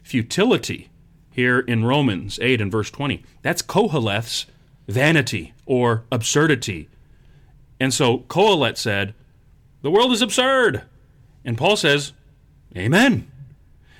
Futility 0.03 0.89
here 1.29 1.59
in 1.59 1.85
Romans 1.85 2.39
8 2.41 2.59
and 2.59 2.71
verse 2.71 2.89
20. 2.89 3.23
That's 3.43 3.61
Koheleth's 3.61 4.47
vanity 4.87 5.53
or 5.67 6.05
absurdity. 6.11 6.89
And 7.79 7.93
so 7.93 8.19
Koheleth 8.19 8.77
said, 8.77 9.13
The 9.83 9.91
world 9.91 10.11
is 10.11 10.23
absurd. 10.23 10.83
And 11.45 11.55
Paul 11.55 11.75
says, 11.75 12.13
Amen. 12.75 13.31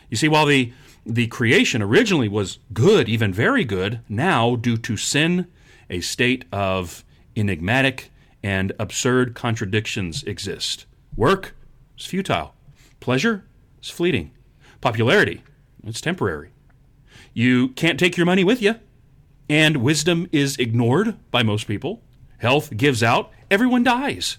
You 0.09 0.17
see, 0.17 0.27
while 0.27 0.47
the, 0.47 0.73
the 1.05 1.27
creation 1.27 1.83
originally 1.83 2.27
was 2.27 2.57
good, 2.73 3.07
even 3.07 3.31
very 3.31 3.63
good, 3.63 3.99
now, 4.09 4.55
due 4.55 4.77
to 4.77 4.97
sin, 4.97 5.47
a 5.89 6.01
state 6.01 6.45
of 6.51 7.03
enigmatic 7.35 8.11
and 8.43 8.71
absurd 8.79 9.35
contradictions 9.35 10.23
exist. 10.23 10.85
Work 11.15 11.55
is 11.97 12.05
futile, 12.05 12.53
pleasure 12.99 13.45
is 13.81 13.89
fleeting, 13.89 14.31
popularity 14.81 15.43
it's 15.85 16.01
temporary. 16.01 16.49
You 17.33 17.69
can't 17.69 17.99
take 17.99 18.17
your 18.17 18.25
money 18.25 18.43
with 18.43 18.61
you, 18.61 18.75
and 19.49 19.77
wisdom 19.77 20.27
is 20.31 20.57
ignored 20.57 21.17
by 21.31 21.43
most 21.43 21.67
people. 21.67 22.01
Health 22.37 22.75
gives 22.75 23.03
out, 23.03 23.31
everyone 23.49 23.83
dies. 23.83 24.37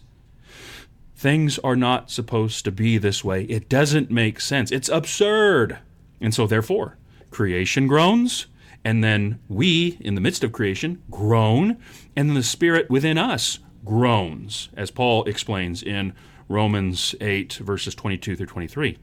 Things 1.14 1.58
are 1.58 1.76
not 1.76 2.10
supposed 2.10 2.64
to 2.64 2.72
be 2.72 2.96
this 2.96 3.22
way. 3.22 3.44
It 3.44 3.68
doesn't 3.68 4.10
make 4.10 4.40
sense. 4.40 4.72
It's 4.72 4.88
absurd. 4.88 5.78
And 6.20 6.34
so, 6.34 6.46
therefore, 6.46 6.96
creation 7.30 7.86
groans, 7.86 8.46
and 8.84 9.04
then 9.04 9.40
we, 9.48 9.98
in 10.00 10.14
the 10.14 10.20
midst 10.20 10.42
of 10.44 10.52
creation, 10.52 11.02
groan, 11.10 11.76
and 12.16 12.28
then 12.28 12.34
the 12.34 12.42
Spirit 12.42 12.88
within 12.88 13.18
us 13.18 13.58
groans, 13.84 14.68
as 14.76 14.90
Paul 14.90 15.24
explains 15.24 15.82
in 15.82 16.12
Romans 16.48 17.14
8, 17.20 17.54
verses 17.54 17.94
22 17.94 18.36
through 18.36 18.46
23. 18.46 18.98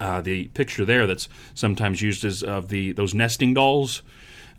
Uh, 0.00 0.20
the 0.20 0.48
picture 0.48 0.84
there 0.84 1.06
that's 1.06 1.28
sometimes 1.54 2.00
used 2.00 2.24
as 2.24 2.42
of 2.42 2.68
the 2.68 2.92
those 2.92 3.14
nesting 3.14 3.52
dolls 3.52 4.02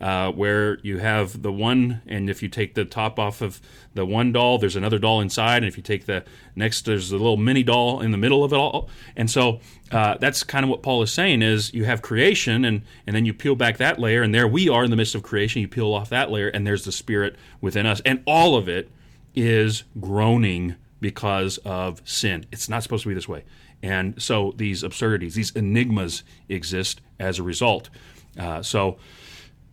uh, 0.00 0.30
where 0.32 0.78
you 0.80 0.98
have 0.98 1.42
the 1.42 1.52
one, 1.52 2.02
and 2.06 2.28
if 2.28 2.42
you 2.42 2.48
take 2.48 2.74
the 2.74 2.84
top 2.84 3.18
off 3.18 3.40
of 3.40 3.60
the 3.94 4.04
one 4.04 4.32
doll, 4.32 4.58
there's 4.58 4.76
another 4.76 4.98
doll 4.98 5.20
inside, 5.20 5.58
and 5.58 5.66
if 5.66 5.76
you 5.76 5.82
take 5.82 6.06
the 6.06 6.24
next, 6.56 6.84
there's 6.84 7.10
a 7.10 7.16
little 7.16 7.36
mini 7.36 7.62
doll 7.62 8.00
in 8.00 8.10
the 8.10 8.18
middle 8.18 8.44
of 8.44 8.52
it 8.52 8.56
all. 8.56 8.88
And 9.16 9.30
so 9.30 9.60
uh, 9.92 10.16
that's 10.18 10.42
kind 10.42 10.64
of 10.64 10.70
what 10.70 10.82
Paul 10.82 11.02
is 11.02 11.12
saying: 11.12 11.42
is 11.42 11.72
you 11.72 11.84
have 11.84 12.02
creation, 12.02 12.64
and 12.64 12.82
and 13.06 13.14
then 13.14 13.24
you 13.24 13.32
peel 13.34 13.54
back 13.54 13.78
that 13.78 13.98
layer, 13.98 14.22
and 14.22 14.34
there 14.34 14.48
we 14.48 14.68
are 14.68 14.84
in 14.84 14.90
the 14.90 14.96
midst 14.96 15.14
of 15.14 15.22
creation. 15.22 15.62
You 15.62 15.68
peel 15.68 15.92
off 15.92 16.10
that 16.10 16.30
layer, 16.30 16.48
and 16.48 16.66
there's 16.66 16.84
the 16.84 16.92
Spirit 16.92 17.36
within 17.60 17.86
us, 17.86 18.00
and 18.04 18.22
all 18.26 18.56
of 18.56 18.68
it 18.68 18.90
is 19.34 19.84
groaning 20.00 20.76
because 21.00 21.58
of 21.58 22.00
sin. 22.04 22.46
It's 22.52 22.68
not 22.68 22.82
supposed 22.82 23.02
to 23.02 23.08
be 23.08 23.14
this 23.14 23.28
way. 23.28 23.44
And 23.82 24.22
so 24.22 24.54
these 24.56 24.82
absurdities, 24.82 25.34
these 25.34 25.54
enigmas 25.54 26.22
exist 26.48 27.02
as 27.18 27.38
a 27.38 27.42
result. 27.42 27.90
Uh, 28.38 28.62
so 28.62 28.96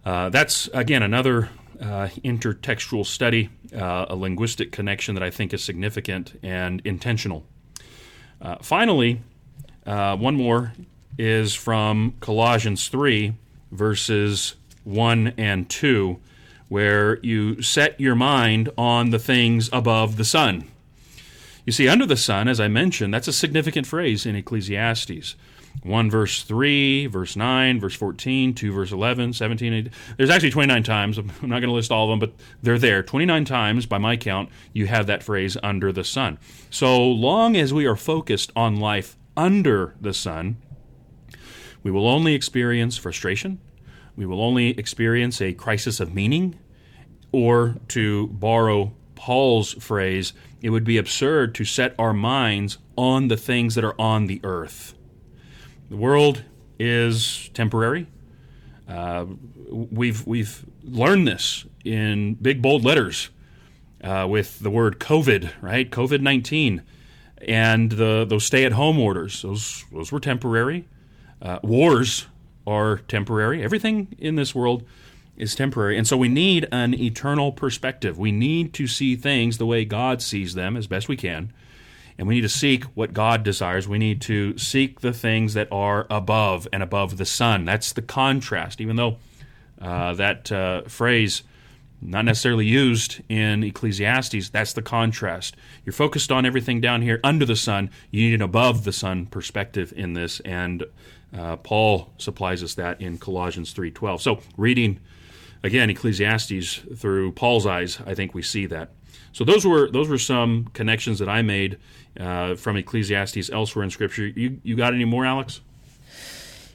uh, 0.06 0.30
that's, 0.30 0.68
again, 0.74 1.04
another 1.04 1.50
uh, 1.80 2.10
intertextual 2.24 3.06
study, 3.06 3.50
uh, 3.76 4.06
a 4.10 4.16
linguistic 4.16 4.72
connection 4.72 5.16
that 5.16 5.24
I 5.24 5.30
think 5.30 5.54
is 5.54 5.64
significant 5.64 6.40
and 6.44 6.82
intentional. 6.86 7.44
Uh, 8.42 8.58
finally, 8.62 9.22
uh, 9.86 10.16
one 10.16 10.36
more 10.36 10.74
is 11.18 11.54
from 11.54 12.16
Colossians 12.20 12.88
3, 12.88 13.34
verses 13.72 14.56
1 14.84 15.34
and 15.38 15.70
2, 15.70 16.20
where 16.70 17.20
you 17.20 17.62
set 17.62 18.00
your 18.00 18.16
mind 18.16 18.70
on 18.78 19.10
the 19.10 19.20
things 19.20 19.70
above 19.74 20.18
the 20.18 20.26
sun. 20.26 20.68
You 21.66 21.72
see, 21.72 21.88
under 21.88 22.06
the 22.06 22.18
sun, 22.18 22.48
as 22.48 22.60
I 22.60 22.68
mentioned, 22.68 23.14
that's 23.14 23.28
a 23.28 23.34
significant 23.34 23.86
phrase 23.86 24.26
in 24.26 24.36
Ecclesiastes. 24.36 25.36
1 25.84 26.12
verse 26.12 26.44
3, 26.44 27.08
verse 27.08 27.36
9, 27.36 27.80
verse 27.80 27.96
14, 27.96 28.54
2 28.54 28.72
verse 28.72 28.92
11, 28.92 29.34
17. 29.34 29.74
18. 29.74 29.92
There's 30.18 30.30
actually 30.30 30.52
29 30.52 30.84
times. 30.84 31.18
I'm 31.18 31.28
not 31.42 31.60
going 31.60 31.64
to 31.64 31.72
list 31.72 31.92
all 31.92 32.06
of 32.06 32.10
them, 32.12 32.20
but 32.20 32.34
they're 32.62 32.78
there. 32.78 33.02
29 33.02 33.46
times, 33.46 33.86
by 33.86 33.98
my 33.98 34.16
count, 34.18 34.50
you 34.74 34.88
have 34.88 35.08
that 35.08 35.24
phrase 35.24 35.58
under 35.64 35.92
the 35.92 36.04
sun. 36.04 36.38
So 36.70 37.04
long 37.04 37.58
as 37.58 37.74
we 37.74 37.86
are 37.86 37.96
focused 37.96 38.52
on 38.56 38.78
life 38.78 39.18
under 39.36 39.96
the 40.00 40.14
sun, 40.14 40.58
we 41.84 41.92
will 41.92 42.08
only 42.08 42.36
experience 42.36 42.98
frustration. 42.98 43.60
We 44.16 44.26
will 44.26 44.42
only 44.42 44.70
experience 44.78 45.42
a 45.42 45.54
crisis 45.54 46.00
of 46.00 46.14
meaning. 46.14 46.60
Or, 47.32 47.78
to 47.90 48.28
borrow 48.28 48.94
Paul's 49.16 49.74
phrase, 49.74 50.34
it 50.62 50.70
would 50.70 50.84
be 50.84 50.98
absurd 50.98 51.56
to 51.56 51.66
set 51.66 51.96
our 51.98 52.14
minds 52.14 52.78
on 52.98 53.30
the 53.30 53.38
things 53.38 53.76
that 53.76 53.84
are 53.84 54.00
on 54.00 54.28
the 54.28 54.42
earth. 54.44 54.94
The 55.92 55.98
world 55.98 56.46
is 56.80 57.50
temporary. 57.54 58.08
Uh, 58.88 59.26
we've 59.70 60.26
we've 60.26 60.66
learned 60.86 61.28
this 61.28 61.66
in 61.84 62.36
big 62.36 62.62
bold 62.62 62.86
letters 62.86 63.30
uh, 64.02 64.26
with 64.30 64.60
the 64.60 64.70
word 64.70 65.02
COVID, 65.02 65.52
right? 65.60 65.92
COVID 65.92 66.22
nineteen, 66.22 66.84
and 67.46 67.92
the 67.92 68.26
those 68.26 68.46
stay 68.46 68.64
at 68.64 68.72
home 68.72 69.00
orders. 69.00 69.42
Those 69.42 69.84
those 69.92 70.14
were 70.14 70.22
temporary. 70.22 70.88
Uh, 71.42 71.60
wars 71.62 72.28
are 72.66 73.00
temporary. 73.00 73.62
Everything 73.62 74.16
in 74.18 74.38
this 74.38 74.56
world 74.56 74.86
is 75.36 75.56
temporary. 75.56 75.98
And 75.98 76.08
so 76.08 76.16
we 76.16 76.30
need 76.30 76.70
an 76.72 76.94
eternal 76.94 77.52
perspective. 77.52 78.18
We 78.18 78.32
need 78.32 78.74
to 78.76 78.88
see 78.88 79.18
things 79.18 79.58
the 79.58 79.66
way 79.66 79.84
God 79.84 80.22
sees 80.22 80.54
them 80.54 80.78
as 80.78 80.88
best 80.88 81.10
we 81.10 81.18
can. 81.18 81.52
And 82.22 82.28
we 82.28 82.36
need 82.36 82.42
to 82.42 82.50
seek 82.50 82.84
what 82.94 83.14
God 83.14 83.42
desires. 83.42 83.88
We 83.88 83.98
need 83.98 84.22
to 84.22 84.56
seek 84.56 85.00
the 85.00 85.12
things 85.12 85.56
that 85.56 85.68
are 85.72 86.06
above 86.08 86.68
and 86.72 86.84
above 86.84 87.18
the 87.18 87.26
sun. 87.26 87.66
That's 87.66 87.94
the 87.94 88.04
contrast, 88.04 88.80
even 88.80 88.96
though 88.96 89.18
uh, 89.82 90.14
that 90.14 90.52
uh, 90.52 90.84
phrase 90.84 91.42
not 92.00 92.26
necessarily 92.26 92.68
used 92.68 93.24
in 93.28 93.64
Ecclesiastes. 93.64 94.52
That's 94.52 94.74
the 94.74 94.84
contrast. 94.84 95.56
You're 95.84 95.94
focused 95.94 96.32
on 96.32 96.46
everything 96.46 96.80
down 96.80 97.02
here 97.02 97.20
under 97.24 97.44
the 97.44 97.56
sun. 97.56 97.90
You 98.12 98.22
need 98.22 98.36
an 98.36 98.44
above 98.44 98.84
the 98.84 98.94
sun 98.94 99.26
perspective 99.26 99.92
in 99.98 100.14
this, 100.14 100.42
and 100.42 100.84
uh, 101.36 101.56
Paul 101.56 102.14
supplies 102.20 102.62
us 102.62 102.76
that 102.76 103.02
in 103.02 103.18
Colossians 103.18 103.74
3:12. 103.74 104.22
So, 104.22 104.42
reading 104.58 105.00
again 105.64 105.90
Ecclesiastes 105.90 106.82
through 106.96 107.32
Paul's 107.32 107.66
eyes, 107.66 107.98
I 108.06 108.14
think 108.14 108.36
we 108.36 108.44
see 108.44 108.68
that. 108.68 108.92
So 109.34 109.44
those 109.44 109.66
were 109.66 109.90
those 109.90 110.10
were 110.10 110.18
some 110.18 110.70
connections 110.74 111.20
that 111.20 111.30
I 111.30 111.42
made 111.42 111.78
uh, 112.20 112.56
from 112.56 112.78
Ecclesiastes 112.78 113.50
elsewhere 113.50 113.84
in 113.84 113.90
Scripture. 113.90 114.28
You 114.28 114.60
you 114.64 114.76
got 114.76 114.94
any 114.94 115.06
more, 115.06 115.26
Alex? 115.26 115.62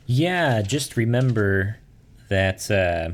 Yeah, 0.06 0.62
just 0.62 0.96
remember 0.96 1.78
that 2.28 2.70
uh, 2.70 3.10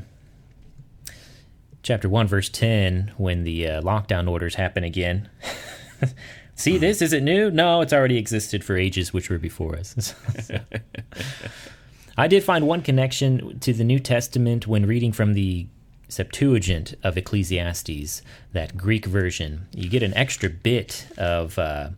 chapter 1.82 2.08
one, 2.08 2.26
verse 2.26 2.48
ten, 2.48 3.12
when 3.16 3.44
the 3.44 3.66
uh, 3.68 3.82
lockdown 3.82 4.30
orders 4.30 4.54
happen 4.54 4.84
again. 4.84 5.28
See 6.54 6.78
this? 6.78 7.02
Is 7.02 7.12
it 7.12 7.22
new? 7.22 7.50
No, 7.50 7.80
it's 7.80 7.92
already 7.92 8.18
existed 8.18 8.62
for 8.62 8.76
ages 8.76 9.12
which 9.12 9.30
were 9.30 9.38
before 9.38 9.76
us. 9.76 10.14
I 12.16 12.28
did 12.28 12.44
find 12.44 12.66
one 12.66 12.82
connection 12.82 13.58
to 13.60 13.72
the 13.72 13.84
New 13.84 13.98
Testament 13.98 14.66
when 14.66 14.86
reading 14.86 15.12
from 15.12 15.32
the 15.32 15.66
Septuagint 16.12 16.94
of 17.02 17.16
Ecclesiastes, 17.16 18.20
that 18.52 18.76
Greek 18.76 19.06
version. 19.06 19.66
You 19.74 19.88
get 19.88 20.02
an 20.02 20.12
extra 20.14 20.50
bit 20.50 21.06
of 21.16 21.58
uh, 21.58 21.88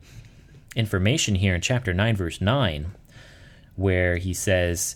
information 0.76 1.34
here 1.34 1.52
in 1.52 1.60
chapter 1.60 1.92
9, 1.92 2.14
verse 2.14 2.40
9, 2.40 2.92
where 3.74 4.18
he 4.18 4.32
says, 4.32 4.94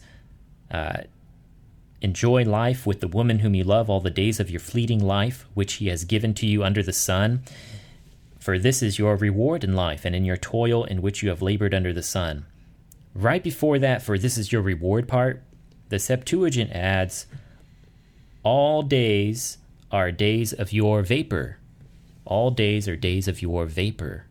uh, 0.71 0.99
Enjoy 2.01 2.45
life 2.45 2.87
with 2.87 3.01
the 3.01 3.09
woman 3.09 3.41
whom 3.41 3.57
you 3.57 3.65
love 3.65 3.91
all 3.91 3.99
the 3.99 4.09
days 4.09 4.39
of 4.39 4.51
your 4.51 4.61
fleeting 4.61 5.05
life, 5.05 5.47
which 5.55 5.75
he 5.75 5.89
has 5.89 6.05
given 6.05 6.33
to 6.35 6.47
you 6.47 6.63
under 6.63 6.85
the 6.85 6.93
sun. 6.93 7.43
For 8.39 8.57
this 8.57 8.85
is 8.85 9.01
your 9.01 9.17
reward 9.17 9.65
in 9.65 9.75
life, 9.75 10.05
and 10.05 10.15
in 10.15 10.25
your 10.25 10.37
toil 10.37 10.85
in 10.85 11.03
which 11.03 11.25
you 11.25 11.29
have 11.31 11.43
labored 11.43 11.75
under 11.75 11.93
the 11.93 12.05
sun. 12.05 12.47
Right 13.17 13.43
before 13.43 13.81
that, 13.81 14.01
for 14.01 14.17
this 14.17 14.39
is 14.39 14.53
your 14.53 14.63
reward 14.63 15.09
part, 15.09 15.43
the 15.89 15.99
Septuagint 15.99 16.71
adds, 16.71 17.27
All 18.43 18.83
days 18.83 19.59
are 19.91 20.13
days 20.13 20.53
of 20.53 20.73
your 20.73 21.03
vapor. 21.03 21.59
All 22.25 22.51
days 22.51 22.87
are 22.87 22.97
days 22.97 23.27
of 23.27 23.43
your 23.43 23.67
vapor. 23.67 24.27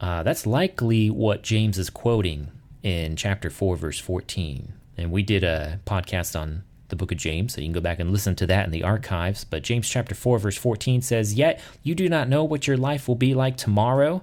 Uh, 0.00 0.22
that's 0.22 0.46
likely 0.46 1.10
what 1.10 1.42
James 1.42 1.78
is 1.78 1.90
quoting 1.90 2.48
in 2.82 3.16
chapter 3.16 3.50
4, 3.50 3.76
verse 3.76 4.00
14. 4.00 4.72
And 4.96 5.12
we 5.12 5.22
did 5.22 5.44
a 5.44 5.80
podcast 5.86 6.38
on 6.38 6.64
the 6.88 6.96
book 6.96 7.12
of 7.12 7.18
James, 7.18 7.54
so 7.54 7.60
you 7.60 7.66
can 7.68 7.72
go 7.72 7.80
back 7.80 8.00
and 8.00 8.10
listen 8.10 8.34
to 8.36 8.46
that 8.46 8.66
in 8.66 8.72
the 8.72 8.82
archives. 8.82 9.44
But 9.44 9.62
James 9.62 9.88
chapter 9.88 10.14
4, 10.14 10.38
verse 10.38 10.56
14 10.56 11.00
says, 11.00 11.34
Yet 11.34 11.60
you 11.82 11.94
do 11.94 12.08
not 12.08 12.28
know 12.28 12.42
what 12.44 12.66
your 12.66 12.76
life 12.76 13.06
will 13.06 13.14
be 13.14 13.32
like 13.32 13.56
tomorrow. 13.56 14.22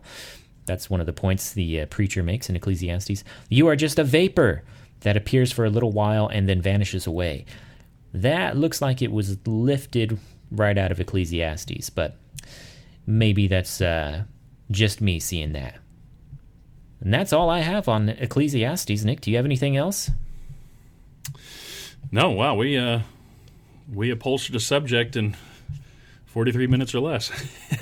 That's 0.65 0.89
one 0.89 0.99
of 0.99 1.05
the 1.05 1.13
points 1.13 1.53
the 1.53 1.81
uh, 1.81 1.85
preacher 1.87 2.23
makes 2.23 2.49
in 2.49 2.55
Ecclesiastes. 2.55 3.23
You 3.49 3.67
are 3.67 3.75
just 3.75 3.97
a 3.99 4.03
vapor 4.03 4.63
that 5.01 5.17
appears 5.17 5.51
for 5.51 5.65
a 5.65 5.69
little 5.69 5.91
while 5.91 6.27
and 6.27 6.47
then 6.47 6.61
vanishes 6.61 7.07
away. 7.07 7.45
That 8.13 8.57
looks 8.57 8.81
like 8.81 9.01
it 9.01 9.11
was 9.11 9.37
lifted 9.45 10.19
right 10.51 10.77
out 10.77 10.91
of 10.91 10.99
Ecclesiastes, 10.99 11.89
but 11.89 12.17
maybe 13.05 13.47
that's 13.47 13.81
uh, 13.81 14.23
just 14.69 15.01
me 15.01 15.19
seeing 15.19 15.53
that. 15.53 15.77
And 16.99 17.13
that's 17.13 17.33
all 17.33 17.49
I 17.49 17.59
have 17.59 17.87
on 17.87 18.09
Ecclesiastes. 18.09 19.03
Nick, 19.03 19.21
do 19.21 19.31
you 19.31 19.37
have 19.37 19.45
anything 19.45 19.75
else? 19.77 20.11
No. 22.11 22.31
Wow, 22.31 22.55
we 22.55 22.77
uh, 22.77 22.99
we 23.91 24.11
upholstered 24.11 24.55
a 24.55 24.59
subject 24.59 25.15
in 25.15 25.35
forty 26.25 26.51
three 26.51 26.67
minutes 26.67 26.93
or 26.93 26.99
less. 26.99 27.31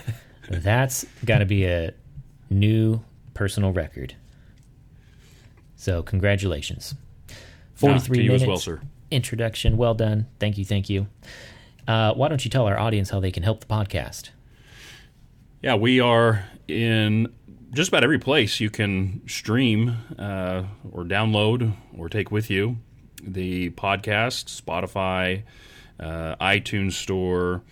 that's 0.49 1.05
got 1.25 1.39
to 1.39 1.45
be 1.45 1.65
a 1.65 1.93
new 2.49 3.01
personal 3.33 3.71
record. 3.71 4.15
So 5.75 6.03
congratulations. 6.03 6.93
43 7.75 8.27
minutes. 8.27 8.45
Well, 8.45 8.57
sir. 8.57 8.81
Introduction. 9.11 9.77
Well 9.77 9.93
done. 9.93 10.27
Thank 10.39 10.57
you. 10.57 10.65
Thank 10.65 10.89
you. 10.89 11.07
Uh, 11.87 12.13
why 12.13 12.27
don't 12.27 12.43
you 12.45 12.51
tell 12.51 12.67
our 12.67 12.79
audience 12.79 13.09
how 13.09 13.19
they 13.19 13.31
can 13.31 13.43
help 13.43 13.61
the 13.61 13.65
podcast? 13.65 14.29
Yeah, 15.61 15.75
we 15.75 15.99
are 15.99 16.45
in 16.67 17.33
just 17.73 17.89
about 17.89 18.03
every 18.03 18.19
place 18.19 18.59
you 18.59 18.69
can 18.69 19.21
stream 19.27 19.97
uh, 20.17 20.63
or 20.91 21.03
download 21.03 21.73
or 21.97 22.09
take 22.09 22.31
with 22.31 22.49
you 22.49 22.77
the 23.23 23.69
podcast, 23.71 24.61
Spotify, 24.61 25.43
uh, 25.99 26.35
iTunes 26.37 26.93
Store. 26.93 27.63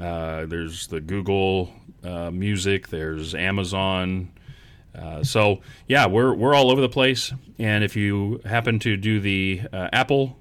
Uh, 0.00 0.46
there's 0.46 0.86
the 0.88 1.00
Google 1.00 1.72
uh, 2.02 2.30
Music. 2.30 2.88
There's 2.88 3.34
Amazon. 3.34 4.30
Uh, 4.94 5.22
so 5.22 5.60
yeah, 5.86 6.06
we're 6.06 6.34
we're 6.34 6.54
all 6.54 6.70
over 6.70 6.80
the 6.80 6.88
place. 6.88 7.32
And 7.58 7.84
if 7.84 7.96
you 7.96 8.40
happen 8.44 8.78
to 8.80 8.96
do 8.96 9.20
the 9.20 9.62
uh, 9.72 9.88
Apple 9.92 10.38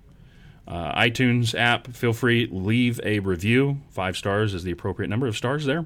uh, 0.68 0.99
iTunes 0.99 1.57
app, 1.57 1.88
feel 1.93 2.13
free 2.13 2.47
leave 2.51 2.99
a 3.03 3.20
review. 3.20 3.82
Five 3.89 4.18
stars 4.18 4.53
is 4.53 4.63
the 4.63 4.72
appropriate 4.72 5.09
number 5.09 5.28
of 5.28 5.38
stars 5.38 5.66
there, 5.66 5.86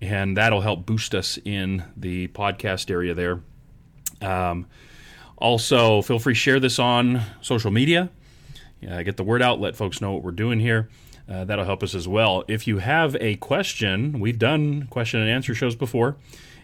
and 0.00 0.36
that'll 0.36 0.62
help 0.62 0.86
boost 0.86 1.14
us 1.14 1.38
in 1.44 1.84
the 1.96 2.28
podcast 2.28 2.90
area 2.90 3.14
there. 3.14 3.40
Um, 4.22 4.66
also, 5.36 6.00
feel 6.00 6.18
free 6.18 6.34
share 6.34 6.58
this 6.60 6.78
on 6.78 7.20
social 7.42 7.70
media. 7.70 8.08
Uh, 8.88 9.02
get 9.02 9.16
the 9.16 9.24
word 9.24 9.42
out, 9.42 9.60
let 9.60 9.76
folks 9.76 10.00
know 10.00 10.12
what 10.12 10.22
we're 10.22 10.30
doing 10.30 10.60
here. 10.60 10.88
Uh, 11.28 11.44
that'll 11.44 11.64
help 11.64 11.82
us 11.82 11.94
as 11.94 12.06
well. 12.06 12.44
If 12.46 12.66
you 12.66 12.78
have 12.78 13.16
a 13.20 13.36
question, 13.36 14.20
we've 14.20 14.38
done 14.38 14.86
question 14.86 15.20
and 15.20 15.28
answer 15.28 15.54
shows 15.54 15.74
before. 15.74 16.16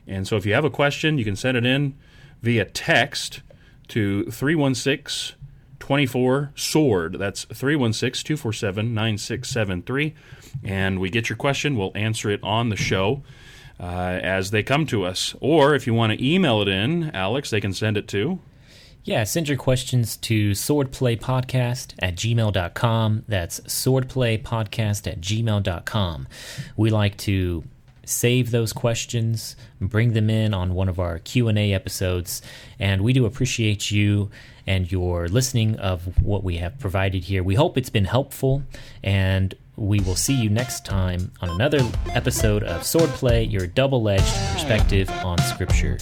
And 0.07 0.26
so 0.26 0.36
if 0.36 0.46
you 0.46 0.55
have 0.55 0.64
a 0.64 0.70
question, 0.70 1.18
you 1.18 1.24
can 1.24 1.36
send 1.36 1.57
it 1.57 1.66
in 1.66 1.96
via 2.40 2.64
text 2.64 3.42
to 3.88 4.24
316 4.30 5.36
24 5.83 6.53
SWORD. 6.55 7.14
That's 7.18 7.43
316 7.45 8.24
247 8.24 8.95
9673. 8.95 10.14
And 10.62 11.01
we 11.01 11.11
get 11.11 11.28
your 11.28 11.37
question, 11.37 11.76
we'll 11.76 11.91
answer 11.97 12.30
it 12.30 12.39
on 12.45 12.68
the 12.68 12.76
show. 12.76 13.22
uh, 13.80 14.20
as 14.22 14.53
they 14.53 14.62
come 14.62 14.87
to 14.87 15.05
us. 15.05 15.35
Or 15.41 15.74
if 15.74 15.87
you 15.89 15.95
want 15.95 16.12
to 16.12 16.24
email 16.24 16.62
it 16.62 16.68
in, 16.68 17.11
Alex, 17.14 17.51
they 17.51 17.61
can 17.61 17.72
send 17.72 17.97
it 17.97 18.07
to. 18.09 18.39
Yeah, 19.03 19.24
send 19.24 19.49
your 19.49 19.59
questions 19.59 20.16
to 20.18 20.53
swordplaypodcast 20.53 21.95
at 21.99 22.14
gmail.com. 22.14 23.24
That's 23.26 23.59
swordplaypodcast 23.61 25.11
at 25.11 25.20
gmail.com. 25.20 26.28
We 26.76 26.91
like 26.91 27.16
to 27.18 27.64
save 28.05 28.53
those 28.53 28.72
questions, 28.72 29.57
bring 29.80 30.12
them 30.12 30.30
in 30.30 30.55
on 30.55 30.74
one 30.74 30.89
of 30.89 31.01
our 31.01 31.18
Q&A 31.18 31.72
episodes, 31.74 32.41
and 32.78 33.03
we 33.03 33.12
do 33.12 33.26
appreciate 33.26 33.91
you 33.91 34.30
and 34.67 34.91
your 34.91 35.29
listening 35.29 35.79
of 35.79 36.23
what 36.23 36.45
we 36.45 36.57
have 36.57 36.79
provided 36.79 37.25
here. 37.25 37.43
We 37.43 37.55
hope 37.55 37.77
it's 37.77 37.91
been 37.91 38.05
helpful 38.05 38.63
and 39.03 39.55
we 39.77 40.01
will 40.01 40.17
see 40.17 40.35
you 40.35 40.51
next 40.51 40.85
time 40.85 41.33
on 41.41 41.51
another 41.51 41.81
episode 42.11 42.63
of 42.63 42.83
Swordplay, 42.83 43.51
your 43.51 43.67
double-edged 43.67 44.25
perspective 44.53 45.11
on 45.25 45.39
scripture. 45.39 45.99